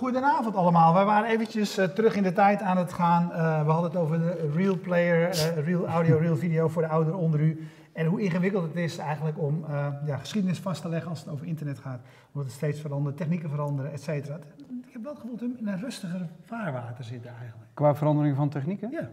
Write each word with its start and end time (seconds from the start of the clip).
goedenavond 0.00 0.56
allemaal. 0.56 0.94
Wij 0.94 1.04
waren 1.04 1.28
eventjes 1.28 1.76
eh, 1.76 1.84
terug 1.84 2.16
in 2.16 2.22
de 2.22 2.32
tijd 2.32 2.62
aan 2.62 2.76
het 2.76 2.92
gaan. 2.92 3.32
Eh, 3.32 3.64
we 3.64 3.70
hadden 3.70 3.90
het 3.90 4.00
over 4.00 4.18
de 4.18 4.50
real 4.54 4.78
player, 4.78 5.28
eh, 5.28 5.64
real 5.64 5.86
audio, 5.86 6.16
real 6.16 6.36
video 6.36 6.68
voor 6.68 6.82
de 6.82 6.88
ouderen 6.88 7.18
onder 7.18 7.40
u. 7.40 7.68
En 7.92 8.06
hoe 8.06 8.20
ingewikkeld 8.20 8.62
het 8.62 8.76
is 8.76 8.98
eigenlijk 8.98 9.38
om 9.38 9.64
ja, 10.06 10.16
geschiedenis 10.16 10.58
vast 10.58 10.82
te 10.82 10.88
leggen 10.88 11.10
als 11.10 11.20
het 11.20 11.28
over 11.28 11.46
internet 11.46 11.78
gaat. 11.78 12.00
Omdat 12.32 12.48
het 12.48 12.56
steeds 12.56 12.80
verandert, 12.80 13.16
technieken 13.16 13.50
veranderen, 13.50 13.92
et 13.92 14.02
cetera. 14.02 14.36
Ik 14.86 14.92
heb 14.92 15.02
wel 15.02 15.12
het 15.12 15.20
gevoel 15.20 15.36
dat 15.36 15.48
we 15.48 15.58
in 15.58 15.68
een 15.68 15.80
rustiger 15.80 16.28
vaarwater 16.44 17.04
zitten 17.04 17.30
eigenlijk. 17.30 17.70
qua 17.74 17.94
verandering 17.94 18.36
van 18.36 18.48
technieken? 18.48 18.90
Ja, 18.90 19.08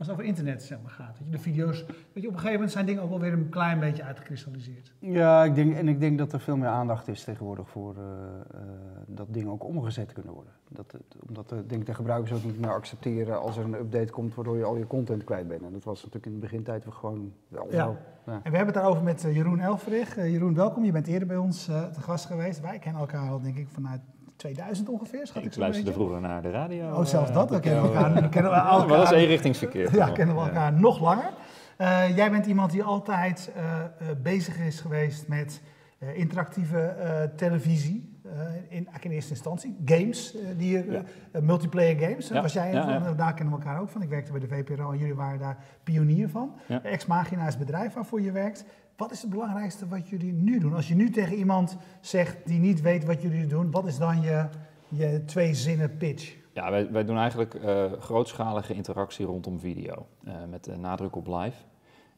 als 0.00 0.08
het 0.08 0.16
over 0.18 0.28
internet 0.28 0.62
zeg 0.62 0.78
maar, 0.82 0.90
gaat. 0.90 1.18
Weet 1.18 1.26
je, 1.26 1.32
de 1.32 1.38
video's, 1.38 1.84
weet 1.86 1.96
je, 2.12 2.20
op 2.20 2.24
een 2.24 2.30
gegeven 2.32 2.52
moment 2.52 2.70
zijn 2.72 2.86
dingen 2.86 3.02
ook 3.02 3.08
wel 3.08 3.20
weer 3.20 3.32
een 3.32 3.48
klein 3.48 3.80
beetje 3.80 4.02
uitgekristalliseerd. 4.04 4.92
Ja, 4.98 5.44
ik 5.44 5.54
denk, 5.54 5.74
en 5.76 5.88
ik 5.88 6.00
denk 6.00 6.18
dat 6.18 6.32
er 6.32 6.40
veel 6.40 6.56
meer 6.56 6.68
aandacht 6.68 7.08
is 7.08 7.24
tegenwoordig 7.24 7.68
voor 7.68 7.94
eh, 7.96 8.02
eh, 8.02 8.66
dat 9.06 9.26
dingen 9.30 9.50
ook 9.52 9.64
omgezet 9.64 10.12
kunnen 10.12 10.32
worden. 10.32 10.52
Dat, 10.68 10.94
omdat 11.28 11.48
de, 11.48 11.66
denk 11.66 11.86
de 11.86 11.94
gebruikers 11.94 12.32
ook 12.32 12.44
niet 12.44 12.60
meer 12.60 12.72
accepteren 12.74 13.40
als 13.40 13.56
er 13.56 13.64
een 13.64 13.74
update 13.74 14.12
komt 14.12 14.34
waardoor 14.34 14.56
je 14.56 14.64
al 14.64 14.76
je 14.76 14.86
content 14.86 15.24
kwijt 15.24 15.48
bent. 15.48 15.62
En 15.62 15.72
dat 15.72 15.84
was 15.84 15.96
natuurlijk 15.98 16.26
in 16.26 16.32
de 16.32 16.38
begintijd 16.46 16.84
wel 16.84 16.92
gewoon 16.94 17.32
wel 17.48 17.66
Ja. 17.70 17.84
zo. 17.84 17.96
Ja. 18.26 18.32
En 18.32 18.50
we 18.50 18.56
hebben 18.56 18.66
het 18.66 18.74
daarover 18.74 19.02
met 19.04 19.24
eh, 19.24 19.34
Jeroen 19.36 19.60
Elfrich. 19.60 20.14
Jeroen, 20.16 20.54
welkom. 20.54 20.84
Je 20.84 20.92
bent 20.92 21.06
eerder 21.06 21.28
bij 21.28 21.36
ons 21.36 21.64
te 21.64 22.00
gast 22.00 22.24
geweest. 22.24 22.60
Wij 22.60 22.78
kennen 22.78 23.00
elkaar 23.00 23.28
al, 23.30 23.40
denk 23.40 23.56
ik, 23.56 23.68
vanuit 23.68 24.00
2000 24.40 24.88
ongeveer. 24.88 25.26
Schat 25.26 25.42
ik, 25.42 25.48
Ik 25.48 25.52
zo 25.52 25.60
luisterde 25.60 25.92
vroeger 25.92 26.20
naar 26.20 26.42
de 26.42 26.50
radio. 26.50 26.90
Oh, 26.94 27.04
zelfs 27.04 27.28
eh, 27.28 27.34
dat. 27.40 27.50
We 27.50 27.56
op 27.56 27.62
kennen 27.62 27.82
jou, 27.82 27.94
elkaar, 27.94 28.14
eh, 28.16 28.22
we 28.22 28.28
kennen 28.28 28.50
we 28.50 28.56
ja, 28.56 28.62
Maar 28.78 28.88
dat 28.88 28.90
is 28.90 28.98
elkaar, 28.98 29.14
eenrichtingsverkeer. 29.14 29.94
ja, 29.96 30.10
kennen 30.10 30.34
we 30.36 30.40
elkaar 30.42 30.72
nog 30.72 31.00
langer. 31.00 31.32
Eh, 31.76 32.16
jij 32.16 32.30
bent 32.30 32.46
iemand 32.46 32.70
die 32.70 32.82
altijd 32.82 33.52
eh, 33.56 33.80
eh, 33.80 33.88
bezig 34.22 34.58
is 34.58 34.80
geweest 34.80 35.28
met 35.28 35.62
eh, 35.98 36.18
interactieve 36.18 36.78
eh, 36.80 37.22
televisie. 37.36 38.08
eh, 38.24 38.76
in, 38.76 38.88
in 39.00 39.10
eerste 39.10 39.30
instantie. 39.30 39.76
Games, 39.84 40.34
eh, 40.36 40.40
die, 40.56 40.90
Ja. 40.90 41.02
eh, 41.32 41.42
multiplayer 41.42 41.98
games. 42.08 42.28
Ja, 42.28 42.42
Was 42.42 42.52
jij 42.52 42.72
ja, 42.72 42.82
van, 42.82 43.06
eh, 43.06 43.16
Daar 43.16 43.34
kennen 43.34 43.54
we 43.58 43.62
elkaar 43.64 43.80
ook 43.80 43.88
van. 43.90 44.02
Ik 44.02 44.08
werkte 44.08 44.30
bij 44.32 44.40
de 44.40 44.48
VPRO 44.48 44.90
en 44.92 44.98
jullie 44.98 45.14
waren 45.14 45.38
daar 45.38 45.56
pionier 45.84 46.28
van. 46.28 46.52
Ex 46.82 47.06
Machina 47.06 47.40
is 47.46 47.54
het 47.54 47.58
bedrijf 47.58 47.94
waarvoor 47.94 48.20
je 48.20 48.32
werkt. 48.32 48.64
Wat 49.00 49.10
is 49.10 49.22
het 49.22 49.30
belangrijkste 49.30 49.88
wat 49.88 50.08
jullie 50.08 50.32
nu 50.32 50.58
doen? 50.58 50.74
Als 50.74 50.88
je 50.88 50.94
nu 50.94 51.10
tegen 51.10 51.36
iemand 51.36 51.76
zegt 52.00 52.46
die 52.46 52.58
niet 52.58 52.80
weet 52.80 53.04
wat 53.04 53.22
jullie 53.22 53.46
doen, 53.46 53.70
wat 53.70 53.86
is 53.86 53.98
dan 53.98 54.20
je, 54.20 54.48
je 54.88 55.24
twee 55.24 55.54
zinnen 55.54 55.96
pitch? 55.96 56.36
Ja, 56.52 56.70
wij, 56.70 56.90
wij 56.90 57.04
doen 57.04 57.16
eigenlijk 57.16 57.54
eh, 57.54 57.92
grootschalige 57.92 58.74
interactie 58.74 59.26
rondom 59.26 59.58
video. 59.58 60.06
eh, 60.24 60.34
met 60.50 60.76
nadruk 60.76 61.16
op 61.16 61.26
live. 61.26 61.56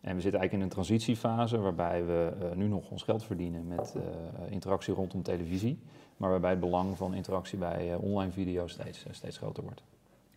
En 0.01 0.15
we 0.15 0.21
zitten 0.21 0.41
eigenlijk 0.41 0.53
in 0.53 0.61
een 0.61 0.69
transitiefase 0.69 1.59
waarbij 1.59 2.07
we 2.07 2.33
eh, 2.41 2.57
nu 2.57 2.69
nog 2.69 2.91
ons 2.91 3.03
geld 3.03 3.25
verdienen 3.25 3.67
met 3.67 3.95
interactie 4.49 4.95
rondom 4.95 5.23
televisie. 5.23 5.83
Maar 6.17 6.31
waarbij 6.31 6.51
het 6.51 6.61
belang 6.61 6.97
van 6.97 7.15
interactie 7.15 7.59
bij 7.59 7.95
online 7.95 8.33
video 8.33 8.67
steeds, 8.67 9.07
steeds 9.11 9.39
groter 9.39 9.63
wordt. 9.63 9.83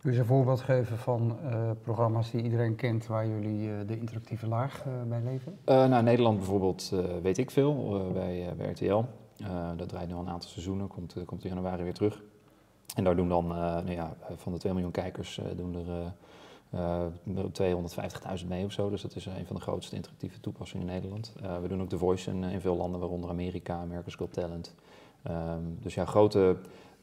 Kun 0.06 0.14
je 0.14 0.20
eens 0.20 0.30
een 0.30 0.36
voorbeeld 0.36 0.60
geven 0.60 0.98
van 0.98 1.36
eh, 1.42 1.70
programma's 1.82 2.30
die 2.30 2.42
iedereen 2.42 2.74
kent 2.74 3.06
waar 3.06 3.26
jullie 3.28 3.70
eh, 3.70 3.76
de 3.86 3.98
interactieve 3.98 4.46
laag 4.46 4.82
eh, 4.86 4.92
bij 5.08 5.20
leveren? 5.24 5.58
Eh, 5.64 5.86
nou, 5.86 6.02
Nederland 6.02 6.36
bijvoorbeeld 6.36 6.92
weet 7.22 7.38
ik 7.38 7.50
veel 7.50 8.02
bij, 8.12 8.54
bij 8.56 8.70
RTL. 8.70 9.02
Dat 9.76 9.88
draait 9.88 10.08
nu 10.08 10.14
al 10.14 10.20
een 10.20 10.28
aantal 10.28 10.50
seizoenen, 10.50 10.88
komt, 10.88 11.16
komt 11.24 11.44
in 11.44 11.48
januari 11.48 11.82
weer 11.82 11.94
terug. 11.94 12.22
En 12.94 13.04
daar 13.04 13.16
doen 13.16 13.28
dan, 13.28 13.46
nou 13.46 13.90
ja, 13.90 14.16
van 14.36 14.52
de 14.52 14.58
2 14.58 14.72
miljoen 14.72 14.90
kijkers, 14.90 15.40
doen 15.56 15.74
er 15.74 16.12
eh, 16.70 17.06
eh, 17.36 18.40
250.000 18.42 18.48
mee 18.48 18.64
of 18.64 18.72
zo. 18.72 18.90
Dus 18.90 19.02
dat 19.02 19.16
is 19.16 19.26
een 19.26 19.46
van 19.46 19.56
de 19.56 19.62
grootste 19.62 19.96
interactieve 19.96 20.40
toepassingen 20.40 20.86
in 20.86 20.92
Nederland. 20.92 21.32
We 21.62 21.68
doen 21.68 21.82
ook 21.82 21.88
The 21.88 21.98
Voice 21.98 22.30
in, 22.30 22.44
in 22.44 22.60
veel 22.60 22.76
landen, 22.76 23.00
waaronder 23.00 23.30
Amerika, 23.30 23.74
America's 23.74 24.14
Got 24.14 24.32
Talent. 24.32 24.74
Ehm, 25.22 25.60
dus 25.80 25.94
ja, 25.94 26.04
grote, 26.04 26.56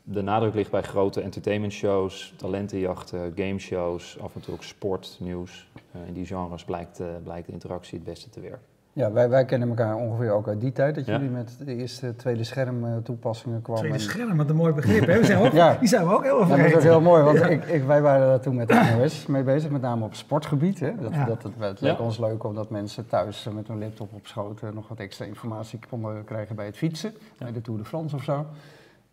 de 0.04 0.22
nadruk 0.22 0.54
ligt 0.54 0.72
bij 0.72 0.82
grote 0.82 1.22
entertainment 1.22 1.74
shows, 1.74 2.34
talentenjachten, 2.38 3.34
gameshows, 3.36 4.18
af 4.22 4.36
en 4.36 4.42
toe 4.42 4.54
ook 4.54 4.64
sport, 4.64 5.18
nieuws. 5.22 5.70
Eh, 5.92 6.08
in 6.08 6.14
die 6.14 6.26
genres 6.26 6.64
blijkt, 6.64 7.00
eh, 7.00 7.08
blijkt 7.24 7.46
de 7.48 7.52
interactie 7.54 7.98
het 7.98 8.08
beste 8.08 8.30
te 8.30 8.40
werken. 8.40 8.60
Ja, 8.96 9.12
wij, 9.12 9.30
wij 9.30 9.46
kennen 9.46 9.70
elkaar 9.70 9.96
ongeveer 9.96 10.32
ook 10.32 10.48
uit 10.48 10.62
die 10.62 10.72
tijd, 10.72 10.96
dat 10.96 11.06
Ja. 11.06 11.14
jullie 11.14 11.30
met 11.30 11.58
de 11.66 11.76
eerste 11.76 12.16
tweede 12.16 12.44
scherm 12.44 12.86
eh, 12.86 12.98
toepassingen 13.04 13.62
kwamen. 13.62 13.82
Tweede 13.84 14.00
scherm, 14.04 14.38
wat 14.38 14.50
een 14.50 14.56
mooi 14.56 14.74
begrip. 14.74 15.06
Hè? 15.06 15.18
We 15.20 15.26
zijn 15.26 15.40
ook, 15.46 15.52
Ja. 15.52 15.78
Die 15.80 15.88
zijn 15.88 16.08
we 16.08 16.14
ook 16.14 16.24
heel 16.24 16.40
Ja, 16.40 16.48
dat 16.48 16.66
is 16.66 16.74
ook 16.76 16.82
heel 16.82 17.02
mooi, 17.02 17.24
want 17.24 17.40
ik, 17.50 17.66
ik, 17.66 17.84
wij 17.84 18.02
waren 18.02 18.28
daar 18.28 18.40
toen 18.40 18.56
met 18.56 18.68
de 18.68 18.96
NOS 18.98 19.26
mee 19.26 19.44
bezig, 19.44 19.72
met 19.72 19.82
name 19.82 20.06
op 20.06 20.14
sportgebied. 20.16 20.80
Hè. 20.80 20.96
Dat, 21.02 21.14
Ja. 21.14 21.26
dat, 21.26 21.44
het, 21.44 21.52
het 21.58 21.82
leek 21.82 21.98
Ja. 21.98 22.04
ons 22.04 22.18
leuk 22.20 22.44
omdat 22.44 22.70
mensen 22.70 23.08
thuis 23.08 23.48
met 23.56 23.68
hun 23.68 23.80
laptop 23.80 24.14
op 24.14 24.28
schoot 24.28 24.62
eh, 24.62 24.70
nog 24.74 24.88
wat 24.88 25.00
extra 25.00 25.26
informatie 25.26 25.80
konden 25.90 26.24
krijgen 26.24 26.56
bij 26.56 26.66
het 26.66 26.78
fietsen, 26.78 27.14
bij 27.38 27.52
de 27.52 27.62
Tour 27.62 27.80
de 27.80 27.86
France 27.86 28.16
of 28.16 28.24
zo. 28.24 28.46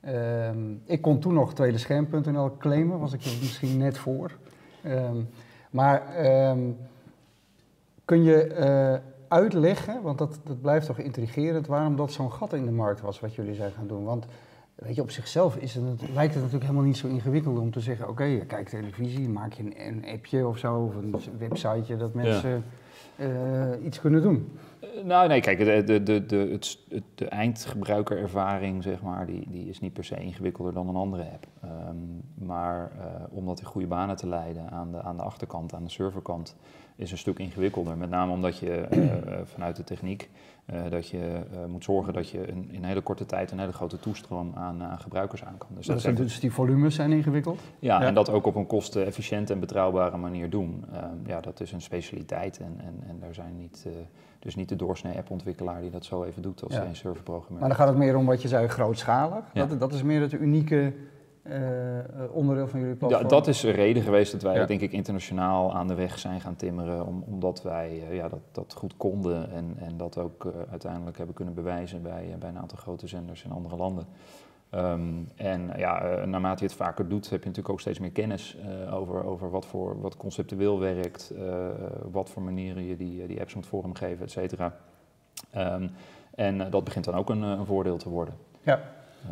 Ehm, 0.01 0.73
ik 0.85 1.03
kon 1.03 1.19
toen 1.19 1.35
nog 1.35 1.55
tweedescherm.nl 1.55 2.57
claimen, 2.57 2.99
was 2.99 3.13
ik 3.13 3.25
er 3.25 3.37
misschien 3.41 3.77
net 3.77 3.99
voor. 3.99 4.31
Ehm, 4.83 5.17
maar 5.71 6.15
ehm, 6.15 6.71
kun 8.05 8.23
je 8.23 8.45
eh, 8.45 8.95
uitleggen, 9.29 10.03
want 10.03 10.19
dat, 10.19 10.41
dat 10.45 10.61
blijft 10.61 10.87
toch 10.87 10.99
intrigerend, 10.99 11.67
waarom 11.67 11.97
dat 11.97 12.13
zo'n 12.13 12.33
gat 12.33 12.53
in 12.53 12.65
de 12.65 12.71
markt 12.71 13.01
was 13.01 13.21
wat 13.21 13.35
jullie 13.35 13.55
zijn 13.55 13.73
gaan 13.73 13.87
doen? 13.87 14.05
Want 14.05 14.27
Weet 14.81 14.95
je, 14.95 15.03
op 15.03 15.11
zichzelf 15.11 15.57
is 15.57 15.75
het, 15.75 15.85
lijkt 15.85 16.35
het 16.35 16.43
natuurlijk 16.43 16.63
helemaal 16.63 16.83
niet 16.83 16.97
zo 16.97 17.07
ingewikkeld 17.07 17.59
om 17.59 17.71
te 17.71 17.81
zeggen: 17.81 18.09
oké, 18.09 18.25
je 18.25 18.47
kijkt 18.47 18.71
televisie, 18.71 19.29
maak 19.29 19.53
je 19.53 19.63
een, 19.63 19.87
een 19.87 20.05
appje 20.15 20.47
of 20.47 20.59
zo, 20.59 20.75
of 20.75 20.95
een 20.95 21.15
websiteje 21.39 21.97
dat 21.97 22.15
mensen 22.15 22.65
iets 23.85 24.01
kunnen 24.01 24.23
doen. 24.23 24.59
Eh, 24.81 25.05
Nou, 25.05 25.29
nee, 25.29 25.41
kijk, 25.41 25.59
de, 25.59 25.85
de, 25.85 26.03
de, 26.03 26.27
de, 26.27 26.37
het, 26.37 26.79
de 27.15 27.29
eindgebruikerervaring, 27.29 28.83
zeg 28.83 29.03
maar, 29.03 29.27
die, 29.27 29.47
die 29.51 29.69
is 29.69 29.81
niet 29.81 29.93
per 29.93 30.05
se 30.05 30.17
ingewikkelder 30.17 30.73
dan 30.73 30.89
een 30.89 30.95
andere 30.95 31.23
app. 31.23 31.47
Ehm, 31.63 31.97
maar 32.47 32.91
eh, 32.99 33.07
om 33.31 33.47
dat 33.47 33.61
in 33.61 33.67
goede 33.67 33.87
banen 33.87 34.17
te 34.17 34.29
leiden 34.29 34.71
aan 34.71 34.93
de, 34.93 35.03
aan 35.03 35.17
de 35.17 35.23
achterkant, 35.23 35.75
aan 35.75 35.85
de 35.85 35.91
serverkant, 35.91 36.57
is 36.97 37.11
een 37.13 37.19
stuk 37.19 37.39
ingewikkelder. 37.39 37.97
Met 37.97 38.11
name 38.11 38.33
omdat 38.33 38.59
je 38.59 38.71
eh, 38.71 39.13
eh, 39.13 39.41
vanuit 39.45 39.77
de 39.77 39.85
techniek, 39.85 40.31
eh, 40.73 40.81
dat 40.91 41.09
je 41.09 41.19
eh, 41.53 41.65
moet 41.69 41.85
zorgen 41.85 42.13
dat 42.13 42.29
je 42.29 42.39
in, 42.47 42.69
in 42.71 42.77
een 42.83 42.85
hele 42.85 43.01
korte 43.01 43.27
tijd 43.27 43.51
een 43.51 43.59
hele 43.59 43.73
grote 43.73 43.99
toestroom 44.01 44.53
aan, 44.55 44.83
aan 44.83 44.99
gebruikers 44.99 45.45
aan 45.45 45.59
kan. 45.59 45.69
Dus 45.77 45.87
dat 45.87 46.05
echt- 46.05 46.17
dus 46.17 46.41
die 46.41 46.53
volumes 46.53 46.95
zijn 46.95 47.13
ingewikkeld. 47.13 47.61
ja, 47.79 48.01
Ja. 48.01 48.07
en 48.07 48.15
dat 48.15 48.31
ook 48.31 48.47
op 48.47 48.55
een 48.55 48.67
kostenefficiënte 48.67 49.53
en 49.53 49.61
betrouwbare 49.61 50.17
manier 50.17 50.51
doen. 50.51 50.85
Ehm, 50.93 51.05
ja, 51.27 51.41
dat 51.41 51.61
is 51.61 51.73
een 51.73 51.81
specialiteit 51.81 52.59
en, 52.59 52.75
en, 52.79 53.09
en 53.09 53.19
daar 53.21 53.35
zijn 53.35 53.57
niet, 53.57 53.83
eh, 53.87 53.93
dus 54.39 54.55
niet 54.55 54.69
de 54.69 54.77
doorsnee 54.77 55.17
appontwikkelaar 55.17 55.81
die 55.81 55.91
dat 55.91 56.05
zo 56.05 56.25
even 56.25 56.43
doet 56.43 56.63
als 56.65 56.75
Ja. 56.75 56.85
een 56.85 56.97
serverprogrammeur. 56.97 57.61
Maar 57.61 57.69
dan 57.69 57.79
gaat 57.79 57.89
het 57.89 57.97
meer 57.97 58.17
om 58.17 58.27
wat 58.27 58.43
je 58.43 58.49
zei, 58.49 58.69
grootschalig. 58.69 59.45
Ja. 59.53 59.67
Dat, 59.67 59.81
dat 59.81 59.93
is 59.93 60.03
meer 60.03 60.21
het 60.21 60.33
unieke 60.33 60.77
eh, 60.77 60.87
eh, 60.87 60.93
onderdeel 62.33 62.69
van 62.69 62.81
jullie 62.81 62.95
platform. 62.95 63.23
Ja, 63.23 63.29
dat 63.29 63.47
is 63.47 63.63
een 63.63 63.73
reden 63.73 64.03
geweest 64.03 64.33
dat 64.33 64.43
wij 64.43 64.55
Ja. 64.55 64.67
denk 64.67 64.81
ik 64.81 64.93
internationaal 64.93 65.75
aan 65.75 65.89
de 65.89 65.95
weg 65.95 66.19
zijn 66.19 66.41
gaan 66.41 66.57
timmeren, 66.57 67.07
om, 67.07 67.25
omdat 67.27 67.63
wij 67.63 68.03
eh, 68.09 68.15
ja, 68.17 68.29
dat, 68.29 68.41
dat 68.53 68.75
goed 68.77 68.97
konden 68.97 69.51
en, 69.51 69.75
en 69.79 69.97
dat 69.97 70.19
ook 70.19 70.45
eh, 70.45 70.53
uiteindelijk 70.71 71.17
hebben 71.17 71.35
kunnen 71.35 71.55
bewijzen 71.55 72.03
bij, 72.03 72.29
eh, 72.33 72.39
bij 72.39 72.49
een 72.49 72.59
aantal 72.59 72.79
grote 72.79 73.07
zenders 73.07 73.45
in 73.45 73.51
andere 73.53 73.77
landen. 73.77 74.05
Ehm, 74.71 75.01
en 75.37 75.71
ja, 75.77 76.01
eh, 76.03 76.27
naarmate 76.27 76.63
je 76.63 76.69
het 76.69 76.79
vaker 76.79 77.09
doet, 77.09 77.31
heb 77.31 77.41
je 77.41 77.47
natuurlijk 77.49 77.75
ook 77.75 77.81
steeds 77.81 77.99
meer 77.99 78.11
kennis 78.13 78.57
eh, 78.87 78.95
over, 78.95 79.25
over 79.25 79.51
wat, 79.51 79.67
voor, 79.67 80.01
wat 80.01 80.17
conceptueel 80.17 80.79
werkt, 80.81 81.33
eh, 81.39 81.45
wat 82.11 82.31
voor 82.31 82.43
manieren 82.43 82.85
je 82.85 82.97
die, 82.97 83.27
die 83.27 83.41
apps 83.41 83.55
moet 83.55 83.67
vormgeven, 83.67 84.25
et 84.25 84.31
cetera. 84.31 84.77
Ehm, 85.51 85.89
en 86.35 86.61
eh, 86.61 86.71
dat 86.71 86.85
begint 86.85 87.05
dan 87.05 87.15
ook 87.15 87.31
een, 87.31 87.43
eh, 87.43 87.49
een 87.51 87.67
voordeel 87.67 87.97
te 87.97 88.09
worden. 88.09 88.35
Ja. 88.63 88.81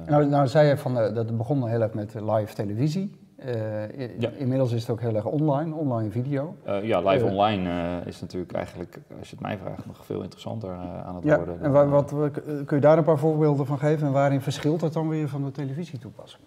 Nou, 0.07 0.27
nou 0.27 0.47
zei 0.47 0.69
je 0.69 0.77
van, 0.77 0.99
eh, 0.99 1.15
dat 1.15 1.29
het 1.29 1.37
begon 1.37 1.67
heel 1.69 1.81
erg 1.81 1.93
met 1.95 2.15
live 2.15 2.55
televisie. 2.55 3.11
Eh, 3.37 4.19
Ja. 4.21 4.31
Inmiddels 4.37 4.73
is 4.73 4.81
het 4.81 4.91
ook 4.91 5.01
heel 5.01 5.15
erg 5.15 5.25
online, 5.25 5.75
online 5.75 6.11
video. 6.11 6.57
Eh, 6.65 6.83
ja, 6.85 7.01
live 7.01 7.25
online 7.25 8.01
is 8.05 8.21
natuurlijk 8.21 8.53
eigenlijk, 8.53 8.99
als 9.19 9.29
je 9.31 9.35
het 9.37 9.45
mij 9.45 9.59
vraagt, 9.59 9.87
nog 9.87 10.05
veel 10.05 10.23
interessanter 10.23 10.71
aan 11.05 11.15
het 11.15 11.25
Ja, 11.25 11.37
worden. 11.37 11.61
en 11.63 11.73
wa- 11.73 11.87
wat, 11.87 12.11
wat- 12.11 12.41
kun 12.43 12.77
je 12.77 12.81
daar 12.81 12.99
een 12.99 13.05
paar 13.05 13.19
voorbeelden 13.19 13.67
van 13.67 13.79
geven 13.79 14.07
en 14.07 14.13
waarin 14.13 14.41
verschilt 14.41 14.81
het 14.81 14.93
dan 14.93 15.09
weer 15.09 15.29
van 15.29 15.45
de 15.45 15.51
televisietoepassing? 15.51 16.43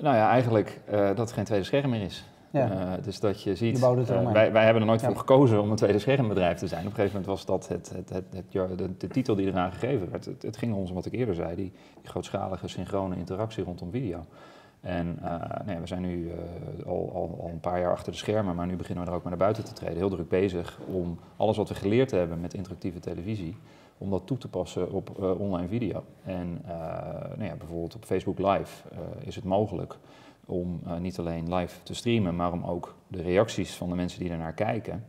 Nou 0.00 0.16
ja, 0.16 0.28
eigenlijk 0.30 0.80
dat 0.90 1.18
het 1.18 1.32
geen 1.32 1.44
tweede 1.44 1.64
scherm 1.64 1.90
meer 1.90 2.02
is. 2.02 2.26
Ja. 2.56 2.96
Eh, 2.96 3.02
dus 3.04 3.20
dat 3.20 3.42
je 3.42 3.54
ziet, 3.56 3.78
Je 3.78 3.86
eh, 3.86 4.32
wij, 4.32 4.52
wij 4.52 4.64
hebben 4.64 4.82
er 4.82 4.88
nooit 4.88 5.00
Ja. 5.00 5.06
voor 5.06 5.16
gekozen 5.16 5.60
om 5.60 5.70
een 5.70 5.76
tweede 5.76 5.98
schermbedrijf 5.98 6.58
te 6.58 6.66
zijn. 6.66 6.80
Op 6.80 6.86
een 6.86 6.94
gegeven 6.94 7.20
moment 7.20 7.30
was 7.30 7.44
dat 7.46 7.68
het, 7.68 7.88
het, 7.94 8.08
het, 8.08 8.24
het- 8.34 8.78
de, 8.78 8.96
de 8.98 9.08
titel 9.08 9.34
die 9.34 9.46
eraan 9.46 9.72
gegeven 9.72 10.10
werd. 10.10 10.24
Het, 10.24 10.42
het 10.42 10.56
ging 10.56 10.74
ons, 10.74 10.88
om 10.88 10.94
wat 10.94 11.06
ik 11.06 11.12
eerder 11.12 11.34
zei, 11.34 11.48
die, 11.56 11.72
die 12.00 12.10
grootschalige 12.10 12.68
synchrone 12.68 13.16
interactie 13.16 13.64
rondom 13.64 13.90
video. 13.90 14.24
En 14.80 15.18
eh, 15.22 15.66
nee, 15.66 15.78
we 15.78 15.86
zijn 15.86 16.02
nu 16.02 16.30
al, 16.86 17.10
al, 17.14 17.38
al 17.42 17.50
een 17.52 17.60
paar 17.60 17.80
jaar 17.80 17.90
achter 17.92 18.12
de 18.12 18.18
schermen, 18.18 18.54
maar 18.56 18.66
nu 18.66 18.76
beginnen 18.76 19.04
we 19.04 19.10
er 19.10 19.16
ook 19.16 19.22
maar 19.22 19.30
naar 19.32 19.40
buiten 19.40 19.64
te 19.64 19.72
treden. 19.72 19.96
Heel 19.96 20.08
druk 20.10 20.28
bezig 20.28 20.78
om 20.86 21.18
alles 21.36 21.56
wat 21.56 21.68
we 21.68 21.74
geleerd 21.74 22.10
hebben 22.10 22.40
met 22.40 22.54
interactieve 22.54 23.00
televisie, 23.00 23.56
om 23.98 24.10
dat 24.10 24.22
toe 24.26 24.38
te 24.38 24.48
passen 24.48 24.92
op 24.92 25.22
online 25.38 25.68
video. 25.68 26.02
En 26.24 26.62
nou 27.36 27.44
ja, 27.44 27.54
bijvoorbeeld 27.54 27.94
op 27.94 28.04
Facebook 28.04 28.38
Live 28.38 28.88
is 29.24 29.34
het 29.34 29.44
mogelijk 29.44 29.96
om 30.46 30.80
eh, 30.86 30.96
niet 30.96 31.18
alleen 31.18 31.54
live 31.54 31.82
te 31.82 31.94
streamen, 31.94 32.36
maar 32.36 32.52
om 32.52 32.64
ook 32.64 32.94
de 33.08 33.22
reacties 33.22 33.74
van 33.74 33.88
de 33.88 33.94
mensen 33.94 34.20
die 34.20 34.30
ernaar 34.30 34.54
kijken 34.54 35.04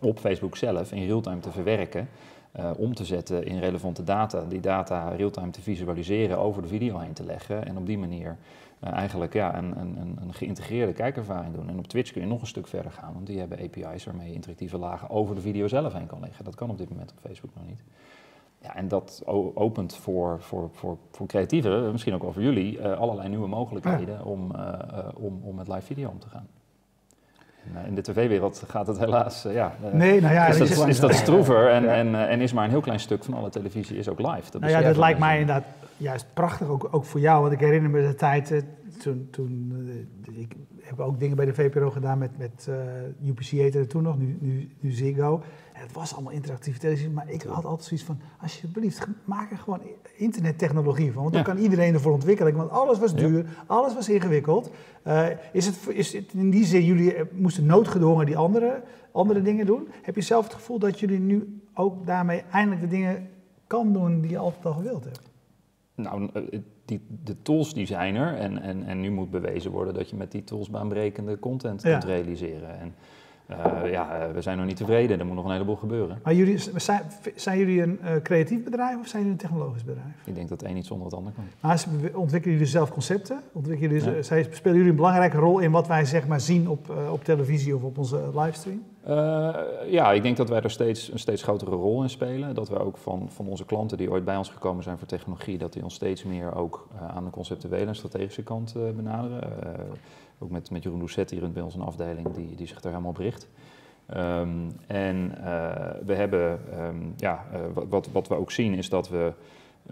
op 0.00 0.18
Facebook 0.18 0.56
zelf 0.56 0.92
in 0.92 1.06
real-time 1.06 1.40
te 1.40 1.50
verwerken. 1.50 2.08
eh, 2.52 2.70
om 2.76 2.94
te 2.94 3.04
zetten 3.04 3.46
in 3.46 3.58
relevante 3.58 4.04
data. 4.04 4.44
Die 4.44 4.60
data 4.60 5.08
real-time 5.08 5.50
te 5.50 5.62
visualiseren, 5.62 6.38
over 6.38 6.62
de 6.62 6.68
video 6.68 6.98
heen 6.98 7.12
te 7.12 7.24
leggen 7.24 7.66
en 7.66 7.76
op 7.76 7.86
die 7.86 7.98
manier 7.98 8.36
eh, 8.80 8.92
eigenlijk 8.92 9.32
ja, 9.32 9.58
een, 9.58 9.78
een, 9.80 10.18
een 10.20 10.34
geïntegreerde 10.34 10.92
kijkervaring 10.92 11.54
doen. 11.54 11.68
En 11.68 11.78
op 11.78 11.86
Twitch 11.86 12.12
kun 12.12 12.20
je 12.20 12.26
nog 12.26 12.40
een 12.40 12.46
stuk 12.46 12.66
verder 12.66 12.92
gaan, 12.92 13.12
want 13.12 13.26
die 13.26 13.38
hebben 13.38 13.58
API's 13.58 14.04
waarmee 14.04 14.28
je 14.28 14.34
interactieve 14.34 14.78
lagen 14.78 15.10
over 15.10 15.34
de 15.34 15.40
video 15.40 15.68
zelf 15.68 15.92
heen 15.92 16.06
kan 16.06 16.20
leggen. 16.20 16.44
Dat 16.44 16.54
kan 16.54 16.70
op 16.70 16.78
dit 16.78 16.88
moment 16.88 17.10
op 17.10 17.18
Facebook 17.20 17.54
nog 17.54 17.66
niet. 17.66 17.82
Ja, 18.62 18.76
en 18.76 18.88
dat 18.88 19.22
opent 19.54 19.96
voor, 19.96 20.36
voor, 20.40 20.70
voor, 20.72 20.98
voor 21.10 21.26
creatieven, 21.26 21.92
misschien 21.92 22.14
ook 22.14 22.22
wel 22.22 22.32
voor 22.32 22.42
jullie, 22.42 22.78
uh, 22.78 22.98
allerlei 22.98 23.28
nieuwe 23.28 23.48
mogelijkheden 23.48 24.24
om, 24.24 24.52
uh, 24.56 24.72
om, 25.14 25.40
om 25.42 25.54
met 25.54 25.68
live 25.68 25.82
video 25.82 26.08
om 26.08 26.18
te 26.18 26.28
gaan. 26.28 26.46
In 27.86 27.94
de 27.94 28.00
tv-wereld 28.00 28.64
gaat 28.66 28.86
het 28.86 28.98
helaas, 28.98 29.42
ja, 29.42 29.74
nee, 29.92 30.20
nou 30.20 30.34
ja, 30.34 30.46
is, 30.46 30.58
dat, 30.58 30.88
is 30.88 31.00
dat 31.00 31.14
stroever 31.24 31.70
en, 31.70 31.92
en, 31.94 32.28
en 32.28 32.40
is 32.40 32.52
maar 32.52 32.64
een 32.64 32.70
heel 32.70 32.80
klein 32.80 33.00
stuk 33.00 33.24
van 33.24 33.34
alle 33.34 33.50
televisie 33.50 33.96
is 33.96 34.08
ook 34.08 34.18
live. 34.18 34.50
Dat 34.50 34.60
nou 34.60 34.72
ja, 34.72 34.80
dat 34.80 34.96
lijkt 34.96 35.18
mij 35.18 35.40
inderdaad 35.40 35.64
juist 35.96 36.26
prachtig, 36.34 36.68
ook, 36.68 36.88
ook 36.90 37.04
voor 37.04 37.20
jou, 37.20 37.40
want 37.40 37.52
ik 37.52 37.60
herinner 37.60 37.90
me 37.90 38.06
de 38.06 38.14
tijd 38.14 38.64
toen, 38.98 39.28
toen 39.30 39.72
ik 40.32 40.56
heb 40.88 41.00
ook 41.00 41.18
dingen 41.18 41.36
bij 41.36 41.46
de 41.46 41.54
VPRO 41.54 41.90
gedaan 41.90 42.18
met, 42.18 42.38
met 42.38 42.66
uh, 42.68 43.28
UPC 43.28 43.44
heette 43.44 43.86
toen 43.86 44.02
nog, 44.02 44.18
nu, 44.18 44.36
nu, 44.40 44.70
nu 44.80 44.90
Ziggo 44.90 45.42
het 45.80 45.92
was 45.92 46.14
allemaal 46.14 46.32
interactieve 46.32 46.78
televisie, 46.78 47.10
maar 47.10 47.28
ik 47.28 47.42
had 47.42 47.64
altijd 47.64 47.84
zoiets 47.84 48.06
van, 48.06 48.20
alsjeblieft, 48.40 49.06
maak 49.24 49.50
er 49.50 49.58
gewoon 49.58 49.80
internettechnologie 50.16 51.12
van. 51.12 51.22
Want 51.22 51.34
dan 51.34 51.42
kan 51.42 51.58
iedereen 51.58 51.94
ervoor 51.94 52.12
ontwikkelen. 52.12 52.54
Want 52.54 52.70
alles 52.70 52.98
was 52.98 53.14
duur, 53.14 53.46
alles 53.66 53.94
was 53.94 54.08
ingewikkeld. 54.08 54.70
Uh, 55.06 55.26
is, 55.52 55.66
het, 55.66 55.76
is 55.88 56.12
het 56.12 56.32
in 56.32 56.50
die 56.50 56.64
zin, 56.64 56.84
jullie 56.84 57.14
eh, 57.14 57.24
moesten 57.32 57.66
noodgedwongen 57.66 58.26
die 58.26 58.36
andere, 58.36 58.82
andere 59.12 59.42
dingen 59.42 59.66
doen. 59.66 59.88
Heb 60.02 60.14
je 60.14 60.20
zelf 60.20 60.44
het 60.44 60.54
gevoel 60.54 60.78
dat 60.78 61.00
jullie 61.00 61.18
nu 61.18 61.60
ook 61.74 62.06
daarmee 62.06 62.42
eindelijk 62.50 62.80
de 62.80 62.88
dingen 62.88 63.28
kan 63.66 63.92
doen 63.92 64.20
die 64.20 64.30
je 64.30 64.38
altijd 64.38 64.66
al 64.66 64.72
gewild 64.72 65.04
hebt? 65.04 65.30
Nou, 65.94 66.28
eh, 66.32 66.60
die, 66.88 67.00
de 67.24 67.42
tools 67.42 67.74
die 67.74 67.86
zijn 67.86 68.14
er 68.14 68.36
en, 68.36 68.62
en, 68.62 68.84
en 68.84 69.00
nu 69.00 69.10
moet 69.10 69.30
bewezen 69.30 69.70
worden 69.70 69.94
dat 69.94 70.10
je 70.10 70.16
met 70.16 70.32
die 70.32 70.44
tools 70.44 70.70
baanbrekende 70.70 71.38
content 71.38 71.82
kunt 71.82 72.04
realiseren. 72.04 72.80
En, 72.80 72.94
uh, 73.50 73.90
ja, 73.90 74.18
eh, 74.18 74.32
we 74.32 74.42
zijn 74.42 74.56
nog 74.56 74.66
niet 74.66 74.76
tevreden. 74.76 75.18
Er 75.18 75.26
moet 75.26 75.34
nog 75.34 75.44
een 75.44 75.50
heleboel 75.50 75.76
gebeuren. 75.76 76.18
Maar 76.24 76.34
jullie, 76.34 76.58
zijn, 76.76 77.02
zijn 77.34 77.58
jullie 77.58 77.82
een 77.82 77.98
uh, 78.02 78.10
creatief 78.22 78.64
bedrijf 78.64 78.98
of 78.98 79.06
zijn 79.06 79.22
jullie 79.22 79.38
een 79.38 79.48
technologisch 79.48 79.84
bedrijf? 79.84 80.14
Ik 80.24 80.34
denk 80.34 80.48
dat 80.48 80.60
het 80.60 80.68
een 80.68 80.74
niet 80.74 80.86
zonder 80.86 81.06
het 81.06 81.16
ander 81.16 81.32
kan. 81.32 81.44
Maar 81.60 81.84
ontwikkelen 82.14 82.56
jullie 82.56 82.72
zelf 82.72 82.90
concepten? 82.90 83.40
Ontwikkelen 83.52 84.00
jullie, 84.00 84.16
ja. 84.16 84.22
spelen 84.22 84.76
jullie 84.76 84.90
een 84.90 84.96
belangrijke 84.96 85.36
rol 85.36 85.58
in 85.58 85.70
wat 85.70 85.86
wij 85.86 86.04
zeg 86.04 86.26
maar, 86.26 86.40
zien 86.40 86.68
op, 86.68 86.90
uh, 86.90 87.12
op 87.12 87.24
televisie 87.24 87.76
of 87.76 87.82
op 87.82 87.98
onze 87.98 88.30
livestream? 88.34 88.82
Ja, 89.86 90.12
ik 90.12 90.22
denk 90.22 90.36
dat 90.36 90.48
wij 90.48 90.60
er 90.60 90.70
steeds 90.70 91.12
een 91.12 91.18
steeds 91.18 91.42
grotere 91.42 91.70
rol 91.70 92.02
in 92.02 92.10
spelen. 92.10 92.54
Dat 92.54 92.68
we 92.68 92.78
ook 92.78 92.96
van, 92.96 93.30
van 93.30 93.48
onze 93.48 93.64
klanten 93.64 93.98
die 93.98 94.10
ooit 94.10 94.24
bij 94.24 94.36
ons 94.36 94.48
gekomen 94.48 94.82
zijn 94.82 94.98
voor 94.98 95.06
technologie, 95.06 95.58
dat 95.58 95.72
die 95.72 95.82
ons 95.82 95.94
steeds 95.94 96.24
meer 96.24 96.54
ook 96.54 96.88
aan 97.14 97.24
de 97.24 97.30
conceptuele 97.30 97.86
en 97.86 97.94
strategische 97.94 98.42
kant 98.42 98.74
benaderen. 98.96 99.52
Ook 100.38 100.50
met, 100.50 100.70
met 100.70 100.82
Jeroen 100.82 100.98
Doucet 100.98 101.30
hier 101.30 101.52
bij 101.52 101.62
ons 101.62 101.74
een 101.74 101.80
afdeling 101.80 102.34
die, 102.34 102.54
die 102.54 102.66
zich 102.66 102.80
daar 102.80 102.92
helemaal 102.92 103.12
op 103.12 103.18
richt. 103.18 103.48
Um, 104.16 104.72
en 104.86 105.30
we 106.04 106.14
hebben, 106.14 106.60
um, 106.78 107.14
ja, 107.16 107.44
wat, 107.88 108.08
wat 108.12 108.28
we 108.28 108.34
ook 108.34 108.50
zien 108.50 108.74
is 108.74 108.88
dat 108.88 109.08
we 109.08 109.32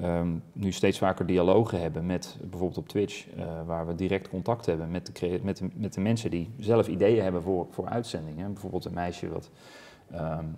um, 0.03 0.43
nu 0.53 0.73
steeds 0.73 0.99
vaker 0.99 1.27
dialogen 1.27 1.81
hebben 1.81 2.07
met 2.07 2.37
bijvoorbeeld 2.41 2.79
op 2.79 2.89
Twitch, 2.89 3.27
uh, 3.37 3.45
waar 3.67 3.87
we 3.87 3.95
direct 3.95 4.29
contact 4.29 4.67
hebben 4.67 4.91
met 4.91 5.07
de, 5.07 5.41
met, 5.75 5.95
de, 5.95 6.01
mensen 6.01 6.31
die 6.31 6.51
zelf 6.59 6.89
ideeën 6.89 7.23
hebben 7.23 7.43
voor, 7.43 7.67
voor 7.71 7.89
uitzendingen. 7.89 8.53
Bijvoorbeeld 8.53 8.85
een 8.85 8.95
meisje 8.95 9.29
wat 9.29 9.51
een 10.11 10.57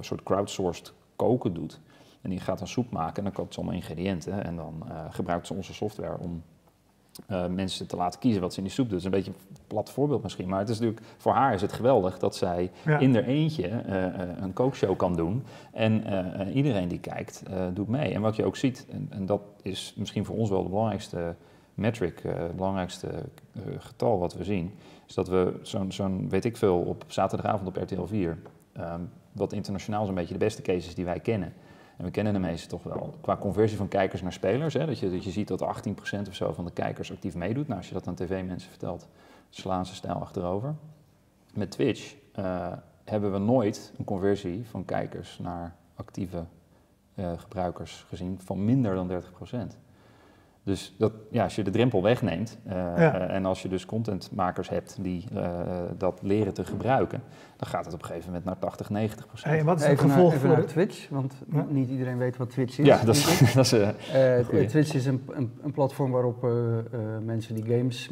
soort 0.00 0.22
crowdsourced 0.22 0.92
koken 1.16 1.54
doet. 1.54 1.80
En 2.22 2.30
die 2.30 2.40
gaat 2.40 2.58
dan 2.58 2.68
soep 2.68 2.90
maken 2.90 3.16
en 3.16 3.22
dan 3.22 3.32
koopt 3.32 3.54
ze 3.54 3.60
allemaal 3.60 3.78
ingrediënten 3.78 4.44
en 4.44 4.56
dan 4.56 4.84
gebruikt 5.10 5.46
ze 5.46 5.54
onze 5.54 5.74
software 5.74 6.18
om 6.18 6.42
uh, 7.28 7.46
mensen 7.46 7.86
te 7.86 7.96
laten 7.96 8.20
kiezen 8.20 8.40
wat 8.40 8.52
ze 8.52 8.58
in 8.58 8.64
die 8.64 8.72
soep 8.72 8.88
doen. 8.88 8.98
Dat 8.98 9.06
is 9.06 9.14
een 9.14 9.22
beetje 9.22 9.30
een 9.30 9.56
plat 9.66 9.90
voorbeeld 9.90 10.22
misschien, 10.22 10.48
maar 10.48 10.58
het 10.58 10.68
is 10.68 10.78
natuurlijk, 10.78 11.06
voor 11.16 11.32
haar 11.32 11.54
is 11.54 11.60
het 11.60 11.72
geweldig 11.72 12.18
dat 12.18 12.36
zij 12.36 12.70
ja. 12.84 12.98
in 12.98 13.14
haar 13.14 13.24
eentje 13.24 13.68
uh, 13.68 14.04
een 14.40 14.52
kookshow 14.52 14.96
kan 14.96 15.16
doen. 15.16 15.44
En 15.72 16.02
iedereen 16.52 16.88
die 16.88 17.00
kijkt, 17.00 17.42
doet 17.72 17.88
mee. 17.88 18.14
En 18.14 18.20
wat 18.20 18.36
je 18.36 18.44
ook 18.44 18.56
ziet, 18.56 18.86
en, 18.90 19.06
en, 19.10 19.26
dat 19.26 19.40
is 19.62 19.94
misschien 19.96 20.24
voor 20.24 20.36
ons 20.36 20.50
wel 20.50 20.62
de 20.62 20.68
belangrijkste 20.68 21.34
metric, 21.74 22.22
het 22.22 22.56
belangrijkste 22.56 23.08
getal 23.78 24.18
wat 24.18 24.34
we 24.34 24.44
zien, 24.44 24.72
is 25.06 25.14
dat 25.14 25.28
we 25.28 25.58
zo'n, 25.62 25.92
zo'n 25.92 26.28
weet 26.28 26.44
ik 26.44 26.56
veel, 26.56 26.78
op 26.78 27.04
zaterdagavond 27.06 27.68
op 27.68 27.76
RTL 27.76 28.04
4, 28.04 28.38
um, 28.78 29.10
wat 29.32 29.52
internationaal 29.52 30.06
zo'n 30.06 30.14
beetje 30.14 30.32
de 30.32 30.44
beste 30.44 30.62
cases 30.62 30.94
die 30.94 31.04
wij 31.04 31.20
kennen, 31.20 31.52
en 31.96 32.04
we 32.04 32.10
kennen 32.10 32.32
de 32.32 32.38
meeste 32.38 32.68
toch 32.68 32.82
wel. 32.82 33.14
Qua 33.20 33.36
conversie 33.36 33.76
van 33.76 33.88
kijkers 33.88 34.22
naar 34.22 34.32
spelers. 34.32 34.74
Hè, 34.74 34.86
dat, 34.86 34.98
je, 34.98 35.10
dat 35.10 35.24
je 35.24 35.30
ziet 35.30 35.48
dat 35.48 35.62
18% 35.62 36.28
of 36.28 36.34
zo 36.34 36.52
van 36.52 36.64
de 36.64 36.72
kijkers 36.72 37.12
actief 37.12 37.34
meedoet. 37.34 37.66
Nou, 37.66 37.78
als 37.78 37.88
je 37.88 37.94
dat 37.94 38.06
aan 38.06 38.14
tv-mensen 38.14 38.70
vertelt, 38.70 39.08
slaan 39.50 39.86
ze 39.86 39.94
stijl 39.94 40.14
achterover. 40.14 40.74
Met 41.54 41.70
Twitch 41.70 42.14
uh, 42.38 42.72
hebben 43.04 43.32
we 43.32 43.38
nooit 43.38 43.92
een 43.98 44.04
conversie 44.04 44.66
van 44.66 44.84
kijkers 44.84 45.38
naar 45.38 45.76
actieve 45.94 46.44
uh, 47.14 47.32
gebruikers 47.36 48.04
gezien 48.08 48.40
van 48.40 48.64
minder 48.64 48.94
dan 48.94 49.22
30%. 49.74 49.85
Dus 50.66 50.94
dat, 50.98 51.12
ja, 51.30 51.42
als 51.42 51.56
je 51.56 51.62
de 51.62 51.70
drempel 51.70 52.02
wegneemt 52.02 52.58
uh, 52.66 52.72
ja. 52.72 52.96
uh, 52.96 53.34
en 53.34 53.44
als 53.44 53.62
je 53.62 53.68
dus 53.68 53.86
contentmakers 53.86 54.68
hebt 54.68 54.98
die 55.00 55.24
uh, 55.34 55.60
dat 55.98 56.18
leren 56.22 56.54
te 56.54 56.64
gebruiken, 56.64 57.22
dan 57.56 57.68
gaat 57.68 57.84
het 57.84 57.94
op 57.94 58.00
een 58.00 58.06
gegeven 58.06 58.26
moment 58.26 58.44
naar 58.44 58.58
80, 58.58 58.90
90 58.90 59.26
procent. 59.26 59.54
Hey, 59.54 59.64
wat 59.64 59.80
is 59.80 59.86
het 59.86 60.00
gevolg 60.00 60.30
naar, 60.30 60.40
voor 60.40 60.48
naar 60.48 60.64
Twitch? 60.64 61.08
Want 61.08 61.34
ja. 61.52 61.66
niet 61.68 61.90
iedereen 61.90 62.18
weet 62.18 62.36
wat 62.36 62.50
Twitch 62.50 62.78
is. 62.78 62.86
Ja, 62.86 63.04
dat 63.04 63.14
is, 63.14 63.40
dat 63.54 63.72
is 63.72 64.68
Twitch 64.68 64.94
is 64.94 65.06
een, 65.06 65.22
een, 65.28 65.52
een 65.62 65.72
platform 65.72 66.10
waarop 66.10 66.46
mensen 67.24 67.54
die 67.54 67.64
games, 67.76 68.10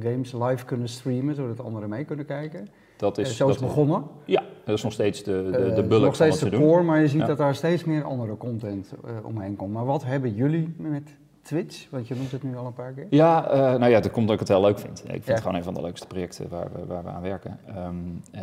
games 0.00 0.32
live 0.32 0.64
kunnen 0.64 0.88
streamen, 0.88 1.34
zodat 1.34 1.60
anderen 1.60 1.88
mee 1.88 2.04
kunnen 2.04 2.26
kijken. 2.26 2.68
Dat 2.96 3.18
is, 3.18 3.36
zo 3.36 3.48
is 3.48 3.58
dat 3.58 3.68
begonnen. 3.68 4.04
Ja, 4.24 4.42
dat 4.64 4.76
is 4.76 4.82
nog 4.82 4.92
steeds 4.92 5.22
de, 5.22 5.48
de, 5.52 5.72
de 5.74 5.82
bulk 5.82 6.02
nog 6.02 6.14
steeds 6.14 6.38
van 6.38 6.50
de 6.50 6.56
core, 6.56 6.82
maar 6.82 7.00
je 7.00 7.08
ziet 7.08 7.20
ja. 7.20 7.26
dat 7.26 7.38
daar 7.38 7.54
steeds 7.54 7.84
meer 7.84 8.04
andere 8.04 8.36
content 8.36 8.92
omheen 9.22 9.56
komt. 9.56 9.72
Maar 9.72 9.84
wat 9.84 10.04
hebben 10.04 10.34
jullie 10.34 10.74
met 10.78 11.16
Twitch? 11.46 11.86
Want 11.90 12.08
je 12.08 12.14
noemt 12.14 12.32
het 12.32 12.42
nu 12.42 12.56
al 12.56 12.66
een 12.66 12.72
paar 12.72 12.92
keer. 12.92 13.06
Ja, 13.10 13.52
uh, 13.52 13.58
nou 13.58 13.90
ja, 13.90 14.00
dat 14.00 14.10
komt 14.10 14.26
dat 14.26 14.34
ik 14.34 14.40
het 14.40 14.48
heel 14.48 14.60
leuk 14.60 14.78
vind. 14.78 14.98
Ik 14.98 15.10
vind 15.10 15.24
ja. 15.24 15.32
het 15.32 15.40
gewoon 15.40 15.56
een 15.56 15.64
van 15.64 15.74
de 15.74 15.80
leukste 15.80 16.06
projecten 16.06 16.48
waar 16.48 16.72
we, 16.72 16.86
waar 16.86 17.02
we 17.02 17.08
aan 17.08 17.22
werken. 17.22 17.58
Um, 17.76 18.22
uh, 18.34 18.42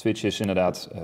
Twitch 0.00 0.24
is 0.24 0.40
inderdaad 0.40 0.90
uh, 0.94 1.00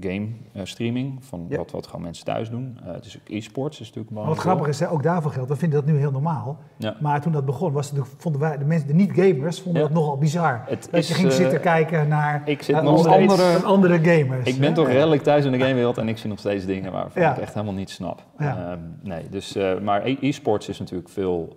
game 0.00 0.28
streaming, 0.62 1.24
van 1.24 1.46
ja. 1.48 1.56
wat, 1.56 1.70
wat 1.70 1.86
gewoon 1.86 2.02
mensen 2.02 2.24
thuis 2.24 2.50
doen. 2.50 2.78
het 2.82 3.04
is 3.04 3.16
ook 3.16 3.28
e-sports, 3.28 3.80
is 3.80 3.86
natuurlijk 3.86 4.14
maar 4.14 4.24
Wat 4.24 4.38
grappig 4.38 4.68
is, 4.68 4.80
hè, 4.80 4.90
ook 4.90 5.02
daarvoor 5.02 5.30
geldt, 5.30 5.48
we 5.48 5.56
vinden 5.56 5.80
dat 5.84 5.88
nu 5.88 5.98
heel 5.98 6.10
normaal. 6.10 6.58
Ja. 6.76 6.96
Maar 7.00 7.20
toen 7.20 7.32
dat 7.32 7.44
begon, 7.44 7.72
was 7.72 7.90
het, 7.90 8.00
vonden 8.16 8.40
wij, 8.40 8.58
de 8.58 8.64
mensen, 8.64 8.88
de 8.88 8.94
niet-gamers, 8.94 9.60
vonden 9.60 9.82
dat 9.82 9.90
nogal 9.90 10.18
bizar. 10.18 10.62
Het 10.66 10.88
dat 10.90 11.00
is, 11.00 11.08
je 11.08 11.14
ging 11.14 11.32
zitten 11.32 11.60
kijken 11.60 12.08
naar 12.08 12.42
ik 12.44 12.62
zit 12.62 12.82
nog 12.82 12.98
steeds, 12.98 13.32
andere, 13.32 13.56
andere 13.56 13.98
gamers. 13.98 14.48
Ik 14.48 14.58
ben 14.58 14.74
toch 14.74 14.86
redelijk 14.86 15.22
thuis 15.22 15.44
in 15.44 15.52
de 15.52 15.58
gamewereld 15.58 15.98
en 15.98 16.08
ik 16.08 16.18
zie 16.18 16.28
nog 16.28 16.38
steeds 16.38 16.64
dingen 16.64 16.92
waarvan 16.92 17.22
ik 17.22 17.38
echt 17.38 17.54
helemaal 17.54 17.74
niet 17.74 17.90
snap. 17.90 18.22
Um, 18.40 18.98
nee, 19.02 19.28
dus, 19.30 19.58
maar 19.82 20.02
e-sports 20.04 20.68
is 20.68 20.78
natuurlijk 20.78 21.08
veel 21.08 21.56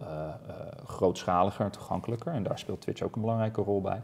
grootschaliger 0.86 1.65
en 1.65 1.71
toegankelijker. 1.71 2.33
En 2.33 2.43
daar 2.43 2.60
speelt 2.60 2.81
Twitch 2.81 3.01
ook 3.01 3.15
een 3.15 3.21
belangrijke 3.21 3.62
rol 3.62 3.81
bij. 3.81 4.01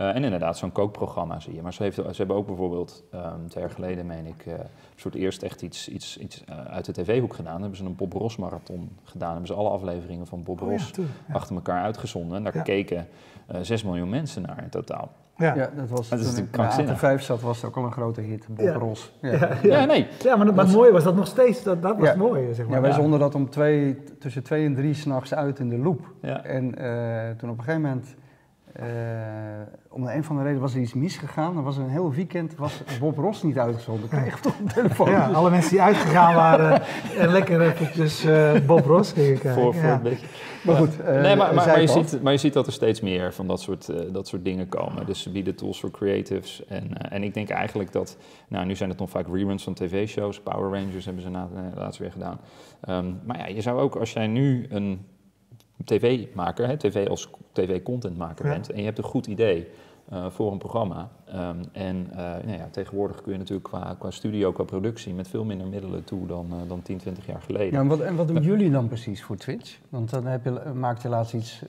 Uh, 0.00 0.14
en 0.14 0.24
inderdaad, 0.24 0.58
zo'n 0.58 0.72
kookprogramma 0.72 1.40
zie 1.40 1.54
je. 1.54 1.62
Maar 1.62 1.72
ze, 1.72 1.82
heeft, 1.82 1.96
ze 1.96 2.14
hebben 2.16 2.36
ook 2.36 2.46
bijvoorbeeld, 2.46 3.04
um, 3.14 3.48
twee 3.48 3.64
jaar 3.64 3.72
geleden 3.72 4.06
meen 4.06 4.26
ik, 4.26 4.46
uh, 4.46 4.54
soort 4.96 5.14
eerst 5.14 5.42
echt 5.42 5.62
iets, 5.62 5.88
iets, 5.88 6.18
iets 6.18 6.44
uh, 6.50 6.64
uit 6.64 6.84
de 6.84 6.92
tv-hoek 6.92 7.34
gedaan. 7.34 7.52
Dan 7.52 7.60
hebben 7.60 7.78
ze 7.78 7.84
een 7.84 7.96
Bob 7.96 8.12
Ross 8.12 8.36
marathon 8.36 8.96
gedaan. 9.04 9.30
hebben 9.30 9.46
ze 9.46 9.54
alle 9.54 9.68
afleveringen 9.68 10.26
van 10.26 10.42
Bob 10.42 10.60
Ross 10.60 10.90
oh, 10.90 10.96
ja, 10.96 11.02
ja. 11.28 11.34
achter 11.34 11.54
elkaar 11.54 11.82
uitgezonden. 11.82 12.36
En 12.36 12.44
daar 12.44 12.56
ja. 12.56 12.62
keken 12.62 13.06
6 13.60 13.82
miljoen 13.82 14.08
mensen 14.08 14.42
naar 14.42 14.62
in 14.62 14.68
totaal. 14.68 15.10
Ja. 15.36 15.54
ja, 15.54 15.70
dat 15.76 15.88
was 15.88 16.08
dat 16.08 16.18
is 16.18 16.34
toen 16.34 16.44
ik 16.78 16.86
de 16.86 16.96
5 16.96 17.22
zat, 17.22 17.40
was 17.40 17.56
het 17.56 17.66
ook 17.66 17.76
al 17.76 17.84
een 17.84 17.92
grote 17.92 18.20
hit, 18.20 18.46
Bob 18.48 18.66
ja. 18.66 18.72
Ross. 18.72 19.12
Ja, 19.20 19.30
ja. 19.30 19.56
ja 19.62 19.84
nee. 19.84 20.06
Ja, 20.22 20.36
maar, 20.36 20.54
maar 20.54 20.64
het 20.64 20.74
mooie 20.74 20.92
was 20.92 21.04
dat 21.04 21.14
nog 21.14 21.26
steeds, 21.26 21.62
dat, 21.62 21.82
dat 21.82 21.98
was 21.98 22.14
mooi, 22.14 22.54
zeg 22.54 22.66
maar. 22.66 22.74
Ja, 22.74 22.80
wij 22.80 22.92
zonden 22.92 23.18
dat 23.18 23.34
om 23.34 23.50
twee, 23.50 24.04
tussen 24.18 24.42
twee 24.42 24.64
en 24.64 24.74
drie 24.74 24.94
s'nachts 24.94 25.34
uit 25.34 25.58
in 25.58 25.68
de 25.68 25.78
loop. 25.78 26.12
En 26.42 26.82
uh, 26.82 27.30
toen 27.36 27.50
op 27.50 27.58
een 27.58 27.64
gegeven 27.64 27.80
moment 27.80 28.14
Uh, 28.80 28.86
om 29.88 30.04
de 30.04 30.14
een 30.14 30.24
van 30.24 30.36
de 30.36 30.42
reden 30.42 30.60
was 30.60 30.74
er 30.74 30.80
iets 30.80 30.94
misgegaan. 30.94 31.56
Er 31.56 31.62
was 31.62 31.76
een 31.76 31.88
heel 31.88 32.12
weekend 32.12 32.56
was 32.56 32.82
Bob 33.00 33.16
Ross 33.16 33.42
niet 33.42 33.58
uitgezonden. 33.58 34.04
Ik 34.04 34.10
kreeg 34.10 34.40
toch 34.40 34.58
een 34.58 34.68
telefoon. 34.68 35.10
Ja, 35.10 35.28
alle 35.28 35.50
mensen 35.50 35.70
die 35.70 35.82
uitgegaan 35.82 36.34
waren 36.34 36.82
en 37.18 37.28
lekker 37.28 37.60
eventjes 37.60 38.24
uh, 38.24 38.52
Bob 38.66 38.84
Ross 38.86 39.12
gingen 39.12 39.38
kijken. 39.38 39.62
Voor, 39.62 39.74
voor 39.74 39.84
ja. 39.84 39.94
een 39.94 40.02
beetje. 40.02 40.26
Maar 40.64 40.76
goed, 40.76 41.00
uh, 41.00 41.06
nee, 41.06 41.36
maar, 41.36 41.54
maar, 41.54 41.66
maar, 41.66 41.80
je 41.80 41.86
ziet, 41.86 42.22
maar 42.22 42.32
je 42.32 42.38
ziet 42.38 42.52
dat 42.52 42.66
er 42.66 42.72
steeds 42.72 43.00
meer 43.00 43.34
van 43.34 43.46
dat 43.46 43.60
soort, 43.60 43.88
uh, 43.88 43.96
dat 44.12 44.28
soort 44.28 44.44
dingen 44.44 44.68
komen. 44.68 45.06
Dus 45.06 45.22
ze 45.22 45.30
bieden 45.30 45.54
tools 45.54 45.80
voor 45.80 45.90
creatives. 45.90 46.66
En, 46.66 46.84
uh, 46.84 47.12
en 47.12 47.22
ik 47.22 47.34
denk 47.34 47.48
eigenlijk 47.48 47.92
dat, 47.92 48.16
nou 48.48 48.66
nu 48.66 48.76
zijn 48.76 48.90
het 48.90 48.98
nog 48.98 49.10
vaak 49.10 49.26
reruns 49.32 49.64
van 49.64 49.74
tv-shows. 49.74 50.40
Power 50.40 50.80
Rangers 50.80 51.04
hebben 51.04 51.22
ze 51.22 51.30
na, 51.30 51.48
laatst 51.74 52.00
weer 52.00 52.12
gedaan. 52.12 52.40
Um, 52.88 53.20
maar 53.24 53.38
ja, 53.38 53.46
je 53.46 53.60
zou 53.60 53.80
ook, 53.80 53.96
als 53.96 54.12
jij 54.12 54.26
nu 54.26 54.66
een 54.68 55.06
tv-maker, 55.84 56.78
tv 56.78 57.08
als 57.08 57.28
tv-contentmaker 57.52 58.46
ja. 58.46 58.52
bent, 58.52 58.70
en 58.70 58.78
je 58.78 58.84
hebt 58.84 58.98
een 58.98 59.04
goed 59.04 59.26
idee. 59.26 59.68
eh, 60.10 60.26
voor 60.30 60.52
een 60.52 60.58
programma. 60.58 61.10
Ehm, 61.26 61.56
en 61.72 62.06
eh, 62.10 62.16
nou 62.16 62.58
ja, 62.58 62.68
tegenwoordig 62.70 63.22
kun 63.22 63.32
je 63.32 63.38
natuurlijk 63.38 63.68
qua, 63.68 63.96
qua 63.98 64.10
studio, 64.10 64.52
qua 64.52 64.64
productie 64.64 65.14
met 65.14 65.28
veel 65.28 65.44
minder 65.44 65.66
middelen 65.66 66.04
toe 66.04 66.26
dan, 66.26 66.46
eh, 66.50 66.56
dan 66.68 66.82
10, 66.82 66.96
20 66.98 67.26
jaar 67.26 67.40
geleden. 67.42 67.72
Ja, 67.72 67.78
en, 67.80 67.86
wat, 67.86 68.00
en 68.00 68.16
wat 68.16 68.28
doen 68.28 68.42
jullie 68.42 68.70
dan 68.70 68.88
precies 68.88 69.22
voor 69.22 69.36
Twitch? 69.36 69.78
Want 69.88 70.10
dan 70.10 70.26
heb 70.26 70.44
je, 70.44 70.62
maakt 70.74 71.02
je 71.02 71.08
laatst 71.08 71.34
iets 71.34 71.62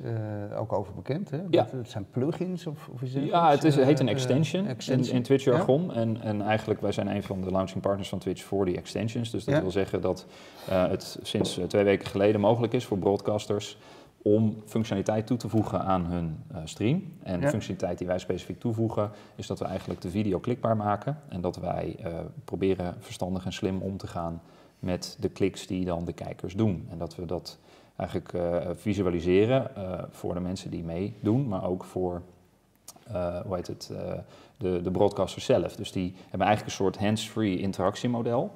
ook 0.57 0.73
over 0.73 0.93
bekend. 0.93 1.29
Hè? 1.29 1.39
Ja. 1.49 1.67
Het 1.71 1.89
zijn 1.89 2.05
plugins 2.11 2.67
of, 2.67 2.89
of 2.93 3.01
is 3.01 3.13
het 3.13 3.23
Ja, 3.23 3.45
iets, 3.45 3.55
het, 3.55 3.63
is, 3.63 3.75
het 3.75 3.85
heet 3.85 3.99
een 3.99 4.07
extension, 4.07 4.67
in, 5.11 5.23
Twitch 5.23 5.43
jargon. 5.43 5.93
En, 5.93 6.21
en 6.21 6.41
eigenlijk, 6.41 6.81
wij 6.81 6.91
zijn 6.91 7.07
een 7.07 7.23
van 7.23 7.41
de 7.41 7.51
launching 7.51 7.81
partners 7.81 8.09
van 8.09 8.19
Twitch 8.19 8.43
voor 8.43 8.65
die 8.65 8.77
extensions. 8.77 9.31
Dus 9.31 9.45
dat 9.45 9.55
Ja. 9.55 9.61
wil 9.61 9.71
zeggen 9.71 10.01
dat 10.01 10.25
het 10.69 11.19
sinds 11.21 11.59
twee 11.67 11.83
weken 11.83 12.07
geleden 12.07 12.41
mogelijk 12.41 12.73
is 12.73 12.85
voor 12.85 12.97
broadcasters 12.97 13.77
om 14.23 14.61
functionaliteit 14.65 15.27
toe 15.27 15.37
te 15.37 15.49
voegen 15.49 15.81
aan 15.81 16.05
hun 16.05 16.43
eh, 16.51 16.61
stream. 16.63 17.03
En 17.23 17.39
de 17.39 17.49
functionaliteit 17.49 17.97
die 17.97 18.07
wij 18.07 18.19
specifiek 18.19 18.59
toevoegen 18.59 19.11
is 19.35 19.47
dat 19.47 19.59
we 19.59 19.65
eigenlijk 19.65 20.01
de 20.01 20.09
video 20.09 20.39
klikbaar 20.39 20.77
maken. 20.77 21.19
En 21.29 21.41
dat 21.41 21.57
wij 21.57 21.95
eh, 21.99 22.13
proberen 22.45 22.95
verstandig 22.99 23.45
en 23.45 23.53
slim 23.53 23.81
om 23.81 23.97
te 23.97 24.07
gaan 24.07 24.41
met 24.79 25.17
de 25.19 25.29
kliks 25.29 25.67
die 25.67 25.85
dan 25.85 26.05
de 26.05 26.13
kijkers 26.13 26.55
doen. 26.55 26.87
En 26.89 26.97
dat 26.97 27.15
we 27.15 27.25
dat 27.25 27.59
eigenlijk 27.95 28.33
eh, 28.33 28.69
visualiseren 28.73 29.71
voor 30.09 30.33
de 30.33 30.39
mensen 30.39 30.71
die 30.71 30.83
meedoen, 30.83 31.47
maar 31.47 31.63
ook 31.63 31.83
voor 31.83 32.21
hoe 33.45 33.55
heet 33.55 33.67
het, 33.67 33.91
de, 34.57 34.81
de 34.81 34.91
broadcasters 34.91 35.45
zelf. 35.45 35.75
Dus 35.75 35.91
die 35.91 36.13
hebben 36.29 36.47
eigenlijk 36.47 36.65
een 36.65 36.83
soort 36.83 36.97
hands-free 36.97 37.59
interactiemodel. 37.59 38.51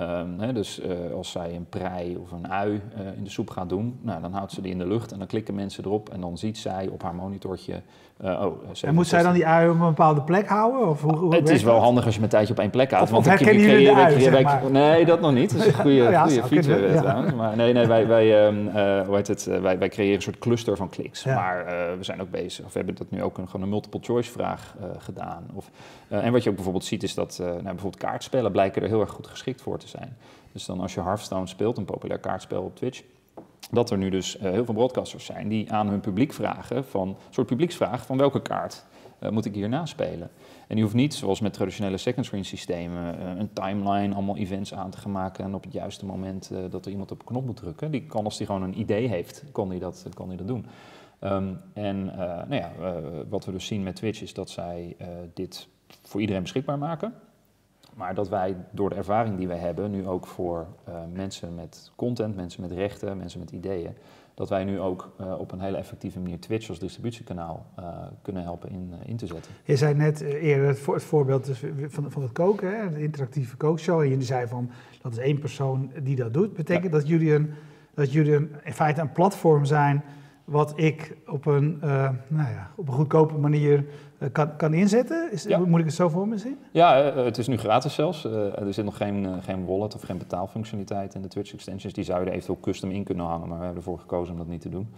Ehm, 0.00 0.38
hè, 0.38 0.52
dus 0.52 0.80
eh, 0.80 0.90
als 1.14 1.30
zij 1.30 1.54
een 1.54 1.66
prei 1.68 2.16
of 2.16 2.32
een 2.32 2.48
ui 2.50 2.80
eh, 2.96 3.00
in 3.16 3.24
de 3.24 3.30
soep 3.30 3.50
gaat 3.50 3.68
doen, 3.68 3.98
nou, 4.02 4.20
dan 4.20 4.32
houdt 4.32 4.52
ze 4.52 4.60
die 4.60 4.72
in 4.72 4.78
de 4.78 4.86
lucht 4.86 5.12
en 5.12 5.18
dan 5.18 5.26
klikken 5.26 5.54
mensen 5.54 5.84
erop 5.84 6.08
en 6.08 6.20
dan 6.20 6.38
ziet 6.38 6.58
zij 6.58 6.88
op 6.92 7.02
haar 7.02 7.14
monitortje. 7.14 7.80
eh, 8.16 8.42
oh, 8.44 8.62
En 8.82 8.94
moet 8.94 9.06
zij 9.06 9.22
dan 9.22 9.32
die 9.32 9.46
ui 9.46 9.68
op 9.68 9.74
een 9.74 9.86
bepaalde 9.86 10.22
plek 10.22 10.48
houden? 10.48 10.88
Of 10.88 11.02
hoe, 11.02 11.16
hoe 11.16 11.34
het 11.34 11.48
is 11.48 11.62
wel 11.62 11.74
dat? 11.74 11.82
handig 11.82 12.04
als 12.04 12.14
je 12.14 12.20
met 12.20 12.30
tijdje 12.30 12.52
op 12.52 12.58
één 12.60 12.70
plek 12.70 12.90
houdt. 12.90 13.10
Of- 13.10 13.16
of 13.18 13.24
dan 13.24 13.32
herkennen 13.32 13.62
jullie 13.62 13.86
de 13.86 13.94
ui, 13.94 14.20
zeg 14.20 14.42
maar? 14.42 14.70
Nee, 14.70 15.04
dat 15.04 15.20
nog 15.20 15.32
niet. 15.32 15.50
Dat 15.50 15.60
is 15.60 15.66
een 15.66 15.74
goede, 15.74 15.96
Ja, 16.16 16.22
goede 16.22 16.42
feature 16.42 16.92
ja. 16.92 17.00
trouwens. 17.00 17.34
Maar 17.34 17.56
nee, 17.56 17.72
nee 17.72 17.86
wij, 17.86 18.06
wij, 18.06 18.46
ehm, 18.46 18.68
eh, 18.68 19.06
hoe 19.06 19.16
heet 19.16 19.28
het, 19.28 19.44
wij, 19.44 19.78
wij 19.78 19.88
creëren 19.88 20.14
een 20.16 20.22
soort 20.22 20.38
cluster 20.38 20.76
van 20.76 20.88
kliks. 20.88 21.22
Ja. 21.22 21.34
Maar 21.34 21.64
we 21.98 22.04
zijn 22.04 22.20
ook 22.20 22.30
bezig, 22.30 22.64
of 22.64 22.72
we 22.72 22.78
hebben 22.78 22.96
dat 22.96 23.10
nu 23.10 23.22
ook 23.22 23.38
een, 23.38 23.46
gewoon 23.48 23.62
een 23.62 23.68
multiple 23.68 24.00
choice 24.02 24.30
vraag 24.30 24.74
gedaan. 24.98 25.46
Of, 25.54 25.70
en 26.08 26.32
wat 26.32 26.42
je 26.42 26.48
ook 26.48 26.54
bijvoorbeeld 26.54 26.84
ziet 26.84 27.02
is 27.02 27.14
dat 27.14 27.36
nou, 27.38 27.62
bijvoorbeeld 27.62 27.96
kaartspellen 27.96 28.52
blijken 28.52 28.82
er 28.82 28.88
heel 28.88 29.00
erg 29.00 29.10
goed 29.10 29.26
geschikt 29.26 29.62
voor 29.62 29.78
te 29.78 29.85
zijn. 29.88 30.16
Dus 30.52 30.64
dan 30.64 30.80
als 30.80 30.94
je 30.94 31.00
Hearthstone 31.00 31.46
speelt, 31.46 31.78
een 31.78 31.84
populair 31.84 32.20
kaartspel 32.20 32.62
op 32.62 32.76
Twitch, 32.76 33.02
dat 33.70 33.90
er 33.90 33.98
nu 33.98 34.10
dus 34.10 34.38
eh, 34.38 34.50
heel 34.50 34.64
veel 34.64 34.74
broadcasters 34.74 35.24
zijn 35.24 35.48
die 35.48 35.72
aan 35.72 35.88
hun 35.88 36.00
publiek 36.00 36.32
vragen, 36.32 36.84
van, 36.84 37.08
een 37.08 37.16
soort 37.30 37.46
publieksvraag 37.46 38.06
van 38.06 38.16
welke 38.16 38.42
kaart 38.42 38.84
eh, 39.18 39.30
moet 39.30 39.44
ik 39.44 39.54
hierna 39.54 39.86
spelen. 39.86 40.30
En 40.66 40.76
je 40.76 40.82
hoeft 40.82 40.94
niet, 40.94 41.14
zoals 41.14 41.40
met 41.40 41.52
traditionele 41.52 41.96
second 41.96 42.26
screen 42.26 42.44
systemen, 42.44 43.18
eh, 43.18 43.38
een 43.38 43.52
timeline, 43.52 44.14
allemaal 44.14 44.36
events 44.36 44.74
aan 44.74 44.90
te 44.90 44.98
gaan 44.98 45.12
maken 45.12 45.44
en 45.44 45.54
op 45.54 45.64
het 45.64 45.72
juiste 45.72 46.06
moment 46.06 46.50
dat 46.70 46.84
er 46.84 46.90
iemand 46.90 47.10
op 47.10 47.18
een 47.18 47.26
knop 47.26 47.44
moet 47.44 47.56
drukken. 47.56 47.90
Die 47.90 48.06
kan, 48.06 48.24
als 48.24 48.36
die 48.36 48.46
gewoon 48.46 48.62
een 48.62 48.78
idee 48.78 49.08
heeft, 49.08 49.44
kan 49.52 49.68
die 49.68 49.80
dat, 49.80 50.06
kan 50.14 50.28
die 50.28 50.38
dat 50.38 50.46
doen. 50.46 50.66
Ehm, 51.18 51.54
en 51.72 52.04
nou 52.48 52.54
ja, 52.54 52.72
wat 53.28 53.44
we 53.44 53.52
dus 53.52 53.66
zien 53.66 53.82
met 53.82 53.96
Twitch 53.96 54.22
is 54.22 54.34
dat 54.34 54.50
zij 54.50 54.96
dit 55.34 55.68
voor 56.02 56.20
iedereen 56.20 56.42
beschikbaar 56.42 56.78
maken. 56.78 57.14
Maar 57.96 58.14
dat 58.14 58.28
wij 58.28 58.56
door 58.70 58.88
de 58.88 58.94
ervaring 58.94 59.36
die 59.36 59.48
wij 59.48 59.58
hebben, 59.58 59.90
nu 59.90 60.06
ook 60.06 60.26
voor 60.26 60.66
eh, 60.84 60.94
mensen 61.12 61.54
met 61.54 61.90
content, 61.94 62.36
mensen 62.36 62.62
met 62.62 62.72
rechten, 62.72 63.16
mensen 63.16 63.40
met 63.40 63.50
ideeën, 63.50 63.96
dat 64.34 64.48
wij 64.48 64.64
nu 64.64 64.80
ook 64.80 65.12
eh, 65.18 65.38
op 65.38 65.52
een 65.52 65.60
hele 65.60 65.76
effectieve 65.76 66.20
manier 66.20 66.40
Twitch 66.40 66.68
als 66.68 66.78
distributiekanaal 66.78 67.66
eh, 67.76 67.84
kunnen 68.22 68.42
helpen 68.42 68.70
in, 68.70 68.92
in 69.04 69.16
te 69.16 69.26
zetten. 69.26 69.52
Je 69.64 69.76
zei 69.76 69.94
net 69.94 70.20
eerder 70.20 70.66
het, 70.66 70.78
voor, 70.78 70.94
het 70.94 71.04
voorbeeld 71.04 71.44
dus 71.44 71.62
van, 71.86 72.10
van 72.10 72.22
het 72.22 72.32
koken, 72.32 72.80
hè, 72.80 72.90
de 72.90 73.02
interactieve 73.02 73.56
kookshow. 73.56 74.00
En 74.00 74.08
jullie 74.08 74.24
zei 74.24 74.46
van, 74.46 74.70
dat 75.02 75.12
is 75.12 75.18
één 75.18 75.38
persoon 75.38 75.90
die 76.02 76.16
dat 76.16 76.34
doet. 76.34 76.52
Betekent 76.54 76.92
dat 76.92 77.08
jullie, 77.08 77.34
een, 77.34 77.50
dat 77.94 78.12
jullie 78.12 78.34
een, 78.34 78.52
in 78.64 78.72
feite 78.72 79.00
een 79.00 79.12
platform 79.12 79.64
zijn 79.64 80.02
wat 80.46 80.72
ik 80.76 81.16
op 81.26 81.46
een, 81.46 81.78
eh, 81.80 82.10
nou 82.28 82.50
ja, 82.50 82.70
op 82.76 82.88
een 82.88 82.94
goedkope 82.94 83.38
manier 83.38 83.86
eh, 84.18 84.28
kan, 84.32 84.56
kan 84.56 84.74
inzetten? 84.74 85.32
Is, 85.32 85.42
Ja. 85.42 85.58
Moet 85.58 85.78
ik 85.78 85.84
het 85.84 85.94
zo 85.94 86.08
voor 86.08 86.28
me 86.28 86.38
zien? 86.38 86.58
Ja, 86.70 87.02
eh, 87.02 87.24
het 87.24 87.38
is 87.38 87.46
nu 87.46 87.56
gratis 87.56 87.94
zelfs. 87.94 88.24
Er 88.24 88.74
zit 88.74 88.84
nog 88.84 88.96
geen, 88.96 89.42
geen 89.42 89.64
wallet 89.64 89.94
of 89.94 90.02
geen 90.02 90.18
betaalfunctionaliteit 90.18 91.14
in 91.14 91.22
de 91.22 91.28
Twitch 91.28 91.52
extensions. 91.52 91.94
Die 91.94 92.04
zouden 92.04 92.32
eventueel 92.32 92.60
custom 92.60 92.90
in 92.90 93.04
kunnen 93.04 93.26
hangen, 93.26 93.48
maar 93.48 93.58
we 93.58 93.64
hebben 93.64 93.82
ervoor 93.82 93.98
gekozen 93.98 94.32
om 94.32 94.38
dat 94.38 94.48
niet 94.48 94.60
te 94.60 94.68
doen. 94.68 94.88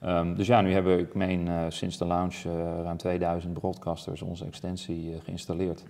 Ehm, 0.00 0.34
dus 0.34 0.46
ja, 0.46 0.60
nu 0.60 0.72
hebben 0.72 0.96
we, 0.96 1.02
ik 1.02 1.14
meen, 1.14 1.72
sinds 1.72 1.98
de 1.98 2.06
launch 2.06 2.42
ruim 2.82 2.96
2000 2.96 3.52
broadcasters 3.52 4.22
onze 4.22 4.44
extensie 4.44 5.14
geïnstalleerd. 5.24 5.84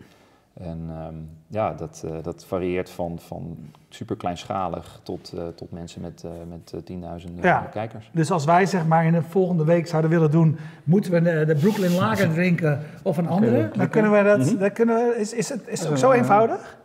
En 0.54 0.87
ehm, 0.90 1.14
ja, 1.47 1.73
dat, 1.73 2.02
eh, 2.07 2.12
dat 2.23 2.45
varieert 2.45 2.90
van, 2.90 3.19
van 3.19 3.57
super 3.88 4.16
kleinschalig 4.16 5.00
tot, 5.02 5.33
eh, 5.37 5.42
tot 5.54 5.71
mensen 5.73 6.00
met, 6.00 6.25
eh, 6.25 6.30
met 6.49 6.87
tienduizenden 6.87 7.45
Ja. 7.45 7.59
kijkers. 7.73 8.11
Dus 8.12 8.30
als 8.30 8.45
wij 8.45 8.66
zeg 8.66 8.87
maar 8.87 9.04
in 9.04 9.12
de 9.12 9.23
volgende 9.23 9.64
week 9.64 9.87
zouden 9.87 10.11
willen 10.11 10.30
doen, 10.30 10.57
moeten 10.85 11.12
we 11.12 11.23
de, 11.23 11.45
de 11.45 11.54
Brooklyn 11.54 11.95
Lager 11.95 12.30
drinken 12.33 12.80
of 13.02 13.16
een 13.16 13.28
andere? 13.28 13.71
Dan 13.76 13.88
kunnen 13.88 14.12
we 14.12 14.23
dat, 14.23 14.38
Mhm. 14.38 14.59
dan 14.59 14.73
kunnen 14.73 14.95
we, 14.97 15.16
is, 15.21 15.33
is, 15.33 15.49
het, 15.49 15.62
is 15.69 15.80
het 15.80 15.90
ook 15.90 15.97
zo 15.97 16.11
eenvoudig? 16.12 16.76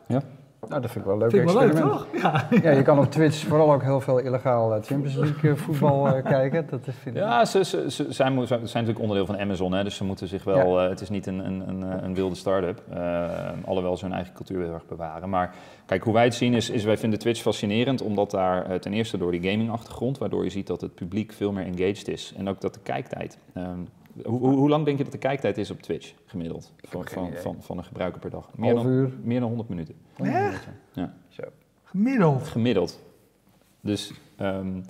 Nou, 0.69 0.81
dat 0.81 0.91
vind 0.91 1.05
ik 1.05 1.11
wel 1.11 1.19
leuk 1.19 1.29
Vind 1.29 1.49
ik 1.49 1.55
wel 1.55 1.61
leuk, 1.61 1.71
experiment. 1.71 2.07
toch? 2.11 2.21
Ja. 2.21 2.47
Ja, 2.61 2.71
je 2.77 2.81
kan 2.81 2.99
op 2.99 3.11
Twitch 3.11 3.45
vooral 3.47 3.73
ook 3.73 3.81
heel 3.83 4.01
veel 4.01 4.17
illegaal 4.17 4.75
eh, 4.75 4.83
Champions 4.83 5.15
League 5.15 5.51
eh, 5.51 5.57
voetbal 5.57 6.07
eh, 6.07 6.23
kijken. 6.33 6.67
Dat 6.69 6.79
vind 6.83 7.15
ik... 7.15 7.21
Ja, 7.21 7.45
ze, 7.45 7.63
ze, 7.65 7.91
ze 7.91 8.05
zijn, 8.09 8.39
ze 8.41 8.45
zijn 8.47 8.59
natuurlijk 8.73 8.99
onderdeel 8.99 9.25
van 9.25 9.37
Amazon, 9.39 9.73
hè, 9.73 9.83
dus 9.83 9.95
ze 9.95 10.03
moeten 10.03 10.27
zich 10.27 10.43
wel. 10.43 10.81
eh, 10.81 10.89
het 10.89 11.01
is 11.01 11.09
niet 11.09 11.27
een, 11.27 11.39
een, 11.45 11.69
een, 11.69 12.03
een 12.03 12.15
wilde 12.15 12.35
start-up, 12.35 12.81
eh, 12.93 13.29
alhoewel 13.65 13.97
ze 13.97 14.05
hun 14.05 14.13
eigen 14.13 14.33
cultuur 14.33 14.63
heel 14.63 14.73
erg 14.73 14.85
bewaren. 14.87 15.29
Maar 15.29 15.55
kijk, 15.85 16.03
hoe 16.03 16.13
wij 16.13 16.23
het 16.23 16.35
zien 16.35 16.53
is, 16.53 16.69
is 16.69 16.83
wij 16.83 16.97
vinden 16.97 17.19
Twitch 17.19 17.41
fascinerend, 17.41 18.01
omdat 18.01 18.31
daar 18.31 18.79
ten 18.79 18.93
eerste 18.93 19.17
door 19.17 19.31
die 19.31 19.49
gaming-achtergrond, 19.51 20.17
waardoor 20.17 20.43
je 20.43 20.49
ziet 20.49 20.67
dat 20.67 20.81
het 20.81 20.95
publiek 20.95 21.33
veel 21.33 21.51
meer 21.51 21.65
engaged 21.65 22.07
is. 22.07 22.33
En 22.37 22.49
ook 22.49 22.61
dat 22.61 22.73
de 22.73 22.79
kijktijd. 22.83 23.37
ehm, 23.53 23.79
hoe, 24.23 24.39
hoe, 24.39 24.55
hoe 24.55 24.69
lang 24.69 24.85
denk 24.85 24.97
je 24.97 25.03
dat 25.03 25.11
de 25.13 25.17
kijktijd 25.19 25.57
is 25.57 25.71
op 25.71 25.81
Twitch 25.81 26.13
gemiddeld? 26.25 26.71
Van, 26.81 27.05
van, 27.07 27.33
van, 27.33 27.55
van 27.59 27.77
een 27.77 27.83
gebruiker 27.83 28.19
per 28.21 28.29
dag? 28.29 28.49
Meer 28.55 28.71
Half 28.73 28.83
dan, 28.83 28.91
uur. 28.91 29.11
meer 29.23 29.39
dan 29.39 29.47
100 29.49 29.69
minuten. 29.69 29.95
Echt? 30.17 30.67
Ja. 30.93 31.13
Zo. 31.29 31.43
Gemiddeld. 31.83 32.47
Gemiddeld. 32.47 33.01
Dus 33.81 34.13
ehm, 34.35 34.81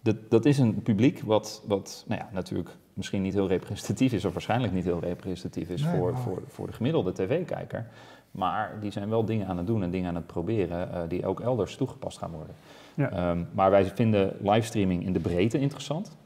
dat, 0.00 0.16
dat 0.30 0.44
is 0.44 0.58
een 0.58 0.82
publiek 0.82 1.20
wat, 1.20 1.62
wat 1.66 2.04
nou 2.06 2.20
ja, 2.20 2.28
natuurlijk 2.32 2.70
misschien 2.94 3.22
niet 3.22 3.34
heel 3.34 3.48
representatief 3.48 4.12
is, 4.12 4.24
of 4.24 4.32
waarschijnlijk 4.32 4.72
niet 4.72 4.84
heel 4.84 5.00
representatief 5.00 5.68
is 5.68 5.82
Nee, 5.82 5.96
voor, 5.96 6.12
maar- 6.12 6.20
voor, 6.20 6.42
voor 6.48 6.66
de 6.66 6.72
gemiddelde 6.72 7.12
tv-kijker. 7.12 7.86
Maar 8.30 8.76
die 8.80 8.90
zijn 8.90 9.08
wel 9.08 9.24
dingen 9.24 9.46
aan 9.46 9.56
het 9.56 9.66
doen 9.66 9.82
en 9.82 9.90
dingen 9.90 10.08
aan 10.08 10.14
het 10.14 10.26
proberen 10.26 10.92
eh, 10.92 11.00
die 11.08 11.26
ook 11.26 11.40
elders 11.40 11.76
toegepast 11.76 12.18
gaan 12.18 12.30
worden. 12.30 12.54
Ja. 12.94 13.10
Ehm, 13.10 13.44
maar 13.52 13.70
wij 13.70 13.84
vinden 13.84 14.36
livestreaming 14.40 15.04
in 15.04 15.12
de 15.12 15.20
breedte 15.20 15.58
interessant. 15.58 16.16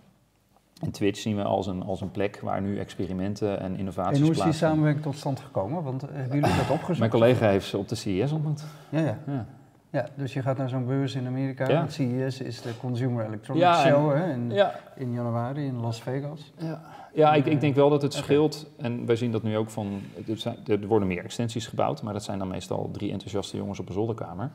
En 0.81 0.91
Twitch 0.91 1.21
zien 1.21 1.37
we 1.37 1.43
als 1.43 1.67
een, 1.67 1.83
als 1.83 2.01
een 2.01 2.11
plek 2.11 2.41
waar 2.43 2.61
nu 2.63 2.79
experimenten 2.79 3.61
en 3.61 3.77
innovaties 3.77 4.17
En 4.19 4.23
hoe 4.23 4.31
is 4.31 4.37
die 4.37 4.43
plaatsvinden. 4.45 4.55
samenwerking 4.69 5.05
tot 5.05 5.17
stand 5.17 5.41
gekomen? 5.41 5.83
Want 5.83 6.03
eh, 6.03 6.09
hebben 6.13 6.41
jullie 6.41 6.57
dat 6.57 6.71
opgezocht? 6.71 6.99
Mijn 6.99 7.11
collega 7.11 7.49
heeft 7.49 7.67
ze 7.69 7.79
op 7.79 7.89
de 7.89 7.95
CES 7.95 8.33
ontmoet. 8.33 8.65
Ja, 8.89 9.01
ja. 9.01 9.19
Ja. 9.27 9.47
ja, 9.91 10.09
dus 10.15 10.33
je 10.33 10.43
gaat 10.43 10.57
naar 10.57 10.69
zo'n 10.69 10.87
beurs 10.87 11.15
in 11.15 11.27
Amerika. 11.27 11.69
Ja. 11.69 11.81
Het 11.81 11.93
CES 11.93 12.41
is 12.41 12.63
de 12.63 12.77
Consumer 12.77 13.27
Electronics 13.27 13.65
Ja, 13.67 13.85
en- 13.85 13.91
Show 13.91 14.15
hè, 14.15 14.33
in, 14.33 14.51
ja, 14.51 14.75
in 14.97 15.13
januari 15.13 15.65
in 15.67 15.81
Las 15.81 16.03
Vegas. 16.03 16.53
Ja, 16.59 16.81
ja 17.15 17.35
ik, 17.35 17.47
ik 17.47 17.61
denk 17.61 17.75
wel 17.75 17.91
dat 17.91 18.03
het 18.03 18.13
scheelt. 18.15 18.71
En 18.79 19.07
wij 19.07 19.17
zien 19.17 19.33
dat 19.33 19.43
nu 19.43 19.57
ook 19.57 19.71
van. 19.71 20.01
Er, 20.29 20.37
zijn, 20.37 20.57
er 20.67 20.87
worden 20.87 21.09
meer 21.09 21.25
extensies 21.25 21.67
gebouwd, 21.67 22.03
maar 22.03 22.13
dat 22.13 22.25
zijn 22.25 22.39
dan 22.39 22.49
meestal 22.49 22.91
drie 22.93 23.13
enthousiaste 23.13 23.57
jongens 23.57 23.79
op 23.81 23.89
een 23.89 23.95
zolderkamer. 23.95 24.51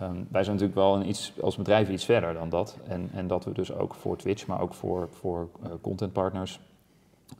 Ehm, 0.00 0.14
wij 0.28 0.44
zijn 0.44 0.56
natuurlijk 0.56 0.74
wel 0.74 0.94
een 0.94 1.08
iets, 1.08 1.32
als 1.42 1.56
bedrijf 1.56 1.88
iets 1.88 2.04
verder 2.04 2.34
dan 2.34 2.48
dat. 2.48 2.78
En, 2.88 3.10
en 3.14 3.26
dat 3.26 3.44
we 3.44 3.52
dus 3.52 3.72
ook 3.72 3.94
voor 3.94 4.16
Twitch, 4.16 4.46
maar 4.46 4.60
ook 4.60 4.74
voor, 4.74 5.08
voor 5.10 5.48
eh, 5.62 5.70
contentpartners. 5.80 6.60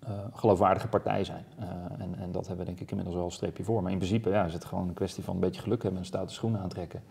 eh, 0.07 0.13
geloofwaardige 0.35 0.89
partij 0.89 1.25
zijn. 1.25 1.45
Eh, 1.59 1.67
en, 1.99 2.15
en 2.19 2.33
dat 2.33 2.47
hebben 2.47 2.65
we 2.67 2.71
denk 2.71 2.81
ik 2.83 2.89
inmiddels 2.91 3.17
wel 3.17 3.25
een 3.27 3.33
streepje 3.33 3.65
voor. 3.65 3.83
Maar 3.83 3.93
in 3.93 3.99
principe 3.99 4.31
ja, 4.31 4.45
is 4.45 4.53
het 4.53 4.65
gewoon 4.65 4.89
een 4.89 4.95
kwestie 4.95 5.25
van 5.25 5.35
een 5.35 5.41
beetje 5.41 5.61
geluk 5.61 5.83
hebben 5.83 6.01
en 6.01 6.07
stoute 6.07 6.35
schoenen 6.35 6.61
aantrekken. 6.61 7.03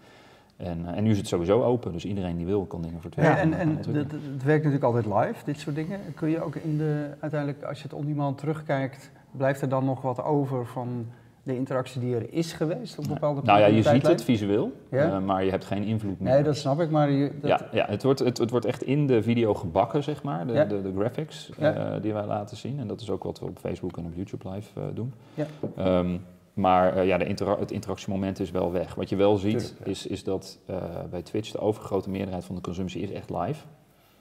En, 0.58 0.86
en 0.86 1.04
nu 1.04 1.12
is 1.12 1.18
het 1.18 1.27
sowieso 1.27 1.63
open, 1.63 1.92
dus 1.92 2.06
iedereen 2.06 2.38
die 2.38 2.46
wil 2.46 2.66
kan 2.66 2.82
dingen 2.82 3.01
voor 3.01 3.12
Twitch 3.12 3.27
Ja, 3.27 3.38
en 3.38 3.54
en 3.54 3.77
het, 3.77 3.86
het 3.86 4.44
werkt 4.44 4.63
natuurlijk 4.63 4.84
altijd 4.84 5.06
live, 5.06 5.46
dit 5.46 5.60
soort 5.60 5.75
dingen. 5.75 6.00
Kun 6.16 6.30
je 6.30 6.42
ook 6.42 6.56
in 6.56 6.77
de, 6.77 7.10
uiteindelijk, 7.20 7.63
als 7.63 7.77
je 7.77 7.84
het 7.84 7.94
on-demand 7.94 8.38
terugkijkt, 8.38 9.12
blijft 9.32 9.62
er 9.62 9.70
dan 9.70 9.86
nog 9.86 10.01
wat 10.01 10.24
over 10.24 10.66
van 10.66 11.08
de 11.48 11.56
interactie 11.56 12.01
die 12.01 12.16
er 12.16 12.34
is 12.34 12.54
geweest 12.54 12.98
op 12.98 13.08
bepaalde 13.08 13.42
Nou 13.44 13.60
ja, 13.60 13.66
je 13.66 13.82
ziet 13.84 14.08
het 14.08 14.24
visueel, 14.24 14.72
Ja? 14.92 15.12
eh, 15.12 15.20
maar 15.20 15.44
je 15.44 15.50
hebt 15.51 15.66
geen 15.66 15.84
invloed 15.84 16.20
meer. 16.20 16.34
Nee, 16.34 16.44
dat 16.44 16.58
snap 16.58 16.80
ik, 16.80 16.89
maar 16.89 17.12
je, 17.12 17.32
dat, 17.42 17.50
Ja, 17.50 17.68
ja 17.72 17.86
het, 17.89 18.04
wordt, 18.04 18.20
het, 18.20 18.38
het 18.38 18.50
wordt 18.50 18.66
echt 18.66 18.84
in 18.84 19.08
de 19.08 19.24
video 19.24 19.54
gebakken, 19.54 20.04
zeg 20.04 20.24
maar, 20.24 20.48
de, 20.48 20.54
Ja. 20.54 20.66
de, 20.66 20.82
de 20.82 20.94
graphics 20.98 21.50
Ja. 21.58 21.74
eh, 21.74 22.01
die 22.01 22.13
wij 22.13 22.25
laten 22.25 22.58
zien. 22.58 22.80
En 22.80 22.88
dat 22.88 23.01
is 23.01 23.10
ook 23.10 23.24
wat 23.24 23.39
we 23.39 23.46
op 23.46 23.58
Facebook 23.60 23.98
en 23.98 24.06
op 24.06 24.12
YouTube 24.16 24.50
live 24.50 24.80
eh, 24.80 24.84
doen. 24.94 25.13
Ja. 25.34 25.46
Ehm, 25.75 26.18
maar 26.54 26.96
eh, 26.98 27.06
ja, 27.08 27.18
de 27.18 27.25
intera- 27.25 27.60
het 27.60 27.72
interactiemoment 27.72 28.39
is 28.39 28.51
wel 28.51 28.72
weg. 28.72 28.96
Wat 28.96 29.10
je 29.10 29.16
wel 29.16 29.38
ziet, 29.38 29.51
Tuurlijk, 29.60 29.80
ja. 29.80 29.86
is, 29.92 30.08
is 30.08 30.24
dat 30.24 30.58
eh, 30.66 30.75
bij 31.10 31.22
Twitch 31.22 31.51
de 31.51 31.60
overgrote 31.60 32.10
meerderheid 32.10 32.46
van 32.46 32.56
de 32.56 32.62
consumptie 32.62 33.01
is 33.01 33.12
echt 33.12 33.30
live. 33.30 33.62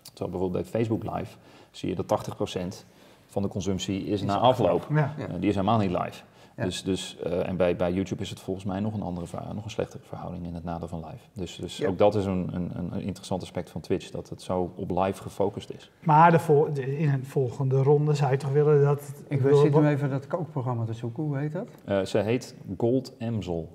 Terwijl 0.02 0.30
bijvoorbeeld 0.30 0.62
bij 0.62 0.80
Facebook 0.80 1.02
Live 1.16 1.36
zie 1.70 1.88
je 1.88 1.94
dat 1.94 2.06
80% 2.06 2.84
van 3.26 3.42
de 3.42 3.48
consumptie 3.48 4.04
is 4.06 4.22
na 4.22 4.36
afloop. 4.38 4.86
Ja. 4.90 5.14
Ja. 5.18 5.26
Die 5.38 5.48
is 5.48 5.54
helemaal 5.54 5.78
niet 5.78 5.90
live. 5.90 6.22
Ja. 6.56 6.64
Dus, 6.64 6.82
dus, 6.82 7.16
eh, 7.18 7.48
en 7.48 7.56
bij, 7.56 7.76
bij 7.76 7.92
YouTube 7.92 8.22
is 8.22 8.30
het 8.30 8.40
volgens 8.40 8.64
mij 8.66 8.80
nog 8.80 8.94
een 8.94 9.02
andere, 9.02 9.26
nog 9.54 9.64
een 9.64 9.70
slechtere 9.70 10.02
verhouding 10.04 10.46
in 10.46 10.54
het 10.54 10.64
nadeel 10.64 10.88
van 10.88 10.98
live. 11.04 11.24
Dus, 11.32 11.56
dus 11.56 11.76
Ja. 11.76 11.88
ook 11.88 11.98
dat 11.98 12.14
is 12.14 12.24
een, 12.24 12.54
een, 12.54 12.70
een 12.92 13.00
interessant 13.02 13.42
aspect 13.42 13.70
van 13.70 13.80
Twitch, 13.80 14.10
dat 14.10 14.28
het 14.28 14.42
zo 14.42 14.72
op 14.76 14.90
live 14.90 15.22
gefocust 15.22 15.70
is. 15.70 15.90
Maar 16.04 16.30
de 16.30 16.38
vol- 16.38 16.72
de- 16.72 16.98
in 16.98 17.08
een 17.08 17.24
volgende 17.24 17.82
ronde 17.82 18.14
zou 18.14 18.30
je 18.30 18.36
toch 18.36 18.50
willen 18.52 18.82
dat... 18.84 19.12
Ik 19.28 19.42
bedoel, 19.42 19.60
zit 19.60 19.74
nu 19.74 19.86
even 19.88 20.10
dat 20.10 20.26
kookprogramma 20.26 20.84
te 20.84 20.92
zoeken. 20.92 21.22
Hoe 21.22 21.38
heet 21.38 21.52
dat? 21.52 21.68
Eh, 21.84 22.02
ze 22.02 22.18
heet 22.18 22.54
Gold 22.76 23.12
Amsel. 23.20 23.72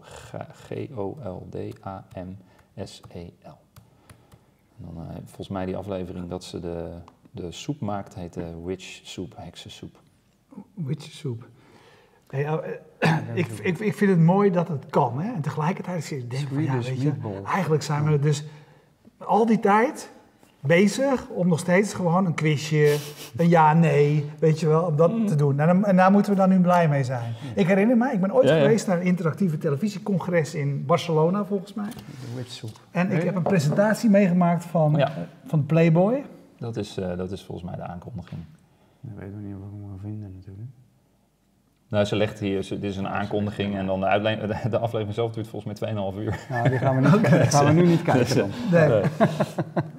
G-O-L-D-A-M-S-E-L. 2.11 3.57
En 4.77 4.85
dan 4.93 5.03
eh, 5.09 5.15
volgens 5.25 5.47
mij 5.47 5.65
die 5.65 5.77
aflevering 5.77 6.29
dat 6.29 6.43
ze 6.43 6.59
de, 6.59 6.91
de 7.31 7.51
soep 7.51 7.79
maakt, 7.79 8.15
heet 8.15 8.33
de 8.33 8.61
witch 8.63 9.00
soep, 9.03 9.33
heksensoep. 9.38 10.00
Witchsoep. 10.73 11.47
Nee, 12.31 12.45
nou, 12.45 12.61
eh, 13.00 13.17
ik, 13.33 13.47
ik, 13.47 13.79
ik 13.79 13.95
vind 13.95 14.11
het 14.11 14.19
mooi 14.19 14.51
dat 14.51 14.67
het 14.67 14.85
kan. 14.89 15.21
Hè? 15.21 15.33
En 15.33 15.41
tegelijkertijd 15.41 16.03
zit 16.03 16.19
ik 16.23 16.31
denk 16.31 16.47
van, 16.47 16.63
ja, 16.63 16.73
weet 16.77 17.01
je, 17.01 17.11
eigenlijk 17.45 17.83
zijn 17.83 18.03
we 18.11 18.19
dus 18.19 18.45
al 19.17 19.45
die 19.45 19.59
tijd 19.59 20.11
bezig 20.59 21.27
om 21.29 21.47
nog 21.47 21.59
steeds 21.59 21.93
gewoon 21.93 22.25
een 22.25 22.33
quizje, 22.33 22.97
een 23.38 23.50
ja-nee, 23.50 24.29
weet 24.39 24.59
je 24.59 24.67
wel, 24.67 24.83
om 24.83 24.95
dat 24.95 25.11
Mm. 25.17 25.25
te 25.27 25.35
doen. 25.35 25.59
En, 25.59 25.83
en 25.85 25.95
daar 25.95 26.11
moeten 26.11 26.31
we 26.31 26.38
dan 26.38 26.50
nu 26.50 26.59
blij 26.59 26.89
mee 26.89 27.03
zijn. 27.03 27.33
Ik 27.55 27.67
herinner 27.67 27.97
me, 27.97 28.11
ik 28.11 28.21
ben 28.21 28.33
ooit 28.33 28.47
Ja, 28.47 28.55
ja. 28.55 28.61
geweest 28.61 28.88
naar 28.88 29.00
een 29.00 29.05
interactieve 29.05 29.57
televisiecongres 29.57 30.55
in 30.55 30.85
Barcelona, 30.85 31.45
volgens 31.45 31.73
mij. 31.73 31.89
En 32.91 33.05
ik 33.11 33.17
Nee? 33.17 33.25
heb 33.25 33.35
een 33.35 33.41
presentatie 33.41 34.09
meegemaakt 34.09 34.63
van, 34.65 34.93
Ja. 34.97 35.11
van 35.45 35.65
Playboy. 35.65 36.23
Dat 36.57 36.77
is, 36.77 36.97
eh, 36.97 37.17
dat 37.17 37.31
is 37.31 37.43
volgens 37.43 37.67
mij 37.69 37.75
de 37.85 37.91
aankondiging. 37.91 38.41
Ik 39.03 39.09
weet 39.19 39.31
nog 39.33 39.41
niet 39.41 39.53
wat 39.53 39.67
ik 39.67 39.79
moet 39.89 40.00
vinden 40.01 40.31
natuurlijk. 40.35 40.69
Nou, 41.91 42.05
ze 42.05 42.15
legt 42.15 42.39
hier, 42.39 42.63
ze, 42.63 42.79
dit 42.79 42.91
is 42.91 42.98
een 42.98 43.07
aankondiging 43.07 43.75
en 43.77 43.86
dan 43.86 44.00
de, 44.00 44.05
uitle- 44.05 44.48
de, 44.48 44.69
de 44.69 44.77
aflevering 44.77 45.13
zelf 45.15 45.31
duurt 45.31 45.48
volgens 45.48 45.79
mij 45.81 45.93
2,5 45.93 46.17
uur. 46.19 46.39
Nou, 46.50 46.69
die 46.69 46.77
gaan 46.77 46.95
we, 47.01 47.10
niet, 47.10 47.29
die 47.29 47.39
gaan 47.39 47.65
we 47.65 47.71
nu 47.71 47.86
niet 47.88 48.01
kijken 48.12 48.36
dan. 48.38 48.50
Nee. 48.71 48.88
Nee. 48.88 49.01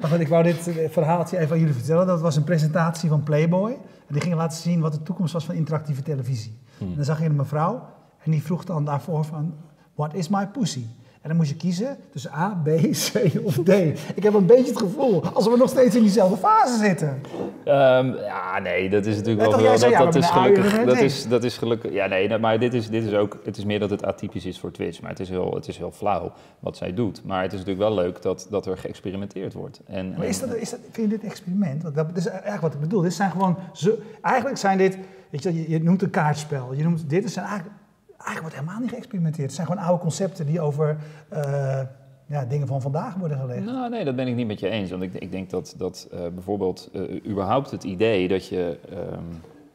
Maar 0.00 0.11
goed, 0.11 0.20
ik 0.20 0.28
wou 0.28 0.42
dit 0.42 0.68
eh, 0.78 0.90
verhaaltje 0.90 1.38
even 1.38 1.52
aan 1.52 1.58
jullie 1.58 1.75
vertellen. 1.75 2.06
Dat 2.06 2.20
was 2.20 2.37
een 2.37 2.44
presentatie 2.44 3.08
van 3.08 3.22
Playboy. 3.22 3.70
En 4.06 4.14
die 4.14 4.20
ging 4.20 4.34
laten 4.34 4.58
zien 4.58 4.80
wat 4.80 4.92
de 4.92 5.02
toekomst 5.02 5.32
was 5.32 5.44
van 5.44 5.54
interactieve 5.54 6.02
televisie. 6.02 6.58
Hmm. 6.78 6.88
En 6.90 6.94
dan 6.96 7.04
zag 7.04 7.18
je 7.18 7.25
een 7.25 7.37
mevrouw 7.37 7.88
en 8.25 8.30
die 8.30 8.42
vroeg 8.42 8.64
dan 8.64 8.84
daarvoor 8.84 9.25
van... 9.25 9.54
What 9.94 10.14
is 10.14 10.28
my 10.28 10.46
pussy? 10.46 10.84
En 11.23 11.29
dan 11.29 11.37
moest 11.37 11.50
je 11.50 11.57
kiezen 11.57 11.97
tussen 12.11 12.33
A, 12.33 12.61
B, 12.64 12.69
C 12.91 13.33
of 13.45 13.55
D. 13.64 13.69
Ik 14.14 14.23
heb 14.23 14.35
een 14.35 14.47
beetje 14.47 14.67
het 14.67 14.79
gevoel 14.79 15.25
alsof 15.25 15.52
we 15.52 15.59
nog 15.59 15.69
steeds 15.69 15.95
in 15.95 16.02
diezelfde 16.02 16.37
fase 16.37 16.79
zitten. 16.79 17.21
Ehm, 17.64 18.14
ja, 18.14 18.59
nee, 18.59 18.91
dat 18.91 19.07
is 19.07 19.17
natuurlijk 19.17 19.41
wel. 19.41 19.50
dat, 19.50 19.81
ja, 19.81 20.09
is 20.09 20.26
gelukkig. 20.26 20.85
Dat 20.85 21.00
is, 21.00 21.29
dat 21.29 21.45
is 21.45 21.59
gelukkig. 21.59 21.93
Ja, 21.93 22.07
nee, 22.07 22.38
maar 22.38 22.59
dit 22.59 22.75
is, 22.75 22.88
dit 22.88 23.05
is 23.05 23.12
ook. 23.12 23.38
Het 23.45 23.57
is 23.57 23.64
meer 23.64 23.79
dat 23.79 23.91
het 23.91 24.05
atypisch 24.05 24.45
is 24.45 24.59
voor 24.59 24.71
Twitch. 24.71 25.00
Maar 25.00 25.11
het 25.11 25.21
is 25.21 25.29
heel, 25.29 25.55
het 25.55 25.69
is 25.69 25.76
heel 25.79 25.91
flauw 25.91 26.33
wat 26.59 26.76
zij 26.76 26.95
doet. 26.95 27.25
Maar 27.25 27.43
het 27.43 27.52
is 27.52 27.59
natuurlijk 27.59 27.88
wel 27.88 28.05
leuk 28.05 28.23
dat, 28.23 28.47
dat 28.50 28.67
er 28.67 28.79
geëxperimenteerd 28.79 29.52
wordt. 29.52 29.81
En, 29.87 30.14
Maar 30.17 30.26
is 30.26 30.41
dat, 30.41 30.55
is 30.55 30.71
dat, 30.71 30.81
vind 30.91 31.11
je 31.11 31.19
dit 31.19 31.31
experiment? 31.31 31.83
Want 31.83 31.95
dat 31.95 32.09
is 32.14 32.26
eigenlijk 32.26 32.62
wat 32.62 32.75
ik 32.75 32.81
bedoel. 32.81 33.00
Dit 33.00 33.14
zijn 33.14 33.31
gewoon... 33.31 33.57
Zo, 33.73 33.95
eigenlijk 34.23 34.57
zijn 34.57 34.79
dit... 34.79 34.99
Weet 35.31 35.43
je, 35.43 35.55
je, 35.55 35.71
je 35.71 35.83
noemt 35.83 36.02
een 36.02 36.11
kaartspel. 36.11 36.73
Je 36.75 36.83
noemt, 36.83 37.11
dit 37.11 37.31
zijn 37.31 37.47
eigenlijk... 37.47 37.76
Eigenlijk 38.25 38.41
wordt 38.41 38.55
helemaal 38.55 38.81
niet 38.81 38.91
geëxperimenteerd. 38.91 39.47
Het 39.47 39.55
zijn 39.55 39.67
gewoon 39.67 39.83
oude 39.83 40.00
concepten 40.00 40.47
die 40.47 40.61
over 40.61 40.97
eh, 41.29 41.81
ja, 42.26 42.45
dingen 42.45 42.67
van 42.67 42.81
vandaag 42.81 43.14
worden 43.14 43.38
gelegd. 43.38 43.65
Nou, 43.65 43.91
nee, 43.91 44.04
dat 44.04 44.17
ben 44.17 44.28
ik 44.28 44.35
niet 44.35 44.47
met 44.47 44.61
je 44.61 44.69
eens. 44.69 44.91
Want 44.91 45.02
ik, 45.02 45.15
ik 45.15 45.30
denk 45.30 45.50
dat, 45.50 45.75
dat 45.76 46.08
eh, 46.13 46.21
bijvoorbeeld 46.35 46.91
eh, 46.93 47.26
überhaupt 47.26 47.71
het 47.71 47.85
idee 47.85 48.28
dat 48.28 48.47
je 48.49 48.78
ehm, 48.91 49.25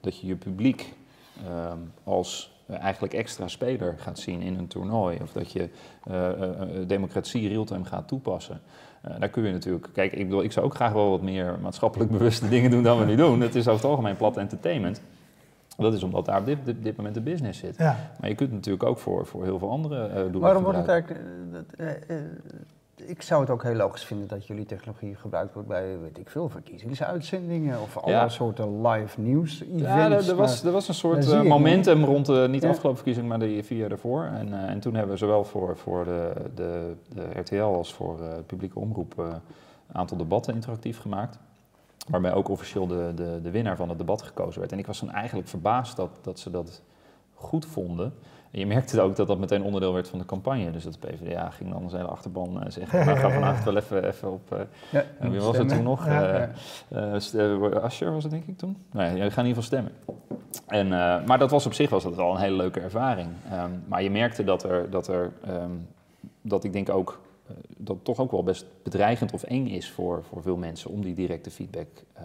dat 0.02 0.20
je, 0.20 0.28
je 0.28 0.36
publiek 0.36 0.94
ehm, 1.46 1.78
als 2.04 2.56
eigenlijk 2.68 3.14
extra 3.14 3.48
speler 3.48 3.96
gaat 3.98 4.20
zien 4.20 4.42
in 4.42 4.58
een 4.58 4.68
toernooi. 4.68 5.18
Of 5.22 5.32
dat 5.32 5.52
je 5.52 5.70
democratie 6.88 7.48
real-time 7.48 7.86
gaat 7.86 8.08
toepassen. 8.08 8.62
Eh, 9.02 9.20
daar 9.20 9.30
kun 9.30 9.44
je 9.44 9.52
natuurlijk... 9.52 9.88
Kijk, 9.94 10.14
ik 10.14 10.24
bedoel, 10.24 10.44
ik 10.44 10.52
zou 10.52 10.66
ook 10.66 10.76
graag 10.76 10.92
wel 10.92 11.10
wat 11.10 11.22
meer 11.22 11.58
maatschappelijk 11.62 12.12
bewuste 12.18 12.50
dingen 12.50 12.72
doen 12.72 12.84
dan 12.84 13.00
we 13.00 13.06
nu 13.06 13.16
doen. 13.16 13.42
Het 13.42 13.56
is 13.56 13.68
over 13.68 13.82
het 13.82 13.90
algemeen 13.90 14.18
plat 14.18 14.38
entertainment. 14.38 15.02
Dat 15.78 15.94
is 15.94 16.04
omdat 16.04 16.26
daar 16.26 16.40
op 16.40 16.46
dit, 16.46 16.58
dit, 16.66 16.84
dit 16.84 16.98
moment 16.98 17.16
de 17.16 17.22
business 17.22 17.60
zit. 17.60 17.78
Ja. 17.78 17.96
Maar 18.20 18.30
je 18.30 18.36
kunt 18.36 18.50
het 18.50 18.58
natuurlijk 18.58 18.84
ook 18.84 18.98
voor, 18.98 19.26
voor 19.26 19.44
heel 19.44 19.60
veel 19.60 19.70
andere 19.70 20.06
eh 20.08 20.16
doelen 20.22 20.40
Waarom 20.42 20.63
wordt 20.63 20.78
het 20.78 20.88
eigenlijk... 20.88 21.20
eh, 21.20 21.54
dat, 21.54 21.88
eh, 22.08 22.16
ik 23.08 23.22
zou 23.22 23.42
het 23.42 23.50
ook 23.50 23.63
heel 23.63 23.76
logisch 23.76 24.04
vinden 24.06 24.28
dat 24.28 24.48
jullie 24.48 24.66
technologie 24.66 25.16
gebruikt 25.16 25.54
wordt 25.54 25.68
bij, 25.68 25.98
weet 26.00 26.18
ik 26.18 26.30
veel, 26.30 26.50
verkiezingsuitzendingen 26.50 27.82
of 27.82 27.98
alle 27.98 28.12
Ja. 28.12 28.30
soorten 28.30 28.88
live 28.88 29.22
nieuws 29.22 29.62
events. 29.62 29.82
Ja, 29.84 30.12
er, 30.12 30.30
er 30.30 30.36
was, 30.36 30.63
er 30.63 30.72
was 30.72 30.88
een 30.88 30.94
soort 30.94 31.44
momentum 31.44 32.04
rond 32.04 32.26
de, 32.26 32.48
niet 32.50 32.62
de 32.62 32.68
Ja. 32.68 32.74
afgelopen 32.74 32.98
verkiezing, 32.98 33.28
maar 33.28 33.40
de 33.40 33.63
vier 33.63 33.78
jaar 33.78 33.90
daarvoor. 33.90 34.24
En, 34.24 34.54
en 34.68 34.80
toen 34.80 34.94
hebben 34.94 35.12
we 35.12 35.18
zowel 35.18 35.44
voor, 35.44 35.78
voor 35.78 36.04
de, 36.06 36.32
de, 36.56 36.94
de 37.13 37.40
RTL 37.40 37.62
als 37.62 37.94
voor 37.94 38.22
eh, 38.22 38.28
publieke 38.46 38.80
omroep 38.80 39.13
een 39.18 39.96
aantal 39.96 40.18
debatten 40.18 40.54
interactief 40.54 41.00
gemaakt. 41.00 41.40
Waarbij 42.08 42.34
ook 42.34 42.50
officieel 42.50 42.88
de, 42.88 43.12
de, 43.15 43.39
de 43.43 43.52
winnaar 43.52 43.76
van 43.76 43.89
het 43.89 43.98
debat 43.98 44.22
gekozen 44.22 44.60
werd. 44.60 44.72
En 44.72 44.80
ik 44.80 44.88
was 44.88 45.00
dan 45.00 45.12
eigenlijk 45.12 45.48
verbaasd 45.48 45.96
dat, 45.96 46.10
dat 46.22 46.39
ze 46.39 46.52
dat 46.52 46.82
goed 47.34 47.65
vonden. 47.65 48.13
En 48.52 48.60
je 48.60 48.65
merkte 48.65 49.02
ook 49.02 49.15
dat 49.15 49.28
dat 49.28 49.39
meteen 49.39 49.63
onderdeel 49.63 49.93
werd 49.93 50.08
van 50.08 50.20
de 50.20 50.26
campagne. 50.26 50.72
Dus 50.72 50.84
dat 50.84 50.98
de 51.00 51.08
PvdA 51.08 51.50
ging 51.50 51.72
dan 51.72 51.89
zijn 51.89 52.02
hele 52.02 52.13
achterban 52.13 52.63
eh, 52.63 52.70
zeggen... 52.72 53.06
nou, 53.06 53.17
ga 53.17 53.30
vanavond 53.30 53.63
wel 53.63 53.76
even, 53.76 54.08
even 54.08 54.32
op... 54.32 54.52
eh, 54.52 54.60
Ja, 54.91 55.04
en 55.20 55.32
wie 55.32 55.39
was 55.39 55.50
stemmen. 55.50 55.67
het 55.67 55.76
toen 55.76 55.84
nog? 55.91 56.06
Ja, 56.06 56.50
Eh, 56.89 57.15
eh, 57.15 57.54
eh, 57.76 57.84
Asscher 57.84 58.12
was 58.13 58.24
het 58.24 58.32
denk 58.32 58.46
ik 58.48 58.58
toen? 58.58 58.78
Nee, 58.91 59.15
ja, 59.15 59.24
we 59.24 59.32
gaan 59.32 59.46
in 59.46 59.50
ieder 59.50 59.63
geval 59.63 59.63
stemmen. 59.63 59.91
En, 60.67 60.86
eh, 60.93 61.26
maar 61.26 61.38
dat 61.38 61.52
was 61.52 61.65
op 61.65 61.74
zich 61.74 61.89
was 61.89 62.04
dat 62.04 62.15
wel 62.15 62.32
een 62.32 62.39
hele 62.41 62.56
leuke 62.56 62.80
ervaring. 62.80 63.30
Ehm, 63.52 63.72
maar 63.88 64.04
je 64.04 64.10
merkte 64.10 64.43
dat 64.43 64.63
er, 64.63 64.89
dat 64.89 65.08
er 65.08 65.32
ehm, 65.46 65.72
dat 66.41 66.63
ik 66.63 66.74
denk 66.74 66.89
ook, 66.89 67.10
eh, 67.10 67.27
dat 67.78 67.96
het 67.96 68.06
toch 68.06 68.20
ook 68.20 68.32
wel 68.32 68.44
best 68.44 68.66
bedreigend 68.84 69.34
of 69.34 69.44
eng 69.44 69.68
is 69.68 69.90
voor, 69.90 70.24
voor 70.24 70.42
veel 70.42 70.58
mensen 70.58 70.92
om 70.92 71.02
die 71.02 71.14
directe 71.14 71.52
feedback 71.52 71.88
eh, 72.14 72.24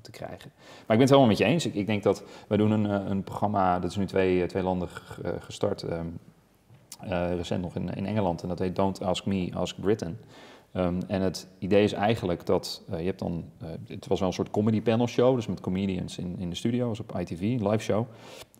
te 0.00 0.10
krijgen. 0.10 0.50
Maar 0.56 0.76
ik 0.76 0.86
ben 0.86 0.98
het 0.98 1.08
helemaal 1.08 1.28
met 1.28 1.38
je 1.38 1.44
eens. 1.44 1.66
Ik, 1.66 1.74
ik 1.74 1.86
denk 1.86 2.02
dat 2.02 2.22
wij 2.46 2.56
doen 2.56 2.70
een, 2.70 2.86
eh, 2.86 3.08
een 3.08 3.22
programma, 3.22 3.78
dat 3.78 3.90
is 3.90 3.96
nu 3.96 4.06
twee, 4.06 4.46
twee 4.46 4.62
landen 4.62 4.88
eh, 5.22 5.30
gestart, 5.38 5.82
ehm, 5.82 6.06
eh, 7.00 7.34
recent 7.34 7.62
nog 7.62 7.74
in, 7.74 7.94
in 7.94 8.06
Engeland, 8.06 8.42
en 8.42 8.48
dat 8.48 8.58
heet 8.58 8.76
Don't 8.76 9.02
Ask 9.02 9.26
Me, 9.26 9.50
Ask 9.54 9.80
Britain. 9.80 10.18
Ehm, 10.72 11.00
en 11.06 11.20
het 11.20 11.48
idee 11.58 11.82
is 11.84 11.92
eigenlijk 11.92 12.46
dat 12.46 12.82
eh, 12.90 12.98
je 12.98 13.04
hebt 13.04 13.18
dan, 13.18 13.44
eh, 13.58 13.68
het 13.86 14.06
was 14.06 14.18
wel 14.18 14.28
een 14.28 14.34
soort 14.34 14.50
comedy 14.50 14.82
panel 14.82 15.06
show, 15.06 15.34
dus 15.34 15.46
met 15.46 15.60
comedians 15.60 16.18
in, 16.18 16.36
in 16.38 16.50
de 16.50 16.56
studio, 16.56 16.88
was 16.88 17.00
op 17.00 17.18
ITV, 17.18 17.40
een 17.40 17.68
live 17.68 17.84
show. 17.84 18.06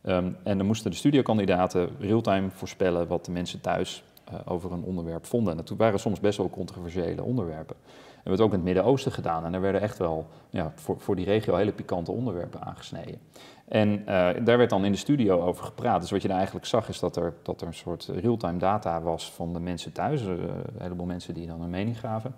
Ehm, 0.02 0.30
en 0.42 0.58
dan 0.58 0.66
moesten 0.66 0.90
de 0.90 0.96
studiokandidaten 0.96 1.88
real-time 1.98 2.50
voorspellen 2.50 3.06
wat 3.06 3.24
de 3.24 3.30
mensen 3.30 3.60
thuis 3.60 4.04
eh, 4.30 4.38
over 4.44 4.72
een 4.72 4.82
onderwerp 4.82 5.26
vonden. 5.26 5.50
En 5.50 5.64
dat 5.64 5.78
waren 5.78 5.98
soms 5.98 6.20
best 6.20 6.38
wel 6.38 6.50
controversiële 6.50 7.22
onderwerpen. 7.22 7.76
We 7.76 8.32
hebben 8.32 8.32
het 8.32 8.40
ook 8.40 8.50
in 8.50 8.56
het 8.56 8.64
Midden-Oosten 8.64 9.12
gedaan 9.12 9.44
en 9.44 9.54
er 9.54 9.60
werden 9.60 9.80
echt 9.80 9.98
wel 9.98 10.26
ja, 10.50 10.72
voor, 10.74 11.00
voor 11.00 11.16
die 11.16 11.24
regio 11.24 11.54
hele 11.54 11.72
pikante 11.72 12.12
onderwerpen 12.12 12.62
aangesneden. 12.62 13.20
En 13.68 13.98
eh, 13.98 14.44
daar 14.44 14.58
werd 14.58 14.70
dan 14.70 14.84
in 14.84 14.92
de 14.92 14.98
studio 14.98 15.40
over 15.40 15.64
gepraat. 15.64 16.00
Dus 16.00 16.10
wat 16.10 16.22
je 16.22 16.28
daar 16.28 16.36
eigenlijk 16.36 16.66
zag 16.66 16.88
is 16.88 16.98
dat 16.98 17.16
er, 17.16 17.34
dat 17.42 17.60
er 17.60 17.66
een 17.66 17.74
soort 17.74 18.10
real-time 18.14 18.58
data 18.58 19.00
was 19.00 19.32
van 19.32 19.52
de 19.52 19.60
mensen 19.60 19.92
thuis. 19.92 20.22
Eh, 20.22 20.28
een 20.28 20.62
heleboel 20.78 21.06
mensen 21.06 21.34
die 21.34 21.46
dan 21.46 21.62
een 21.62 21.70
mening 21.70 22.00
gaven. 22.00 22.34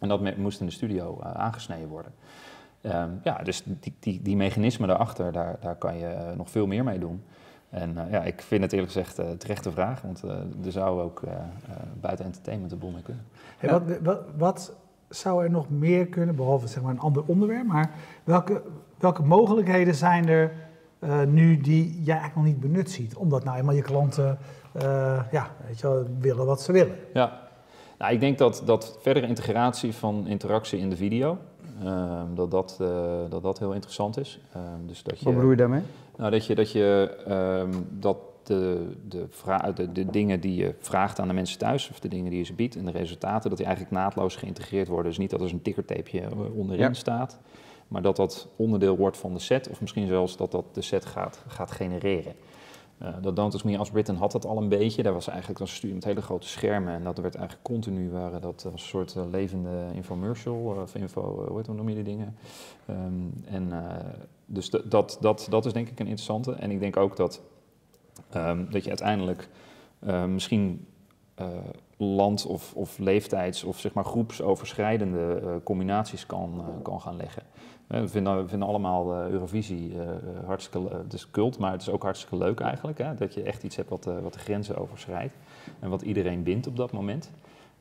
En 0.00 0.08
dat 0.08 0.36
moest 0.36 0.60
in 0.60 0.66
de 0.66 0.72
studio 0.72 1.20
aangesneden 1.20 1.88
worden. 1.88 2.12
Ehm, 2.80 3.10
ja, 3.22 3.42
dus 3.42 3.62
die, 3.64 3.94
die, 4.00 4.22
die 4.22 4.36
mechanismen 4.36 4.88
daarachter, 4.88 5.32
daar, 5.32 5.56
daar 5.60 5.76
kan 5.76 5.96
je 5.98 6.32
nog 6.36 6.50
veel 6.50 6.66
meer 6.66 6.84
mee 6.84 6.98
doen. 6.98 7.22
En 7.72 7.98
eh, 7.98 8.12
ja, 8.12 8.22
ik 8.22 8.40
vind 8.42 8.62
het 8.62 8.72
eerlijk 8.72 8.92
gezegd 8.92 9.18
eh 9.18 9.30
terechte 9.30 9.72
vraag, 9.72 10.00
want 10.00 10.22
eh, 10.22 10.30
er 10.64 10.72
zou 10.72 11.00
ook 11.02 11.22
buiten 12.00 12.24
entertainment 12.24 12.72
een 12.72 12.78
boel 12.78 12.90
mee 12.90 13.02
kunnen. 13.02 13.24
Hey, 13.58 13.70
wat, 13.70 13.82
wat, 14.02 14.20
wat 14.36 14.72
zou 15.08 15.44
er 15.44 15.50
nog 15.50 15.70
meer 15.70 16.06
kunnen, 16.06 16.36
behalve 16.36 16.66
zeg 16.66 16.82
maar 16.82 16.92
een 16.92 17.00
ander 17.00 17.22
onderwerp, 17.26 17.66
maar 17.66 17.90
welke, 18.24 18.62
welke 18.98 19.22
mogelijkheden 19.22 19.94
zijn 19.94 20.28
er 20.28 20.52
eh, 21.02 21.22
nu 21.22 21.60
die 21.60 22.02
jij 22.02 22.16
eigenlijk 22.18 22.34
nog 22.34 22.44
niet 22.44 22.60
benut 22.60 22.90
ziet? 22.90 23.16
Omdat 23.16 23.44
nou 23.44 23.58
eenmaal 23.58 23.74
je 23.74 23.82
klanten 23.82 24.38
eh, 24.72 25.20
ja, 25.30 25.50
weet 25.66 25.80
je 25.80 25.86
wel, 25.86 26.06
willen 26.18 26.46
wat 26.46 26.60
ze 26.62 26.72
willen. 26.72 26.96
Ja, 27.12 27.40
nou, 27.98 28.12
ik 28.12 28.20
denk 28.20 28.38
dat, 28.38 28.62
dat 28.64 28.98
verdere 29.00 29.26
integratie 29.26 29.94
van 29.94 30.26
interactie 30.26 30.78
in 30.78 30.90
de 30.90 30.96
video, 30.96 31.38
ehm, 31.84 32.34
dat, 32.34 32.50
dat, 32.50 32.78
eh, 32.80 32.88
dat 33.28 33.42
dat 33.42 33.58
heel 33.58 33.72
interessant 33.72 34.18
is. 34.18 34.40
Ehm, 34.52 34.86
dus 34.86 35.02
dat 35.02 35.18
je, 35.18 35.24
Wat 35.24 35.34
bedoel 35.34 35.50
je 35.50 35.56
daarmee? 35.56 35.82
Nou, 36.16 36.30
dat 36.30 36.46
je, 36.46 36.54
dat, 36.54 36.72
je 36.72 37.16
ehm, 37.26 37.72
dat 37.90 38.16
de, 38.42 38.92
de, 39.08 39.26
de, 39.74 39.92
de 39.92 40.10
dingen 40.10 40.40
die 40.40 40.54
je 40.54 40.74
vraagt 40.78 41.18
aan 41.20 41.28
de 41.28 41.34
mensen 41.34 41.58
thuis, 41.58 41.90
of 41.90 42.00
de 42.00 42.08
dingen 42.08 42.30
die 42.30 42.38
je 42.38 42.44
ze 42.44 42.52
biedt 42.52 42.76
en 42.76 42.84
de 42.84 42.90
resultaten, 42.90 43.48
dat 43.48 43.58
die 43.58 43.66
eigenlijk 43.66 43.96
naadloos 43.96 44.36
geïntegreerd 44.36 44.88
worden. 44.88 45.06
Dus 45.06 45.18
niet 45.18 45.30
dat 45.30 45.40
er 45.40 45.52
een 45.52 45.62
tickertapeje 45.62 46.20
eh, 46.20 46.56
onderin 46.56 46.86
Ja. 46.86 46.92
staat, 46.92 47.38
maar 47.88 48.02
dat 48.02 48.16
dat 48.16 48.48
onderdeel 48.56 48.96
wordt 48.96 49.16
van 49.16 49.32
de 49.32 49.38
set, 49.38 49.68
of 49.68 49.80
misschien 49.80 50.06
zelfs 50.06 50.36
dat 50.36 50.50
dat 50.50 50.64
de 50.72 50.82
set 50.82 51.04
gaat, 51.04 51.42
gaat 51.46 51.70
genereren. 51.70 52.34
Uh, 53.02 53.08
dat 53.20 53.36
Don't 53.36 53.54
Ask 53.54 53.64
Me 53.64 53.78
als 53.78 53.90
Britain 53.90 54.18
had 54.18 54.32
dat 54.32 54.44
al 54.46 54.56
een 54.56 54.68
beetje. 54.68 55.02
Daar 55.02 55.12
was 55.12 55.28
eigenlijk 55.28 55.60
een 55.60 55.68
studie 55.68 55.94
met 55.94 56.04
hele 56.04 56.22
grote 56.22 56.48
schermen. 56.48 56.94
En 56.94 57.04
dat 57.04 57.18
werd 57.18 57.34
eigenlijk 57.34 57.64
continu, 57.64 58.10
waren 58.10 58.40
dat 58.40 58.62
was 58.62 58.72
een 58.72 58.88
soort 58.88 59.14
uh, 59.14 59.22
levende 59.30 59.90
infomercial. 59.94 60.54
Of 60.54 60.94
info, 60.94 61.46
hoe, 61.48 61.56
heet, 61.56 61.66
hoe 61.66 61.76
noem 61.76 61.88
je 61.88 61.94
die 61.94 62.04
dingen? 62.04 62.36
Um, 62.90 63.44
en 63.44 63.72
dus 64.46 64.70
dat, 64.70 65.16
dat, 65.20 65.46
dat 65.50 65.66
is 65.66 65.72
denk 65.72 65.88
ik 65.88 66.00
een 66.00 66.06
interessante. 66.06 66.52
En 66.52 66.70
ik 66.70 66.80
denk 66.80 66.96
ook 66.96 67.16
dat, 67.16 67.42
um, 68.36 68.70
dat 68.70 68.82
je 68.82 68.88
uiteindelijk 68.88 69.48
misschien 70.28 70.86
land- 71.96 72.46
of, 72.46 72.74
of 72.74 72.98
leeftijds- 72.98 73.64
of 73.64 73.78
zeg 73.78 73.92
maar 73.92 74.04
groepsoverschrijdende 74.04 75.60
combinaties 75.64 76.26
kan, 76.26 76.64
kan 76.82 77.00
gaan 77.00 77.16
leggen. 77.16 77.42
We 78.00 78.08
vinden, 78.08 78.62
allemaal 78.62 79.12
uh, 79.12 79.28
Eurovisie 79.28 79.92
hartstikke 80.46 80.96
het 80.96 81.12
is 81.12 81.30
cult, 81.30 81.58
maar 81.58 81.72
het 81.72 81.80
is 81.80 81.88
ook 81.88 82.02
hartstikke 82.02 82.36
leuk 82.36 82.60
eigenlijk. 82.60 82.98
Hè? 82.98 83.14
Dat 83.14 83.34
je 83.34 83.42
echt 83.42 83.62
iets 83.62 83.76
hebt 83.76 83.88
wat, 83.88 84.04
wat 84.04 84.32
de 84.32 84.38
grenzen 84.38 84.76
overschrijdt 84.76 85.34
en 85.80 85.90
wat 85.90 86.02
iedereen 86.02 86.42
bindt 86.42 86.66
op 86.66 86.76
dat 86.76 86.92
moment 86.92 87.30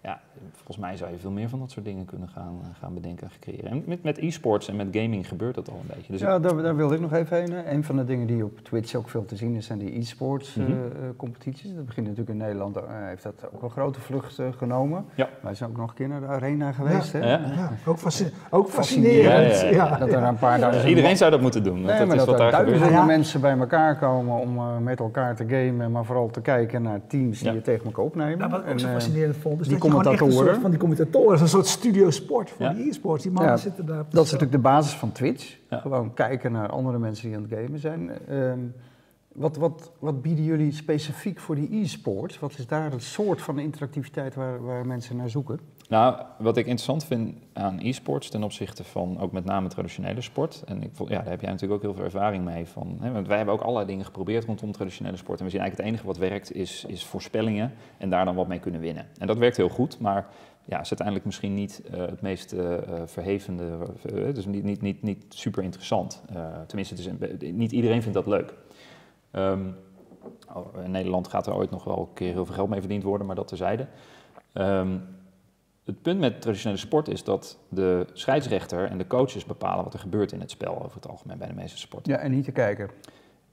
ja, 0.04 0.20
volgens 0.52 0.78
mij 0.78 0.98
zou 0.98 1.12
je 1.12 1.18
veel 1.18 1.32
meer 1.32 1.50
van 1.50 1.60
dat 1.60 1.72
soort 1.72 1.86
dingen 1.86 2.06
kunnen 2.06 2.30
gaan, 2.30 2.60
eh, 2.62 2.68
gaan 2.80 2.94
bedenken 2.94 3.28
en 3.28 3.34
creëren. 3.40 3.72
En 3.72 3.84
met, 3.86 4.04
met 4.04 4.18
e-sports 4.18 4.68
en 4.68 4.76
met 4.76 4.88
gaming 4.92 5.28
gebeurt 5.28 5.56
dat 5.56 5.70
al 5.70 5.80
een 5.82 5.96
beetje. 5.96 6.12
Dus 6.12 6.22
ja, 6.22 6.40
daar, 6.40 6.56
daar 6.62 6.76
wilde 6.76 6.96
ik 6.96 7.02
nog 7.02 7.14
even 7.14 7.38
heen. 7.38 7.74
Een 7.74 7.84
van 7.84 7.96
de 7.96 8.04
dingen 8.04 8.28
die 8.28 8.44
op 8.44 8.60
Twitch 8.60 8.96
ook 8.96 9.10
veel 9.10 9.26
te 9.26 9.36
zien 9.36 9.56
is, 9.56 9.66
zijn 9.66 9.80
die 9.80 9.98
e-sports 9.98 10.56
mm 10.56 10.66
-hmm. 10.66 10.74
uh, 10.74 10.90
competities. 11.18 11.76
Dat 11.76 11.86
begint 11.86 12.08
natuurlijk 12.08 12.40
in 12.40 12.46
Nederland, 12.46 12.78
uh, 12.78 12.84
heeft 12.88 13.24
dat 13.24 13.50
ook 13.54 13.62
een 13.62 13.70
grote 13.70 14.00
vlucht 14.00 14.40
uh, 14.40 14.48
genomen. 14.58 15.06
Ja. 15.16 15.30
Wij 15.42 15.56
zijn 15.56 15.70
ook 15.70 15.78
nog 15.78 15.90
een 15.90 15.96
keer 15.96 16.08
naar 16.08 16.20
de 16.20 16.28
arena 16.28 16.72
geweest. 16.72 17.14
Ja, 17.14 17.20
hè? 17.20 17.26
ja. 17.28 17.40
ja. 17.56 17.72
ook, 17.86 18.00
ook 18.50 18.70
fascinerend. 18.70 19.60
Ja, 19.76 19.98
Dat 19.98 20.12
er 20.12 20.24
een 20.24 20.38
paar 20.38 20.60
duizend... 20.60 20.88
Iedereen 20.88 21.18
zou 21.18 21.32
dat 21.32 21.42
moeten 21.42 21.64
doen. 21.64 21.82
Nee, 21.82 21.98
dat 21.98 22.08
maar 22.08 22.16
is 22.16 22.26
dat 22.26 22.26
wat 22.26 22.36
er 22.36 22.42
daar 22.42 22.52
duizenden 22.52 22.88
gebeurt. 22.88 23.06
mensen 23.06 23.42
bij 23.42 23.58
elkaar 23.58 23.98
komen 23.98 24.40
om 24.40 24.84
met 24.84 25.00
elkaar 25.00 25.36
te 25.36 25.46
gamen, 25.48 25.92
maar 25.92 26.06
vooral 26.06 26.30
te 26.30 26.42
kijken 26.42 26.82
naar 26.82 27.02
teams 27.08 27.40
die 27.40 27.54
je 27.54 27.62
tegen 27.62 27.86
elkaar 27.86 28.06
opnemen. 28.06 28.38
Nou, 28.38 28.52
wat 28.52 28.60
ik 28.60 28.70
ook 28.72 28.80
zo 28.80 28.88
fascinerend 28.88 29.38
vond, 29.38 29.62
is 29.62 29.68
dat 29.68 29.91
commentatoren. 29.92 30.62
van 30.62 30.70
die 30.70 30.80
commentatoren, 30.80 31.42
een 31.42 31.48
soort 31.48 31.68
studio 31.68 32.10
sport 32.10 32.50
voor 32.50 32.66
Ja. 32.66 32.74
die 32.74 32.90
e-sports. 32.90 33.24
Die 33.24 33.32
mannen 33.32 33.52
Ja, 33.52 33.58
zitten 33.58 33.86
daar. 33.86 34.06
Dat 34.10 34.26
is 34.26 34.32
natuurlijk 34.32 34.52
de 34.52 34.58
basis 34.70 34.94
van 34.94 35.12
Twitch. 35.12 35.58
Ja. 35.70 35.80
Gewoon 35.80 36.14
kijken 36.14 36.52
naar 36.52 36.70
andere 36.70 37.00
mensen 37.00 37.28
die 37.28 37.36
aan 37.38 37.46
het 37.50 37.54
gamen 37.60 37.80
zijn. 37.80 38.12
Ehm, 38.28 38.60
wat, 39.34 39.58
wat, 39.58 39.92
wat 40.00 40.22
bieden 40.22 40.44
jullie 40.44 40.72
specifiek 40.72 41.40
voor 41.40 41.56
die 41.56 41.70
e-sports? 41.82 42.40
Wat 42.40 42.58
is 42.58 42.68
daar 42.68 42.92
het 42.92 43.04
soort 43.04 43.42
van 43.42 43.60
interactiviteit 43.60 44.36
waar, 44.36 44.64
waar 44.64 44.86
mensen 44.86 45.16
naar 45.16 45.30
zoeken? 45.30 45.60
Nou, 45.92 46.16
wat 46.38 46.58
ik 46.58 46.66
interessant 46.66 47.06
vind 47.06 47.36
aan 47.54 47.80
e-sports 47.82 48.30
ten 48.30 48.44
opzichte 48.44 48.84
van 48.84 49.20
ook 49.20 49.32
met 49.32 49.46
name 49.46 49.68
traditionele 49.68 50.22
sport. 50.22 50.64
En 50.66 50.84
ik, 50.84 50.92
ja, 50.98 51.06
daar 51.06 51.30
heb 51.30 51.42
jij 51.42 51.50
natuurlijk 51.50 51.74
ook 51.74 51.82
heel 51.82 51.94
veel 51.94 52.04
ervaring 52.04 52.44
mee 52.44 52.66
van. 52.66 52.98
Hè, 53.02 53.12
want 53.12 53.28
wij 53.28 53.38
hebben 53.38 53.56
ook 53.56 53.62
allerlei 53.62 53.86
dingen 53.86 54.06
geprobeerd 54.06 54.46
rondom 54.46 54.72
traditionele 54.72 55.18
sport. 55.18 55.40
En 55.40 55.46
we 55.46 55.52
zien 55.52 55.60
eigenlijk 55.60 55.90
het 55.90 56.00
enige 56.00 56.20
wat 56.20 56.30
werkt 56.30 56.54
is, 56.54 56.86
is 56.86 57.06
voorspellingen 57.06 57.74
en 57.98 58.10
daar 58.10 58.26
dan 58.26 58.36
wat 58.36 58.48
mee 58.48 58.60
kunnen 58.60 58.82
winnen. 58.82 59.06
En 59.18 59.28
dat 59.28 59.38
werkt 59.38 59.58
heel 59.58 59.70
goed, 59.70 60.00
maar 60.00 60.28
ja, 60.66 60.80
is 60.80 60.90
uiteindelijk 60.90 61.26
misschien 61.26 61.54
niet 61.54 61.82
eh, 61.92 62.00
het 62.00 62.22
meest 62.22 62.54
eh, 62.54 62.78
verhevende, 63.06 63.78
eh, 64.16 64.34
dus 64.34 64.46
niet, 64.46 64.64
niet, 64.64 64.82
niet, 64.82 65.02
niet 65.02 65.26
super 65.30 65.64
interessant. 65.64 66.24
Tenminste, 66.68 67.16
niet 67.52 67.72
iedereen 67.72 68.02
vindt 68.02 68.18
dat 68.18 68.28
leuk. 68.28 68.54
Ehm, 69.32 69.68
oh, 70.54 70.84
in 70.84 70.92
Nederland 70.92 71.28
gaat 71.28 71.48
er 71.48 71.56
ooit 71.56 71.72
nog 71.72 71.84
wel 71.84 72.00
een 72.00 72.14
keer 72.14 72.34
heel 72.34 72.46
veel 72.46 72.56
geld 72.56 72.70
mee 72.70 72.80
verdiend 72.80 73.04
worden, 73.04 73.28
maar 73.28 73.36
dat 73.36 73.48
terzijde. 73.48 73.88
Ehm, 74.54 74.98
het 75.92 76.02
punt 76.02 76.20
met 76.20 76.42
traditionele 76.42 76.80
sport 76.80 77.08
is 77.08 77.24
dat 77.24 77.58
de 77.70 78.06
scheidsrechter 78.14 78.86
en 78.90 78.98
de 78.98 79.08
coaches 79.08 79.46
bepalen 79.46 79.84
wat 79.84 79.94
er 79.94 80.00
gebeurt 80.00 80.32
in 80.32 80.40
het 80.40 80.52
spel 80.52 80.84
over 80.84 80.96
het 80.96 81.08
algemeen 81.08 81.38
bij 81.38 81.48
de 81.48 81.54
meeste 81.54 81.78
sporten. 81.78 82.12
Ja, 82.14 82.20
en 82.20 82.32
niet 82.32 82.44
te 82.46 82.52
kijken. 82.52 82.90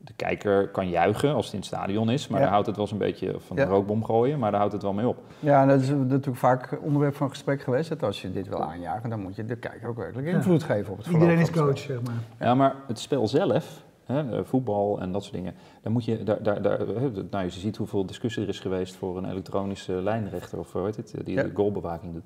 De 0.00 0.12
kijker 0.16 0.68
kan 0.68 0.88
juichen 0.88 1.34
als 1.34 1.44
het 1.44 1.52
in 1.54 1.58
het 1.60 1.68
stadion 1.68 2.10
is, 2.10 2.28
maar 2.28 2.38
Ja. 2.38 2.44
daar 2.44 2.52
houdt 2.52 2.66
het 2.66 2.76
wel 2.76 2.84
eens 2.84 2.94
een 2.94 3.00
beetje 3.00 3.34
van 3.40 3.56
Ja. 3.56 3.62
een 3.62 3.68
rookbom 3.68 4.04
gooien, 4.04 4.38
maar 4.38 4.50
daar 4.50 4.58
houdt 4.60 4.74
het 4.74 4.82
wel 4.82 4.92
mee 4.92 5.08
op. 5.08 5.16
Ja, 5.38 5.62
en 5.62 5.68
dat 5.68 5.80
is 5.80 5.88
natuurlijk 5.88 6.36
vaak 6.36 6.78
onderwerp 6.82 7.14
van 7.16 7.28
gesprek 7.28 7.62
geweest. 7.62 7.88
Dat 7.88 8.02
als 8.02 8.22
je 8.22 8.32
dit 8.32 8.48
wil 8.48 8.62
aanjagen, 8.62 9.10
dan 9.10 9.20
moet 9.20 9.36
je 9.36 9.44
de 9.44 9.56
kijker 9.56 9.88
ook 9.88 9.96
werkelijk 9.96 10.28
Ja. 10.28 10.34
invloed 10.34 10.62
geven 10.62 10.92
op 10.92 10.98
het 10.98 11.06
Iedereen 11.06 11.38
is 11.38 11.50
coach, 11.50 11.78
zeg 11.78 12.02
maar. 12.02 12.14
Ja, 12.48 12.54
maar 12.54 12.74
het 12.86 12.98
spel 12.98 13.28
zelf, 13.28 13.82
hè, 14.08 14.36
eh, 14.38 14.44
voetbal 14.44 15.00
en 15.00 15.12
dat 15.12 15.22
soort 15.22 15.34
dingen, 15.34 15.54
daar 15.82 15.92
moet 15.92 16.04
je, 16.04 16.22
daar, 16.22 16.42
daar, 16.42 16.62
daar, 16.62 16.78
hè, 16.78 17.10
nou, 17.30 17.44
je 17.44 17.50
ziet 17.50 17.76
hoeveel 17.76 18.06
discussie 18.06 18.42
er 18.42 18.48
is 18.48 18.60
geweest 18.60 18.94
voor 18.96 19.16
een 19.16 19.30
elektronische 19.30 19.92
lijnrechter 19.92 20.58
of 20.58 20.72
hoe 20.72 20.84
heet 20.84 20.96
het, 20.96 21.14
die 21.24 21.34
Ja. 21.34 21.42
de 21.42 21.50
goalbewaking 21.54 22.12
doet. 22.12 22.24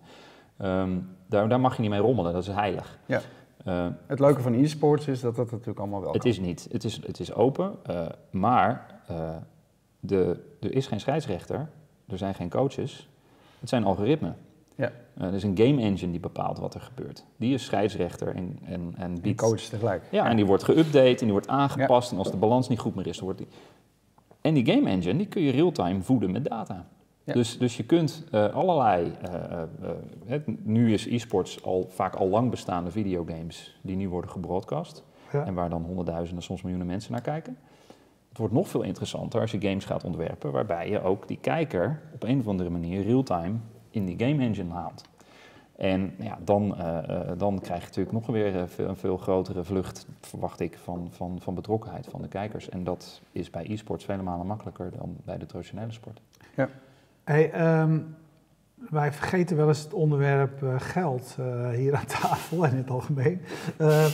Ehm, 0.57 0.99
daar, 1.27 1.49
daar 1.49 1.61
mag 1.61 1.75
je 1.77 1.83
niet 1.83 1.91
mee 1.91 2.01
rommelen, 2.01 2.33
dat 2.33 2.43
is 2.43 2.49
heilig. 2.55 2.99
Ja. 3.07 3.21
Eh, 3.65 3.87
Het 4.07 4.19
leuke 4.21 4.41
van 4.41 4.53
e-sports 4.55 5.07
is 5.09 5.21
dat 5.21 5.37
dat 5.37 5.51
natuurlijk 5.51 5.79
allemaal 5.79 6.01
wel 6.01 6.13
Het 6.13 6.23
kan. 6.23 6.31
is 6.31 6.41
niet. 6.41 6.69
Het 6.73 6.85
is, 6.85 7.01
het 7.07 7.21
is 7.21 7.35
open, 7.35 7.73
eh, 7.83 8.07
maar 8.31 9.01
eh, 9.07 9.37
de, 10.01 10.41
er 10.61 10.73
is 10.75 10.87
geen 10.87 11.01
scheidsrechter, 11.01 11.69
er 12.09 12.19
zijn 12.19 12.35
geen 12.35 12.51
coaches, 12.51 13.09
het 13.61 13.69
zijn 13.69 13.85
algoritmen. 13.85 14.37
Er 15.19 15.35
is 15.35 15.43
een 15.43 15.57
game 15.57 15.81
engine 15.83 16.11
die 16.11 16.21
bepaalt 16.21 16.59
wat 16.59 16.75
er 16.75 16.81
gebeurt. 16.81 17.25
Die 17.37 17.55
is 17.55 17.65
scheidsrechter 17.65 18.35
en, 18.35 18.59
en, 18.65 18.95
en 18.97 19.13
Die 19.13 19.23
biedt... 19.23 19.41
coaches 19.41 19.69
tegelijk. 19.69 20.03
Ja, 20.11 20.29
en 20.29 20.37
die 20.37 20.47
wordt 20.47 20.71
geüpdate 20.71 21.19
en 21.19 21.25
die 21.25 21.31
wordt 21.31 21.49
aangepast 21.49 22.13
en 22.13 22.19
als 22.19 22.31
de 22.31 22.37
balans 22.37 22.69
niet 22.69 22.79
goed 22.79 22.95
meer 22.95 23.07
is, 23.07 23.17
dan 23.17 23.25
wordt 23.25 23.39
die... 23.39 23.49
En 24.41 24.55
die 24.55 24.67
game 24.67 24.91
engine, 24.91 25.17
die 25.17 25.27
kun 25.27 25.43
je 25.43 25.51
real-time 25.51 26.03
voeden 26.03 26.31
met 26.31 26.45
data. 26.45 26.87
Ja. 27.25 27.33
Dus, 27.33 27.59
dus 27.59 27.77
je 27.77 27.85
kunt 27.85 28.25
eh, 28.31 28.55
allerlei, 28.55 29.13
eh, 30.27 30.39
nu 30.63 30.93
is 30.93 31.07
e-sports 31.07 31.65
al 31.65 31.87
vaak 31.89 32.15
al 32.15 32.29
lang 32.29 32.51
bestaande 32.51 32.91
videogames 32.91 33.79
die 33.83 33.97
nu 33.97 34.09
worden 34.09 34.31
gebroadcast. 34.31 35.05
Ja. 35.33 35.45
En 35.45 35.55
waar 35.55 35.71
dan 35.71 35.83
honderdduizenden, 35.83 36.45
soms 36.45 36.63
miljoenen 36.63 36.89
mensen 36.89 37.13
naar 37.13 37.21
kijken. 37.21 37.57
Het 38.29 38.39
wordt 38.39 38.53
nog 38.53 38.69
veel 38.69 38.83
interessanter 38.83 39.41
als 39.41 39.51
je 39.51 39.61
games 39.61 39.85
gaat 39.85 40.05
ontwerpen, 40.05 40.53
waarbij 40.53 40.91
je 40.91 41.03
ook 41.03 41.29
die 41.29 41.39
kijker 41.41 42.03
op 42.15 42.23
een 42.23 42.39
of 42.39 42.49
andere 42.49 42.71
manier 42.71 43.03
real-time 43.03 43.55
in 43.93 44.05
die 44.05 44.19
game 44.19 44.43
engine 44.43 44.73
haalt. 44.73 45.05
En 45.77 46.15
ja, 46.19 46.39
dan, 46.45 46.77
eh, 46.77 46.99
eh, 46.99 47.39
dan 47.39 47.61
krijg 47.61 47.81
je 47.81 47.87
natuurlijk 47.87 48.15
nog 48.15 48.27
weer 48.27 48.57
eh, 48.57 48.63
veel, 48.67 48.89
een 48.89 48.97
veel 48.97 49.17
grotere 49.17 49.65
vlucht, 49.65 50.07
verwacht 50.21 50.61
ik, 50.61 50.79
van, 50.79 51.09
van, 51.11 51.41
van 51.41 51.55
betrokkenheid 51.55 52.07
van 52.11 52.23
de 52.23 52.29
kijkers. 52.29 52.69
En 52.69 52.85
dat 52.85 53.21
is 53.33 53.51
bij 53.51 53.65
e-sports 53.69 54.05
vele 54.05 54.23
malen 54.23 54.47
makkelijker 54.47 54.91
dan 54.97 55.17
bij 55.25 55.39
de 55.39 55.47
traditionele 55.47 55.93
sport. 55.93 56.21
Hey, 57.25 57.51
ehm, 57.51 57.99
wij 58.91 59.13
vergeten 59.13 59.57
wel 59.57 59.69
eens 59.69 59.83
het 59.83 59.95
onderwerp 59.95 60.65
geld 60.79 61.37
eh, 61.39 61.71
hier 61.71 61.95
aan 61.95 62.07
tafel 62.07 62.65
en 62.65 62.71
in 62.71 62.77
het 62.77 62.91
algemeen. 62.91 63.41
Eh, 63.77 64.07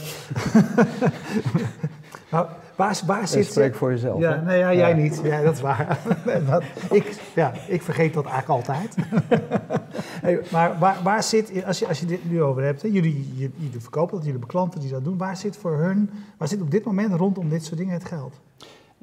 nou, 2.32 2.48
waar, 2.78 3.00
waar 3.06 3.28
zit... 3.28 3.46
Spreek 3.46 3.74
voor 3.74 3.90
jezelf. 3.90 4.20
Ja, 4.20 4.52
ja, 4.52 4.74
jij 4.74 4.94
niet. 4.94 5.20
Ja, 5.22 5.42
dat 5.42 5.54
is 5.54 5.60
waar. 5.60 5.98
Dat- 6.50 6.62
ik, 6.90 7.20
ja, 7.34 7.52
ik 7.68 7.82
vergeet 7.82 8.14
dat 8.14 8.24
eigenlijk 8.26 8.68
altijd. 8.68 8.96
hey, 10.24 10.40
maar 10.50 10.78
waar, 10.78 10.96
waar 11.02 11.22
zit, 11.22 11.64
als 11.64 11.78
je, 11.78 11.86
als 11.86 12.00
je 12.00 12.06
dit 12.06 12.30
nu 12.30 12.42
over 12.42 12.62
hebt, 12.62 12.82
hè, 12.82 12.88
jullie, 12.88 13.32
jullie 13.34 13.80
verkopen 13.80 14.16
dat, 14.16 14.24
jullie 14.24 14.40
beklanten 14.40 14.80
die 14.80 14.90
dat 14.90 15.04
doen, 15.04 15.18
waar 15.18 15.36
zit 15.36 15.56
voor 15.56 15.78
hun, 15.78 16.10
waar 16.36 16.48
zit 16.48 16.60
op 16.60 16.70
dit 16.70 16.84
moment 16.84 17.14
rondom 17.14 17.48
dit 17.48 17.64
soort 17.64 17.78
dingen 17.78 17.94
het 17.94 18.04
geld? 18.04 18.40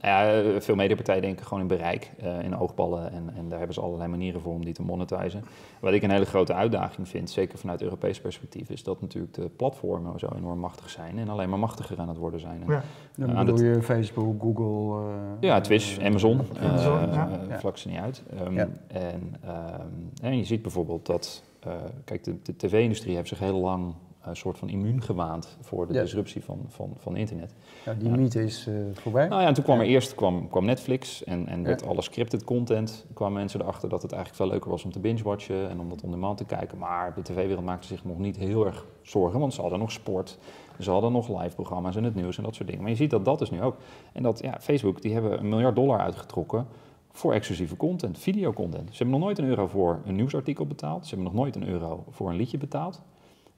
Nou 0.02 0.14
ja, 0.28 0.42
eh, 0.54 0.60
veel 0.62 0.76
mediapartijen 0.76 1.22
denken 1.22 1.46
gewoon 1.46 1.62
in 1.62 1.68
bereik, 1.68 2.12
eh, 2.20 2.40
in 2.44 2.58
oogballen 2.58 3.12
en, 3.12 3.30
en 3.38 3.50
daar 3.50 3.58
hebben 3.58 3.76
ze 3.76 3.82
allerlei 3.82 4.10
manieren 4.10 4.42
voor 4.42 4.54
om 4.54 4.66
die 4.66 4.74
te 4.74 4.82
monetizen. 4.82 5.44
Wat 5.80 5.94
ik 5.94 6.04
een 6.04 6.10
hele 6.12 6.26
grote 6.26 6.54
uitdaging 6.54 7.08
vind, 7.08 7.30
zeker 7.30 7.58
vanuit 7.58 7.82
Europees 7.82 8.20
perspectief, 8.22 8.70
is 8.70 8.84
dat 8.84 9.02
natuurlijk 9.02 9.34
de 9.34 9.50
platformen 9.56 10.20
zo 10.20 10.28
enorm 10.36 10.60
machtig 10.60 10.90
zijn 10.90 11.18
en 11.20 11.30
alleen 11.30 11.50
maar 11.50 11.60
machtiger 11.60 12.00
aan 12.00 12.08
het 12.08 12.18
worden 12.18 12.40
zijn. 12.40 12.62
En 12.68 12.72
Ja. 12.74 12.84
Dan 13.16 13.36
aan 13.38 13.46
bedoel 13.46 13.64
je 13.66 13.82
Facebook, 13.82 14.42
Google... 14.42 15.00
eh, 15.10 15.16
Ja, 15.40 15.62
Twitch, 15.62 15.98
eh, 15.98 16.06
Amazon, 16.06 16.42
Amazon, 16.62 17.00
eh, 17.00 17.14
ja. 17.14 17.30
eh, 17.42 17.50
Ja. 17.50 17.60
vlak 17.60 17.78
ze 17.78 17.88
niet 17.90 18.00
uit. 18.00 18.24
Ehm, 18.40 18.54
Ja. 18.54 18.68
en, 18.88 19.36
ehm, 19.44 19.82
en 20.22 20.38
je 20.38 20.44
ziet 20.44 20.62
bijvoorbeeld 20.62 21.06
dat, 21.06 21.44
eh, 21.60 21.72
kijk, 22.06 22.24
de, 22.24 22.36
de 22.44 22.56
tv-industrie 22.56 23.16
heeft 23.16 23.28
zich 23.28 23.40
heel 23.40 23.60
lang 23.60 23.94
een 24.28 24.36
soort 24.36 24.58
van 24.58 24.70
immuun 24.70 25.02
gewaand 25.02 25.58
voor 25.62 25.88
de 25.88 25.94
Ja. 25.94 26.02
disruptie 26.02 26.44
van, 26.44 26.60
van, 26.68 26.94
van 26.98 27.16
internet. 27.16 27.54
Ja, 27.86 27.94
die 27.94 28.10
Ja. 28.10 28.16
mythe 28.16 28.44
is 28.44 28.68
eh, 28.68 28.74
voorbij. 28.94 29.28
Nou 29.28 29.42
ja, 29.42 29.48
en 29.48 29.54
toen 29.54 29.64
kwam 29.64 29.80
er 29.80 29.86
eerst 29.86 30.16
kwam, 30.16 30.50
kwam 30.50 30.66
Netflix 30.66 31.24
en, 31.24 31.48
en 31.48 31.64
werd 31.64 31.88
alle 31.88 32.02
scripted 32.02 32.44
content. 32.44 33.06
kwamen 33.14 33.34
mensen 33.34 33.62
erachter 33.62 33.90
dat 33.90 34.02
het 34.02 34.12
eigenlijk 34.12 34.42
veel 34.44 34.52
leuker 34.52 34.70
was 34.70 34.84
om 34.84 34.92
te 34.92 35.00
binge-watchen 35.00 35.70
en 35.70 35.80
om 35.80 35.90
dat 35.90 36.02
on 36.04 36.12
demand 36.12 36.38
te 36.38 36.46
kijken. 36.46 36.78
Maar 36.78 37.14
de 37.16 37.22
tv-wereld 37.22 37.66
maakte 37.66 37.88
zich 37.88 38.06
nog 38.06 38.18
niet 38.18 38.38
heel 38.38 38.66
erg 38.66 38.86
zorgen, 39.02 39.40
want 39.40 39.54
ze 39.54 39.62
hadden 39.62 39.80
nog 39.80 39.92
sport. 39.92 40.38
Ze 40.80 40.92
hadden 40.92 41.12
nog 41.12 41.42
live 41.42 41.56
programma's 41.56 41.96
en 41.96 42.04
het 42.04 42.16
nieuws 42.16 42.38
en 42.38 42.44
dat 42.44 42.56
soort 42.56 42.68
dingen. 42.68 42.82
Maar 42.82 42.92
je 42.92 42.98
ziet 42.98 43.10
dat 43.10 43.26
dat 43.26 43.42
is 43.42 43.50
nu 43.52 43.62
ook. 43.62 43.76
En 44.14 44.24
dat, 44.24 44.40
ja, 44.42 44.58
Facebook, 44.60 45.02
die 45.02 45.14
hebben 45.14 45.40
een 45.40 45.50
miljard 45.50 45.76
dollar 45.76 46.00
uitgetrokken 46.00 46.68
voor 47.12 47.34
exclusieve 47.34 47.78
content, 47.78 48.20
videocontent. 48.20 48.90
Ze 48.90 48.98
hebben 48.98 49.16
nog 49.16 49.24
nooit 49.24 49.38
een 49.38 49.46
euro 49.46 49.68
voor 49.68 50.00
een 50.06 50.16
nieuwsartikel 50.16 50.66
betaald. 50.66 51.04
Ze 51.08 51.16
hebben 51.16 51.34
nog 51.34 51.42
nooit 51.42 51.56
een 51.56 51.68
euro 51.68 52.04
voor 52.10 52.30
een 52.30 52.36
liedje 52.36 52.58
betaald. 52.58 53.02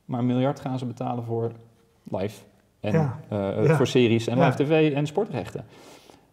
Maar 0.07 0.19
een 0.19 0.25
miljard 0.25 0.59
gaan 0.59 0.79
ze 0.79 0.85
betalen 0.85 1.23
voor 1.23 1.51
live 2.03 2.41
en 2.79 2.91
Ja. 2.91 3.19
eh, 3.29 3.65
Ja. 3.65 3.75
voor 3.75 3.87
series 3.87 4.27
en 4.27 4.37
Ja. 4.37 4.45
live 4.45 4.63
tv 4.63 4.93
en 4.93 5.07
sportrechten. 5.07 5.65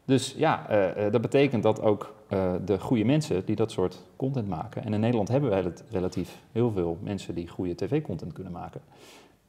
Dus 0.05 0.35
ja, 0.37 0.69
eh, 0.69 1.07
eh, 1.07 1.13
dat 1.13 1.21
betekent 1.21 1.63
dat 1.63 1.81
ook 1.83 2.13
eh, 2.29 2.53
de 2.65 2.79
goede 2.79 3.05
mensen 3.05 3.45
die 3.45 3.57
dat 3.57 3.71
soort 3.71 4.03
content 4.17 4.49
maken. 4.49 4.85
En 4.85 4.95
in 4.95 5.01
Nederland 5.01 5.29
hebben 5.29 5.51
wij 5.51 5.61
het 5.63 5.85
relatief 5.91 6.39
heel 6.53 6.71
veel 6.71 6.99
mensen 7.03 7.35
die 7.35 7.49
goede 7.49 7.75
tv-content 7.75 8.33
kunnen 8.33 8.53
maken. 8.53 8.81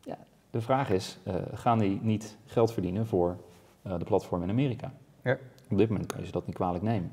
Ja, 0.03 0.17
de 0.49 0.61
vraag 0.61 0.89
is, 0.89 1.17
eh, 1.23 1.35
gaan 1.53 1.79
die 1.79 1.99
niet 2.01 2.38
geld 2.45 2.71
verdienen 2.73 3.07
voor 3.07 3.38
eh, 3.81 3.97
de 3.99 4.05
platform 4.05 4.43
in 4.43 4.49
Amerika? 4.49 4.91
Ja. 5.23 5.38
Op 5.69 5.77
dit 5.77 5.89
moment 5.89 6.07
kan 6.11 6.19
je 6.19 6.25
ze 6.25 6.31
dat 6.31 6.45
niet 6.45 6.55
kwalijk 6.55 6.83
nemen. 6.83 7.11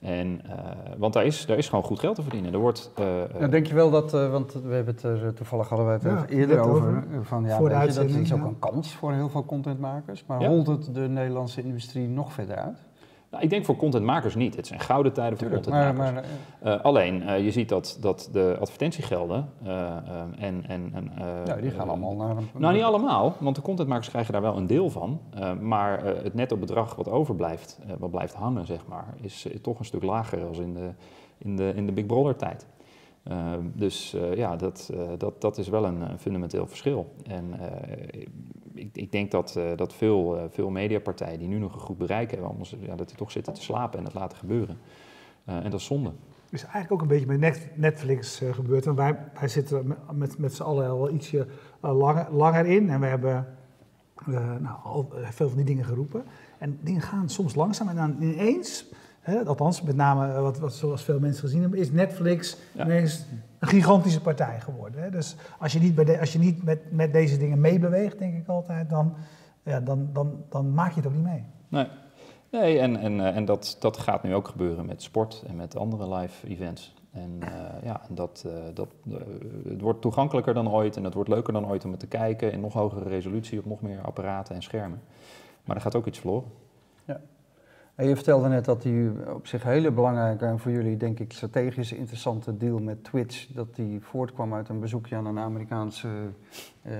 En, 0.00 0.40
uh, 0.46 0.52
want 0.98 1.12
daar 1.12 1.24
is, 1.24 1.46
daar 1.46 1.56
is 1.56 1.68
gewoon 1.68 1.84
goed 1.84 1.98
geld 1.98 2.14
te 2.14 2.22
verdienen. 2.22 2.52
Er 2.52 2.58
wordt, 2.58 2.90
uh, 3.00 3.06
nou, 3.38 3.50
denk 3.50 3.66
je 3.66 3.74
wel 3.74 3.90
dat, 3.90 4.14
uh, 4.14 4.30
want 4.30 4.52
we 4.52 4.74
hebben 4.74 4.94
het 4.94 5.02
er 5.02 5.34
toevallig 5.34 5.68
hadden 5.68 5.86
we 5.86 5.92
het 5.92 6.02
ja, 6.02 6.26
eerder 6.26 6.60
over, 6.60 7.04
van 7.22 7.44
ja, 7.44 7.56
voor 7.56 7.70
je, 7.70 7.92
dat 7.92 8.04
is 8.04 8.32
ook 8.32 8.44
een 8.44 8.58
kans 8.58 8.94
voor 8.94 9.12
heel 9.12 9.28
veel 9.28 9.44
contentmakers, 9.44 10.24
maar 10.26 10.40
ja. 10.40 10.48
holt 10.48 10.66
het 10.66 10.94
de 10.94 11.00
Nederlandse 11.00 11.62
industrie 11.62 12.08
nog 12.08 12.32
verder 12.32 12.56
uit? 12.56 12.78
Nou, 13.30 13.44
ik 13.44 13.50
denk 13.50 13.64
voor 13.64 13.76
contentmakers 13.76 14.34
niet. 14.34 14.56
Het 14.56 14.66
zijn 14.66 14.80
gouden 14.80 15.12
tijden 15.12 15.38
voor 15.38 15.48
contentmakers. 15.48 15.98
Maar, 15.98 16.12
maar, 16.62 16.76
uh, 16.76 16.84
alleen, 16.84 17.22
uh, 17.22 17.44
je 17.44 17.50
ziet 17.50 17.68
dat, 17.68 17.98
dat 18.00 18.28
de 18.32 18.56
advertentiegelden 18.60 19.48
uh, 19.64 19.96
en... 20.38 20.64
en, 20.68 20.90
en 20.94 21.10
ja, 21.44 21.56
die 21.56 21.70
gaan 21.70 21.88
allemaal 21.88 22.14
naar... 22.14 22.36
Een, 22.36 22.48
nou, 22.56 22.74
niet 22.74 22.82
allemaal, 22.82 23.36
want 23.38 23.56
de 23.56 23.62
contentmakers 23.62 24.08
krijgen 24.08 24.32
daar 24.32 24.42
wel 24.42 24.56
een 24.56 24.66
deel 24.66 24.90
van. 24.90 25.20
maar 25.60 26.04
het 26.04 26.34
netto 26.34 26.56
bedrag 26.56 26.94
wat 26.94 27.08
overblijft, 27.08 27.78
wat 27.98 28.10
blijft 28.10 28.34
hangen, 28.34 28.66
zeg 28.66 28.86
maar, 28.86 29.14
is, 29.20 29.46
is, 29.46 29.60
toch 29.60 29.78
een 29.78 29.84
stuk 29.84 30.02
lager 30.02 30.46
als 30.46 30.58
in 30.58 30.74
de, 30.74 30.90
in 31.38 31.56
de, 31.56 31.72
in 31.74 31.86
de 31.86 31.92
Big 31.92 32.06
Brother 32.06 32.36
tijd. 32.36 32.66
Dus 33.74 34.16
ja, 34.34 34.56
dat, 34.56 34.90
dat, 35.18 35.40
dat 35.40 35.58
is 35.58 35.68
wel 35.68 35.84
een, 35.84 36.10
een 36.10 36.18
fundamenteel 36.18 36.66
verschil. 36.66 37.12
En 37.26 37.54
ik, 38.78 38.88
ik, 38.92 39.12
denk 39.12 39.30
dat, 39.30 39.58
dat 39.76 39.94
veel, 39.94 40.48
veel 40.50 40.70
mediapartijen 40.70 41.38
die 41.38 41.48
nu 41.48 41.58
nog 41.58 41.74
een 41.74 41.80
goed 41.80 41.98
bereik 41.98 42.30
hebben, 42.30 42.48
anders, 42.48 42.76
ja, 42.80 42.96
dat 42.96 43.08
die 43.08 43.16
toch 43.16 43.30
zitten 43.30 43.54
te 43.54 43.62
slapen 43.62 43.98
en 43.98 44.04
dat 44.04 44.14
laten 44.14 44.38
gebeuren. 44.38 44.78
en 45.44 45.70
dat 45.70 45.80
is 45.80 45.86
zonde. 45.86 46.12
is 46.50 46.62
eigenlijk 46.62 46.92
ook 46.92 47.00
een 47.00 47.08
beetje 47.08 47.26
met 47.26 47.70
Netflix 47.74 48.42
gebeurd. 48.50 48.84
Want 48.84 48.96
wij, 48.96 49.18
wij 49.38 49.48
zitten 49.48 49.86
met, 49.86 49.98
met, 50.12 50.38
met 50.38 50.54
z'n 50.54 50.62
allen 50.62 50.88
al 50.88 51.10
ietsje 51.10 51.46
langer, 51.80 52.26
langer 52.30 52.66
in 52.66 52.90
en 52.90 53.00
we 53.00 53.06
hebben 53.06 53.46
nou, 54.24 54.76
al 54.82 55.12
veel 55.22 55.48
van 55.48 55.56
die 55.56 55.66
dingen 55.66 55.84
geroepen. 55.84 56.24
En 56.58 56.78
dingen 56.82 57.02
gaan 57.02 57.28
soms 57.28 57.54
langzaam 57.54 57.88
en 57.88 57.96
dan 57.96 58.22
ineens 58.22 58.92
Hè, 59.26 59.44
althans, 59.44 59.82
met 59.82 59.96
name 59.96 60.32
eh, 60.32 60.40
wat, 60.40 60.58
wat 60.58 60.74
zoals 60.74 61.04
veel 61.04 61.20
mensen 61.20 61.42
gezien 61.42 61.60
hebben, 61.60 61.78
is 61.78 61.90
Netflix 61.90 62.56
ineens 62.78 63.24
een 63.58 63.68
gigantische 63.68 64.20
partij 64.20 64.60
geworden. 64.60 65.02
Hè. 65.02 65.10
Dus 65.10 65.36
als 65.58 65.72
je 65.72 65.78
niet, 65.78 65.94
bij 65.94 66.04
de, 66.04 66.20
als 66.20 66.32
je 66.32 66.38
niet 66.38 66.62
met, 66.62 66.92
met 66.92 67.12
deze 67.12 67.38
dingen 67.38 67.60
meebeweegt, 67.60 68.18
denk 68.18 68.36
ik 68.36 68.48
altijd, 68.48 68.90
dan, 68.90 69.14
ja, 69.62 69.80
dan, 69.80 70.08
dan, 70.12 70.44
dan 70.48 70.74
maak 70.74 70.90
je 70.90 70.96
het 70.96 71.06
ook 71.06 71.14
niet 71.14 71.24
mee. 71.24 71.44
Nee, 71.68 71.86
nee 72.50 72.78
en, 72.78 72.96
en, 72.96 73.20
eh, 73.20 73.36
en 73.36 73.44
dat, 73.44 73.76
dat 73.80 73.96
gaat 73.96 74.22
nu 74.22 74.34
ook 74.34 74.48
gebeuren 74.48 74.86
met 74.86 75.02
sport 75.02 75.44
en 75.46 75.56
met 75.56 75.76
andere 75.76 76.14
live 76.14 76.48
events. 76.48 76.94
En 77.10 77.40
uh, 77.42 77.48
ja, 77.82 78.00
dat, 78.08 78.44
uh, 78.46 78.52
dat, 78.74 78.88
uh, 79.08 79.16
het 79.68 79.80
wordt 79.80 80.00
toegankelijker 80.00 80.54
dan 80.54 80.70
ooit 80.70 80.96
en 80.96 81.04
het 81.04 81.14
wordt 81.14 81.28
leuker 81.28 81.52
dan 81.52 81.68
ooit 81.68 81.84
om 81.84 81.90
het 81.90 82.00
te 82.00 82.06
kijken 82.06 82.52
in 82.52 82.60
nog 82.60 82.72
hogere 82.72 83.08
resolutie 83.08 83.58
op 83.58 83.64
nog 83.64 83.80
meer 83.80 84.00
apparaten 84.00 84.54
en 84.54 84.62
schermen. 84.62 85.00
Maar 85.64 85.76
er 85.76 85.82
gaat 85.82 85.94
ook 85.94 86.06
iets 86.06 86.18
verloren. 86.18 86.48
Ja. 87.04 87.20
En 87.96 88.08
je 88.08 88.14
vertelde 88.14 88.48
net 88.48 88.64
dat 88.64 88.82
die 88.82 89.10
op 89.34 89.46
zich 89.46 89.62
hele 89.62 89.90
belangrijke 89.90 90.44
en 90.44 90.58
voor 90.58 90.70
jullie 90.70 90.96
denk 90.96 91.18
ik 91.18 91.32
strategisch 91.32 91.92
interessante 91.92 92.56
deal 92.56 92.78
met 92.78 93.04
Twitch, 93.04 93.46
dat 93.46 93.74
die 93.74 94.00
voortkwam 94.00 94.54
uit 94.54 94.68
een 94.68 94.80
bezoekje 94.80 95.16
aan 95.16 95.26
een 95.26 95.38
Amerikaanse 95.38 96.08
uh, 96.86 96.92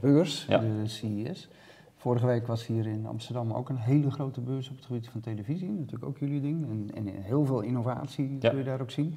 beurs, 0.00 0.46
de 0.46 0.82
CES. 0.84 1.50
Vorige 1.96 2.26
week 2.26 2.46
was 2.46 2.66
hier 2.66 2.86
in 2.86 3.06
Amsterdam 3.06 3.52
ook 3.52 3.68
een 3.68 3.76
hele 3.76 4.10
grote 4.10 4.40
beurs 4.40 4.70
op 4.70 4.76
het 4.76 4.84
gebied 4.84 5.08
van 5.08 5.20
televisie, 5.20 5.70
natuurlijk 5.70 6.04
ook 6.04 6.18
jullie 6.18 6.40
ding. 6.40 6.64
En, 6.70 6.90
en 6.94 7.06
heel 7.06 7.44
veel 7.44 7.60
innovatie 7.60 8.38
kun 8.38 8.56
je 8.56 8.64
daar 8.64 8.80
ook 8.80 8.90
zien. 8.90 9.16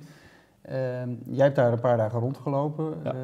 Uh, 0.69 0.73
jij 1.25 1.45
hebt 1.45 1.55
daar 1.55 1.71
een 1.71 1.79
paar 1.79 1.97
dagen 1.97 2.19
rondgelopen. 2.19 2.93
Ja. 3.03 3.13
Uh, 3.13 3.19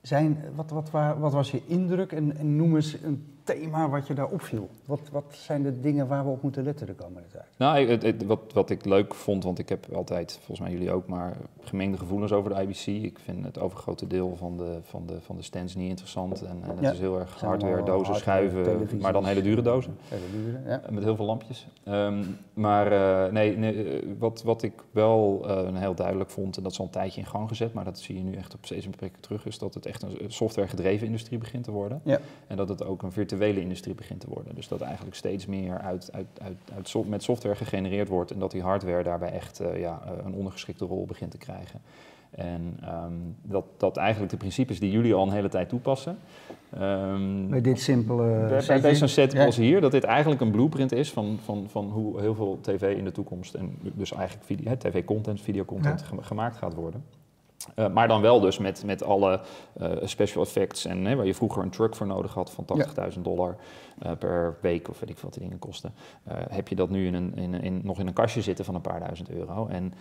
zijn, 0.00 0.38
wat, 0.54 0.70
wat, 0.70 0.90
wat, 1.18 1.32
was 1.32 1.50
je 1.50 1.62
indruk 1.66 2.12
en, 2.12 2.36
en 2.36 2.56
noem 2.56 2.74
eens 2.74 3.02
een 3.02 3.35
thema 3.46 3.88
wat 3.88 4.06
je 4.06 4.14
daar 4.14 4.28
opviel? 4.28 4.68
Wat, 4.84 5.00
wat 5.12 5.24
zijn 5.28 5.62
de 5.62 5.80
dingen 5.80 6.06
waar 6.06 6.24
we 6.24 6.30
op 6.30 6.42
moeten 6.42 6.62
letten 6.62 6.86
de 6.86 6.94
komende 6.94 7.28
tijd? 7.28 7.44
Nou, 7.56 7.88
het, 7.88 8.02
het, 8.02 8.24
wat, 8.24 8.40
wat 8.52 8.70
ik 8.70 8.84
leuk 8.84 9.14
vond, 9.14 9.44
want 9.44 9.58
ik 9.58 9.68
heb 9.68 9.86
altijd, 9.92 10.32
volgens 10.32 10.60
mij 10.60 10.70
jullie 10.70 10.92
ook, 10.92 11.06
maar 11.06 11.36
gemengde 11.60 11.98
gevoelens 11.98 12.32
over 12.32 12.54
de 12.54 12.62
IBC. 12.62 12.86
Ik 12.86 13.18
vind 13.18 13.44
het 13.44 13.58
overgrote 13.58 14.06
deel 14.06 14.36
van 14.36 14.56
de, 14.56 14.78
van 14.82 15.06
de, 15.06 15.20
van 15.20 15.36
de 15.36 15.42
stands 15.42 15.74
niet 15.74 15.88
interessant. 15.88 16.42
En, 16.42 16.58
en 16.62 16.70
het 16.70 16.80
ja. 16.80 16.90
is 16.90 16.98
heel 16.98 17.18
erg 17.18 17.40
hardware, 17.40 17.82
dozen, 17.82 18.14
schuiven, 18.14 18.88
maar 19.00 19.12
dan 19.12 19.24
hele 19.24 19.42
dure 19.42 19.62
dozen. 19.62 19.96
Hele 20.08 20.44
dure, 20.44 20.60
ja. 20.66 20.82
Met 20.90 21.02
heel 21.04 21.16
veel 21.16 21.24
lampjes. 21.24 21.66
Um, 21.88 22.38
maar 22.52 22.92
uh, 22.92 23.32
nee, 23.32 23.56
nee, 23.56 24.14
wat, 24.18 24.42
wat 24.42 24.62
ik 24.62 24.72
wel 24.90 25.44
uh, 25.46 25.78
heel 25.80 25.94
duidelijk 25.94 26.30
vond, 26.30 26.56
en 26.56 26.62
dat 26.62 26.72
is 26.72 26.78
al 26.78 26.84
een 26.84 26.90
tijdje 26.90 27.20
in 27.20 27.26
gang 27.26 27.48
gezet, 27.48 27.72
maar 27.72 27.84
dat 27.84 27.98
zie 27.98 28.16
je 28.16 28.22
nu 28.22 28.34
echt 28.34 28.54
op 28.54 28.64
steeds 28.64 28.86
meer 28.86 28.96
plekken 28.96 29.20
terug, 29.20 29.46
is 29.46 29.58
dat 29.58 29.74
het 29.74 29.86
echt 29.86 30.02
een 30.02 30.16
software 30.28 30.68
gedreven 30.68 31.06
industrie 31.06 31.38
begint 31.38 31.64
te 31.64 31.70
worden. 31.70 32.00
Ja. 32.04 32.18
En 32.46 32.56
dat 32.56 32.68
het 32.68 32.84
ook 32.84 33.02
een 33.02 33.12
virtuele 33.12 33.35
virtuele 33.36 33.60
industrie 33.60 33.94
begint 33.94 34.20
te 34.20 34.28
worden. 34.28 34.54
Dus 34.54 34.68
dat 34.68 34.80
eigenlijk 34.80 35.16
steeds 35.16 35.46
meer 35.46 35.78
uit, 35.78 36.10
uit, 36.12 36.26
uit, 36.42 36.92
uit 36.94 37.08
met 37.08 37.22
software 37.22 37.56
gegenereerd 37.56 38.08
wordt 38.08 38.30
en 38.30 38.38
dat 38.38 38.50
die 38.50 38.62
hardware 38.62 39.02
daarbij 39.02 39.32
echt 39.32 39.60
uh, 39.60 39.80
ja, 39.80 40.02
uh, 40.04 40.24
een 40.24 40.34
ondergeschikte 40.34 40.84
rol 40.84 41.06
begint 41.06 41.30
te 41.30 41.38
krijgen. 41.38 41.80
En 42.30 42.78
um, 43.04 43.36
dat, 43.42 43.64
dat 43.76 43.96
eigenlijk 43.96 44.30
de 44.30 44.36
principes 44.36 44.80
die 44.80 44.90
jullie 44.90 45.14
al 45.14 45.26
een 45.26 45.32
hele 45.32 45.48
tijd 45.48 45.68
toepassen. 45.68 46.18
Um, 46.80 47.48
bij 47.48 47.60
dit 47.60 47.80
simpele. 47.80 48.62
Bij, 48.66 48.80
bij 48.80 48.94
zo'n 48.94 49.08
set 49.08 49.38
als 49.38 49.56
hier, 49.56 49.80
dat 49.80 49.90
dit 49.90 50.04
eigenlijk 50.04 50.40
een 50.40 50.50
blueprint 50.50 50.92
is 50.92 51.12
van, 51.12 51.38
van, 51.44 51.64
van 51.68 51.90
hoe 51.90 52.20
heel 52.20 52.34
veel 52.34 52.58
tv 52.60 52.96
in 52.96 53.04
de 53.04 53.12
toekomst 53.12 53.54
en 53.54 53.78
dus 53.94 54.12
eigenlijk 54.12 54.80
tv-content, 54.80 55.40
videocontent 55.40 56.04
ja. 56.10 56.22
gemaakt 56.22 56.56
gaat 56.56 56.74
worden. 56.74 57.04
Uh, 57.74 57.88
maar 57.88 58.08
dan 58.08 58.20
wel 58.20 58.40
dus 58.40 58.58
met, 58.58 58.84
met 58.84 59.02
alle 59.02 59.40
uh, 59.80 59.90
special 60.02 60.42
effects 60.42 60.84
en 60.84 61.04
hè, 61.04 61.16
waar 61.16 61.26
je 61.26 61.34
vroeger 61.34 61.62
een 61.62 61.70
truck 61.70 61.96
voor 61.96 62.06
nodig 62.06 62.34
had 62.34 62.50
van 62.50 62.64
80.000 63.14 63.20
dollar 63.20 63.56
uh, 64.02 64.12
per 64.18 64.56
week 64.60 64.88
of 64.88 65.00
weet 65.00 65.10
ik 65.10 65.18
wat 65.18 65.32
die 65.32 65.42
dingen 65.42 65.58
kosten. 65.58 65.94
heb 66.28 66.68
je 66.68 66.74
dat 66.74 66.90
nu 66.90 67.06
in 67.06 67.14
een, 67.14 67.34
in, 67.36 67.54
in, 67.62 67.80
nog 67.84 67.98
in 67.98 68.06
een 68.06 68.12
kastje 68.12 68.42
zitten 68.42 68.64
van 68.64 68.74
een 68.74 68.80
paar 68.80 69.00
duizend 69.00 69.30
euro 69.30 69.66
en 69.66 69.92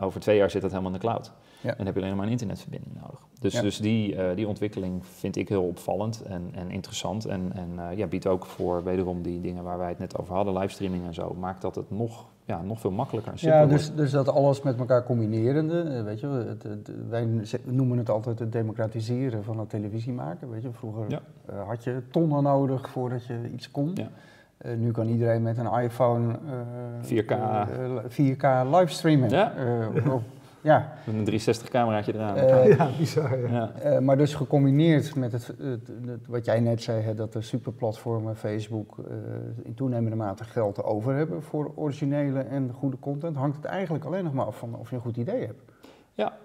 over 0.00 0.20
twee 0.20 0.36
jaar 0.36 0.50
zit 0.50 0.62
dat 0.62 0.70
helemaal 0.70 0.92
in 0.92 0.98
de 0.98 1.06
cloud. 1.06 1.32
Ja. 1.60 1.74
Dan 1.74 1.86
heb 1.86 1.94
je 1.94 2.00
alleen 2.00 2.16
maar 2.16 2.24
een 2.24 2.30
internetverbinding 2.30 2.94
nodig. 2.94 3.26
Dus, 3.40 3.52
ja. 3.52 3.60
dus 3.60 3.78
die, 3.78 4.34
die 4.34 4.48
ontwikkeling 4.48 5.06
vind 5.06 5.36
ik 5.36 5.48
heel 5.48 5.62
opvallend 5.62 6.22
en, 6.22 6.50
en 6.54 6.70
interessant 6.70 7.24
en, 7.24 7.52
en 7.54 7.96
ja, 7.96 8.06
biedt 8.06 8.26
ook 8.26 8.46
voor 8.46 8.84
wederom 8.84 9.22
die 9.22 9.40
dingen 9.40 9.64
waar 9.64 9.78
wij 9.78 9.88
het 9.88 9.98
net 9.98 10.18
over 10.18 10.34
hadden, 10.34 10.58
livestreaming 10.58 11.06
en 11.06 11.14
zo, 11.14 11.34
maakt 11.34 11.62
dat 11.62 11.74
het 11.74 11.90
nog 11.90 12.26
ja, 12.46 12.62
nog 12.62 12.80
veel 12.80 12.90
makkelijker 12.90 13.32
en 13.32 13.38
Ja, 13.40 13.66
dus, 13.66 13.94
dus 13.94 14.10
dat 14.10 14.28
alles 14.28 14.62
met 14.62 14.78
elkaar 14.78 15.04
combinerende, 15.04 15.82
eh, 15.82 16.02
weet 16.02 16.20
je, 16.20 16.26
het, 16.26 16.62
het, 16.62 16.90
wij 17.08 17.28
noemen 17.64 17.98
het 17.98 18.10
altijd 18.10 18.38
het 18.38 18.52
democratiseren 18.52 19.44
van 19.44 19.58
het 19.58 19.70
televisie 19.70 20.12
maken, 20.12 20.50
weet 20.50 20.62
je. 20.62 20.72
Vroeger 20.72 21.04
ja. 21.08 21.20
uh, 21.50 21.66
had 21.66 21.84
je 21.84 22.02
tonnen 22.10 22.42
nodig 22.42 22.88
voordat 22.88 23.26
je 23.26 23.50
iets 23.52 23.70
kon. 23.70 23.90
Ja. 23.94 24.08
Uh, 24.66 24.76
nu 24.76 24.90
kan 24.90 25.08
iedereen 25.08 25.42
met 25.42 25.58
een 25.58 25.72
iPhone 25.72 26.38
4K, 27.02 27.34
4K 28.08 28.70
livestreamen. 28.70 29.30
Ja. 29.30 29.52
Op, 30.10 30.22
ja. 30.66 30.92
Met 31.04 31.14
een 31.14 31.40
360-cameraatje 31.40 32.14
eraan. 32.14 32.36
Uh, 32.36 32.76
ja, 32.76 32.88
bizar. 32.98 33.50
Ja. 33.50 33.72
Uh, 33.84 33.98
maar 33.98 34.16
dus 34.16 34.34
gecombineerd 34.34 35.14
met 35.14 35.32
het, 35.32 35.46
het, 35.46 35.90
het, 36.06 36.26
wat 36.26 36.44
jij 36.44 36.60
net 36.60 36.82
zei, 36.82 37.02
hè, 37.02 37.14
dat 37.14 37.32
de 37.32 37.40
superplatformen, 37.40 38.36
Facebook, 38.36 38.96
uh, 38.98 39.14
in 39.62 39.74
toenemende 39.74 40.16
mate 40.16 40.44
geld 40.44 40.84
over 40.84 41.14
hebben 41.14 41.42
voor 41.42 41.72
originele 41.74 42.40
en 42.40 42.72
goede 42.72 42.98
content, 42.98 43.36
hangt 43.36 43.56
het 43.56 43.64
eigenlijk 43.64 44.04
alleen 44.04 44.24
nog 44.24 44.32
maar 44.32 44.46
af 44.46 44.58
van 44.58 44.76
of 44.76 44.90
je 44.90 44.96
een 44.96 45.02
goed 45.02 45.16
idee 45.16 45.46
hebt. 45.46 45.62
Ja, 46.14 46.36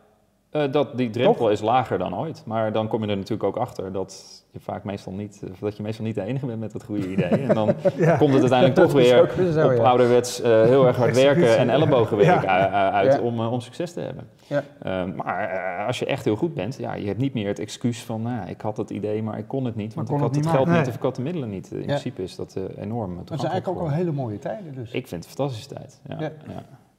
uh, 0.52 0.72
dat, 0.72 0.98
die 0.98 1.10
drempel 1.10 1.50
is 1.50 1.62
lager 1.62 1.98
dan 1.98 2.16
ooit. 2.16 2.44
Maar 2.46 2.72
dan 2.72 2.88
kom 2.88 3.04
je 3.04 3.10
er 3.10 3.18
natuurlijk 3.18 3.44
ook 3.44 3.58
achter 3.58 3.92
dat 3.92 4.40
je 4.52 4.60
vaak 4.60 4.84
meestal 4.84 5.14
niet, 5.14 5.44
dat 5.60 5.78
je 5.78 5.84
meestal 5.84 6.06
niet 6.06 6.16
de 6.16 6.22
enige 6.22 6.46
bent 6.46 6.60
met 6.60 6.74
het 6.74 6.84
goede 6.84 7.12
idee. 7.12 7.30
En 7.30 7.56
dan 7.56 7.68
ja. 7.98 8.18
komt 8.18 8.34
het 8.34 8.42
uiteindelijk 8.42 8.80
toch 8.80 8.92
weer 8.92 9.52
zo, 9.52 9.66
op 9.66 9.72
ja. 9.72 9.84
ouderwets 9.84 10.42
uh, 10.42 10.46
heel 10.46 10.88
erg 10.88 10.98
hard 10.98 11.16
werken 11.16 11.58
en 11.58 11.70
ellebogenwerk 11.70 12.44
ja. 12.44 12.92
uit 12.92 13.20
om, 13.20 13.40
uh, 13.40 13.52
om 13.52 13.62
succes 13.62 13.94
te 13.94 14.00
hebben. 14.00 15.16
maar 15.16 15.84
als 15.88 16.00
je 16.00 16.06
echt 16.06 16.26
heel 16.26 16.36
goed 16.36 16.54
bent, 16.54 16.78
ja, 16.78 16.94
je 16.94 17.08
hebt 17.08 17.20
niet 17.20 17.34
meer 17.34 17.48
het 17.48 17.60
excuus 17.60 18.04
van 18.04 18.22
nou, 18.22 18.50
ik 18.50 18.62
had 18.62 18.78
het 18.78 18.90
idee, 18.90 19.24
maar 19.24 19.38
ik 19.38 19.48
kon 19.48 19.66
het 19.66 19.76
niet, 19.76 19.94
want 19.94 20.10
ik 20.10 20.18
had 20.18 20.36
het, 20.36 20.48
geld 20.48 20.68
niet 20.68 20.88
of 20.88 20.96
ik 20.96 21.02
had 21.02 21.16
de 21.16 21.22
middelen 21.22 21.50
niet. 21.50 21.72
In 21.72 21.86
principe 21.86 22.24
is 22.24 22.36
dat 22.36 22.56
enorm. 22.78 23.16
Dat 23.16 23.40
zijn 23.40 23.52
eigenlijk 23.52 23.68
ook 23.68 23.88
al 23.88 23.96
hele 23.96 24.12
mooie 24.12 24.40
tijden 24.40 24.74
dus. 24.74 24.92
Ik 24.92 25.08
vind 25.08 25.24
het 25.24 25.32
een 25.32 25.38
fantastische 25.38 25.74
tijd. 25.74 26.02
ja. 26.08 26.32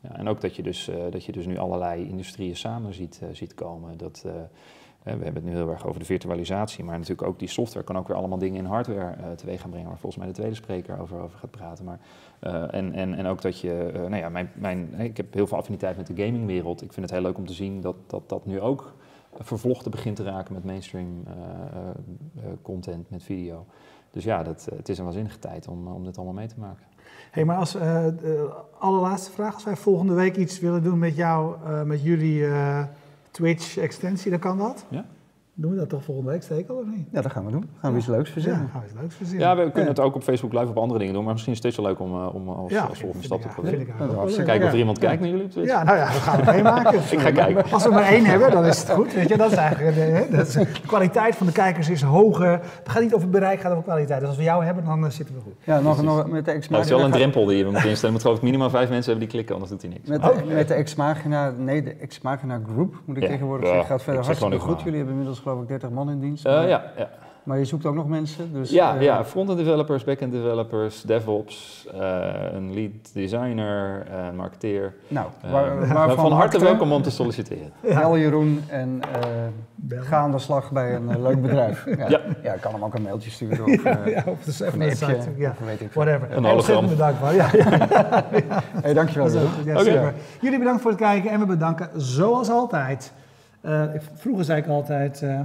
Ja, 0.09 0.17
en 0.17 0.29
ook 0.29 0.41
dat 0.41 0.57
je, 0.57 0.63
dus, 0.63 0.91
dat 1.11 1.25
je 1.25 1.33
dus 1.33 1.47
nu 1.47 1.59
allerlei 1.59 2.09
industrieën 2.09 2.57
samen 2.57 2.95
ziet, 2.95 3.21
ziet 3.33 3.55
komen. 3.55 3.97
Dat, 3.97 4.25
we 5.03 5.11
hebben 5.11 5.35
het 5.35 5.45
nu 5.45 5.51
heel 5.51 5.71
erg 5.71 5.87
over 5.87 6.01
de 6.01 6.07
virtualisatie, 6.07 6.85
maar 6.85 6.99
natuurlijk 6.99 7.29
ook 7.29 7.39
die 7.39 7.49
software 7.49 7.85
kan 7.85 7.97
ook 7.97 8.09
weer 8.09 8.17
allemaal 8.17 8.39
dingen 8.39 8.59
in 8.59 8.65
hardware 8.65 9.35
teweeg 9.35 9.61
gaan 9.61 9.71
brengen, 9.71 9.89
waar 9.89 9.99
volgens 9.99 10.23
mij 10.23 10.33
de 10.33 10.39
tweede 10.39 10.55
spreker 10.55 11.01
over, 11.01 11.21
over 11.21 11.39
gaat 11.39 11.51
praten. 11.51 11.85
Maar, 11.85 12.01
en, 12.71 12.93
en, 12.93 13.15
en 13.15 13.27
ook 13.27 13.43
dat 13.43 13.61
je, 13.61 13.91
nou 13.95 14.17
ja, 14.17 14.29
mijn, 14.29 14.51
mijn, 14.55 14.95
ik 14.95 15.17
heb 15.17 15.35
heel 15.35 15.47
veel 15.47 15.59
affiniteit 15.59 15.97
met 15.97 16.07
de 16.07 16.25
gamingwereld. 16.25 16.83
Ik 16.83 16.93
vind 16.93 17.07
het 17.07 17.15
heel 17.15 17.25
leuk 17.25 17.39
om 17.39 17.47
te 17.47 17.53
zien 17.53 17.81
dat 17.81 17.97
dat, 18.07 18.29
dat 18.29 18.47
nu 18.47 18.61
ook 18.61 18.95
vervlochten 19.41 19.91
begint 19.91 20.17
te 20.17 20.23
raken 20.23 20.55
met 20.55 20.65
mainstream 20.65 21.23
content, 22.63 23.11
met 23.11 23.23
video. 23.23 23.67
Dus 24.11 24.25
ja, 24.25 24.43
dat, 24.43 24.69
het 24.77 24.89
is 24.89 24.99
een 24.99 25.05
waanzinnige 25.05 25.39
tijd 25.39 25.69
om, 25.69 25.87
om 25.87 26.05
dit 26.05 26.17
allemaal 26.17 26.35
mee 26.35 26.49
te 26.49 26.59
maken 26.59 26.85
hey, 27.31 27.45
maar 27.45 27.57
als 27.57 27.77
allerlaatste 28.79 29.31
vraag, 29.31 29.55
als 29.55 29.65
wij 29.65 29.77
volgende 29.77 30.15
week 30.15 30.37
iets 30.37 30.61
willen 30.61 30.83
doen 30.83 30.99
met 30.99 31.17
jou, 31.17 31.57
met 31.85 32.03
jullie 32.03 32.45
Twitch-extensie, 33.33 34.31
dan 34.31 34.41
kan 34.41 34.59
dat? 34.59 34.85
Ja. 34.91 35.07
Doen 35.55 35.71
we 35.71 35.77
dat 35.77 35.89
toch 35.89 36.05
volgende 36.05 36.31
week 36.31 36.43
steken 36.43 36.79
of 36.79 36.85
niet? 36.87 37.07
Ja, 37.13 37.21
dat 37.23 37.33
gaan 37.33 37.45
we 37.45 37.51
doen. 37.51 37.71
Gaan 37.81 37.93
we 37.93 37.99
iets 37.99 38.07
leuks 38.07 38.27
Ja, 38.27 38.33
verzinnen. 38.33 38.69
gaan 38.73 38.81
we 38.81 38.87
iets 38.87 38.97
leuks 39.01 39.15
verzinnen. 39.15 39.49
Ja, 39.49 39.57
we 39.57 39.71
kunnen 39.71 39.91
het 39.91 40.01
ook 40.01 40.15
op 40.15 40.23
Facebook 40.23 40.53
live 40.53 40.67
op 40.69 40.77
andere 40.77 40.99
dingen 40.99 41.15
doen, 41.15 41.25
maar 41.25 41.33
misschien 41.33 41.53
is 41.53 41.59
het 41.63 41.73
steeds 41.73 41.87
wel 41.89 41.97
leuk 41.97 42.11
om, 42.13 42.21
eh, 42.21 42.35
om 42.35 42.49
als, 42.49 42.73
Ja, 42.73 42.83
als 42.85 42.99
volgende 43.01 43.25
stap 43.25 43.41
te 43.43 43.49
proberen. 43.49 43.79
Kijken 43.87 44.23
of 44.23 44.37
er 44.39 44.61
Ja. 44.61 44.73
iemand 44.73 44.99
kijkt 44.99 45.21
naar 45.21 45.31
jullie 45.31 45.45
op 45.45 45.51
Twitch. 45.51 45.69
Ja, 45.71 45.83
nou 45.83 45.97
ja, 45.97 46.05
dat 46.05 46.15
gaan 46.15 46.45
we 46.45 46.53
meemaken. 46.53 46.99
Ik 47.17 47.19
ga 47.21 47.31
kijken. 47.31 47.73
Als 47.73 47.85
we 47.85 47.91
maar 47.91 48.03
één 48.03 48.25
hebben, 48.25 48.51
dan 48.51 48.65
is 48.65 48.79
het 48.81 48.91
goed. 48.91 49.15
Weet 49.15 49.29
je, 49.29 49.37
dat 49.37 49.51
is 49.51 49.57
eigenlijk, 49.57 49.97
eh, 49.97 50.05
hè, 50.05 50.37
dat 50.37 50.47
is, 50.47 50.53
de 50.53 50.67
kwaliteit 50.87 51.37
van 51.37 51.47
de 51.47 51.53
kijkers 51.53 51.89
is 51.89 52.03
hoger. 52.03 52.51
Het 52.51 52.89
gaat 52.89 53.03
niet 53.03 53.15
over 53.15 53.29
bereik, 53.31 53.53
het 53.53 53.63
gaat 53.63 53.71
over 53.73 53.85
kwaliteit. 53.85 54.21
Dus 54.21 54.29
als 54.29 54.39
we 54.39 54.43
jou 54.45 54.65
hebben, 54.65 54.85
dan 54.85 55.05
eh, 55.05 55.11
zitten 55.11 55.35
we 55.35 55.41
goed. 55.41 55.55
Ja, 55.65 55.81
nog, 55.81 56.03
nog 56.03 56.31
met 56.31 56.45
de 56.45 56.51
ex 56.51 56.69
het 56.69 56.85
is 56.85 56.91
wel 56.91 57.01
een 57.01 57.11
drempel 57.11 57.45
die 57.47 57.57
je 57.57 57.65
moet 57.65 57.75
instellen. 57.75 58.01
Je 58.01 58.11
moet 58.11 58.21
geloof 58.23 58.37
ik 58.37 58.43
minimaal 58.43 58.71
vijf 58.71 58.89
mensen 58.89 59.11
hebben 59.11 59.29
die 59.29 59.29
klikken, 59.35 59.55
anders 59.55 59.73
doet 59.73 59.83
hij 59.83 59.91
niks. 59.91 60.09
Met 60.09 60.23
de, 60.23 60.55
met 60.55 60.69
de 60.69 60.75
ex-magina, 60.75 61.51
nee, 61.59 61.83
de 61.83 61.95
ex-magina 61.95 62.61
group, 62.73 62.95
moet 63.05 63.17
ik 63.17 63.23
Ja, 63.23 63.29
tegenwoordig 63.29 63.67
ja, 63.69 63.73
zeggen, 63.73 63.91
gaat 63.91 64.03
verder 64.03 64.25
hartstikke 64.25 64.59
goed. 64.59 64.79
Jullie 64.81 64.97
hebben 64.97 65.11
inmiddels 65.15 65.41
geloof 65.43 65.63
ik 65.63 65.69
30 65.69 65.91
man 65.91 66.11
in 66.11 66.21
dienst. 66.21 66.47
Eh, 66.47 66.53
maar, 66.53 66.69
ja, 66.69 66.83
ja. 66.97 67.09
maar 67.43 67.59
je 67.59 67.65
zoekt 67.65 67.87
ook 67.87 67.95
nog 67.95 68.09
mensen, 68.09 68.53
dus... 68.53 68.71
ja, 68.71 68.95
eh, 68.97 69.03
ja, 69.03 69.25
front-end 69.25 69.59
developers, 69.59 70.05
back-end 70.05 70.33
developers, 70.33 71.03
DevOps, 71.03 71.87
eh, 72.01 72.27
een 72.53 72.75
lead 72.75 73.15
designer, 73.15 74.07
een 74.13 74.37
marketeer. 74.37 74.95
Nou, 75.09 75.27
waar, 75.51 75.67
van 75.87 75.95
waarvan 75.95 76.17
harte 76.17 76.35
harte 76.35 76.59
welkom 76.59 76.93
om 76.93 77.03
te 77.03 77.11
solliciteren. 77.11 77.73
Bel 77.95 78.19
Jeroen 78.19 78.63
en 78.69 79.01
eh, 79.89 79.99
ga 80.03 80.17
aan 80.17 80.31
de 80.31 80.39
slag 80.39 80.71
bij 80.73 80.95
een 80.95 81.23
leuk 81.23 81.43
bedrijf. 81.43 81.85
Ja, 82.09 82.21
Ja. 82.43 82.53
kan 82.61 82.73
hem 82.73 82.85
ook 82.85 82.95
een 82.95 83.03
mailtje 83.03 83.31
sturen 83.31 83.65
of, 83.65 83.85
eh, 83.85 84.07
Ja, 84.15 84.23
of 84.27 84.43
dus 84.45 84.61
of 84.61 84.67
even 84.67 84.81
een 84.81 84.89
de 84.89 85.05
appje, 85.05 85.21
site. 85.23 85.31
Ja, 85.37 85.51
of 85.61 85.67
weet 85.67 85.81
ik 85.81 85.93
whatever. 85.93 86.29
Een 86.37 86.45
hologram. 86.45 86.89
bedankt. 86.89 87.19
Ja, 87.21 87.31
ja, 87.35 87.49
Hey, 88.83 88.95
dankjewel. 88.95 89.25
dat 89.27 89.35
is 89.35 89.41
ook 89.43 89.49
Jeroen. 89.49 89.55
goed. 89.55 89.65
Ja, 89.65 89.73
Oké. 89.73 89.85
super. 89.85 90.15
Jullie 90.41 90.59
bedankt 90.59 90.83
voor 90.83 90.91
het 90.91 91.01
kijken 91.01 91.31
en 91.31 91.39
we 91.41 91.47
bedanken 91.47 91.89
zoals 91.97 92.51
altijd. 92.51 93.13
Eh, 93.63 93.83
vroeger 94.15 94.45
zei 94.45 94.61
ik 94.61 94.67
altijd, 94.67 95.23
eh 95.23 95.41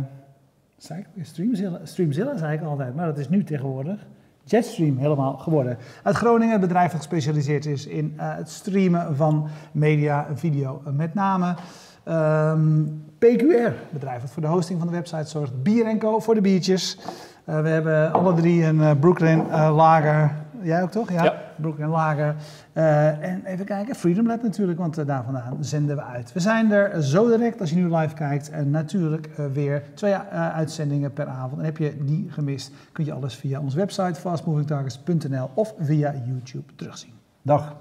zei 0.77 0.99
ik, 0.99 1.25
Streamzilla, 1.25 1.79
Streamzilla 1.83 2.37
zei 2.37 2.57
ik 2.57 2.63
altijd, 2.63 2.95
maar 2.95 3.05
dat 3.05 3.17
is 3.17 3.29
nu 3.29 3.43
tegenwoordig 3.43 4.05
Jetstream 4.43 4.97
helemaal 4.97 5.37
geworden. 5.37 5.77
Uit 6.03 6.15
Groningen, 6.15 6.59
bedrijf 6.59 6.91
dat 6.91 6.99
gespecialiseerd 6.99 7.65
is 7.65 7.87
in 7.87 8.13
eh, 8.17 8.35
het 8.35 8.49
streamen 8.49 9.15
van 9.15 9.47
media 9.71 10.27
en 10.27 10.37
video. 10.37 10.81
Met 10.91 11.13
name 11.13 11.55
ehm, 12.03 12.83
PQR, 13.17 13.71
bedrijf 13.89 14.21
dat 14.21 14.29
voor 14.29 14.41
de 14.41 14.47
hosting 14.47 14.79
van 14.79 14.87
de 14.87 14.93
website 14.93 15.29
zorgt. 15.29 15.63
Bier 15.63 15.97
Co 15.97 16.19
voor 16.19 16.35
de 16.35 16.41
biertjes. 16.41 16.97
We 17.43 17.51
hebben 17.51 18.13
alle 18.13 18.33
drie 18.33 18.63
een 18.63 18.99
Brooklyn 18.99 19.47
lager. 19.51 20.31
Jij 20.61 20.83
ook 20.83 20.91
toch? 20.91 21.11
Ja. 21.11 21.36
Brooklyn 21.61 21.89
lager. 21.89 22.35
Eh, 22.73 23.23
en 23.23 23.45
even 23.45 23.65
kijken, 23.65 23.95
Freedom 23.95 24.27
Lab 24.27 24.43
natuurlijk, 24.43 24.79
want 24.79 24.97
eh, 24.97 25.05
daar 25.05 25.23
vandaan 25.23 25.57
zenden 25.59 25.95
we 25.95 26.03
uit. 26.03 26.33
We 26.33 26.39
zijn 26.39 26.71
er 26.71 27.03
zo 27.03 27.27
direct 27.27 27.59
als 27.59 27.69
je 27.69 27.75
nu 27.75 27.95
live 27.95 28.15
kijkt. 28.15 28.49
En 28.49 28.69
natuurlijk 28.69 29.25
eh, 29.25 29.45
weer 29.53 29.83
twee 29.93 30.15
uitzendingen 30.33 31.13
per 31.13 31.27
avond. 31.27 31.59
En 31.59 31.65
heb 31.65 31.77
je 31.77 31.97
die 32.05 32.27
gemist, 32.29 32.71
kun 32.91 33.05
je 33.05 33.13
alles 33.13 33.35
via 33.35 33.59
onze 33.59 33.77
website 33.77 34.19
fastmovingtargets.nl 34.19 35.49
of 35.53 35.73
via 35.79 36.13
YouTube 36.25 36.75
terugzien. 36.75 37.13
Dag. 37.41 37.75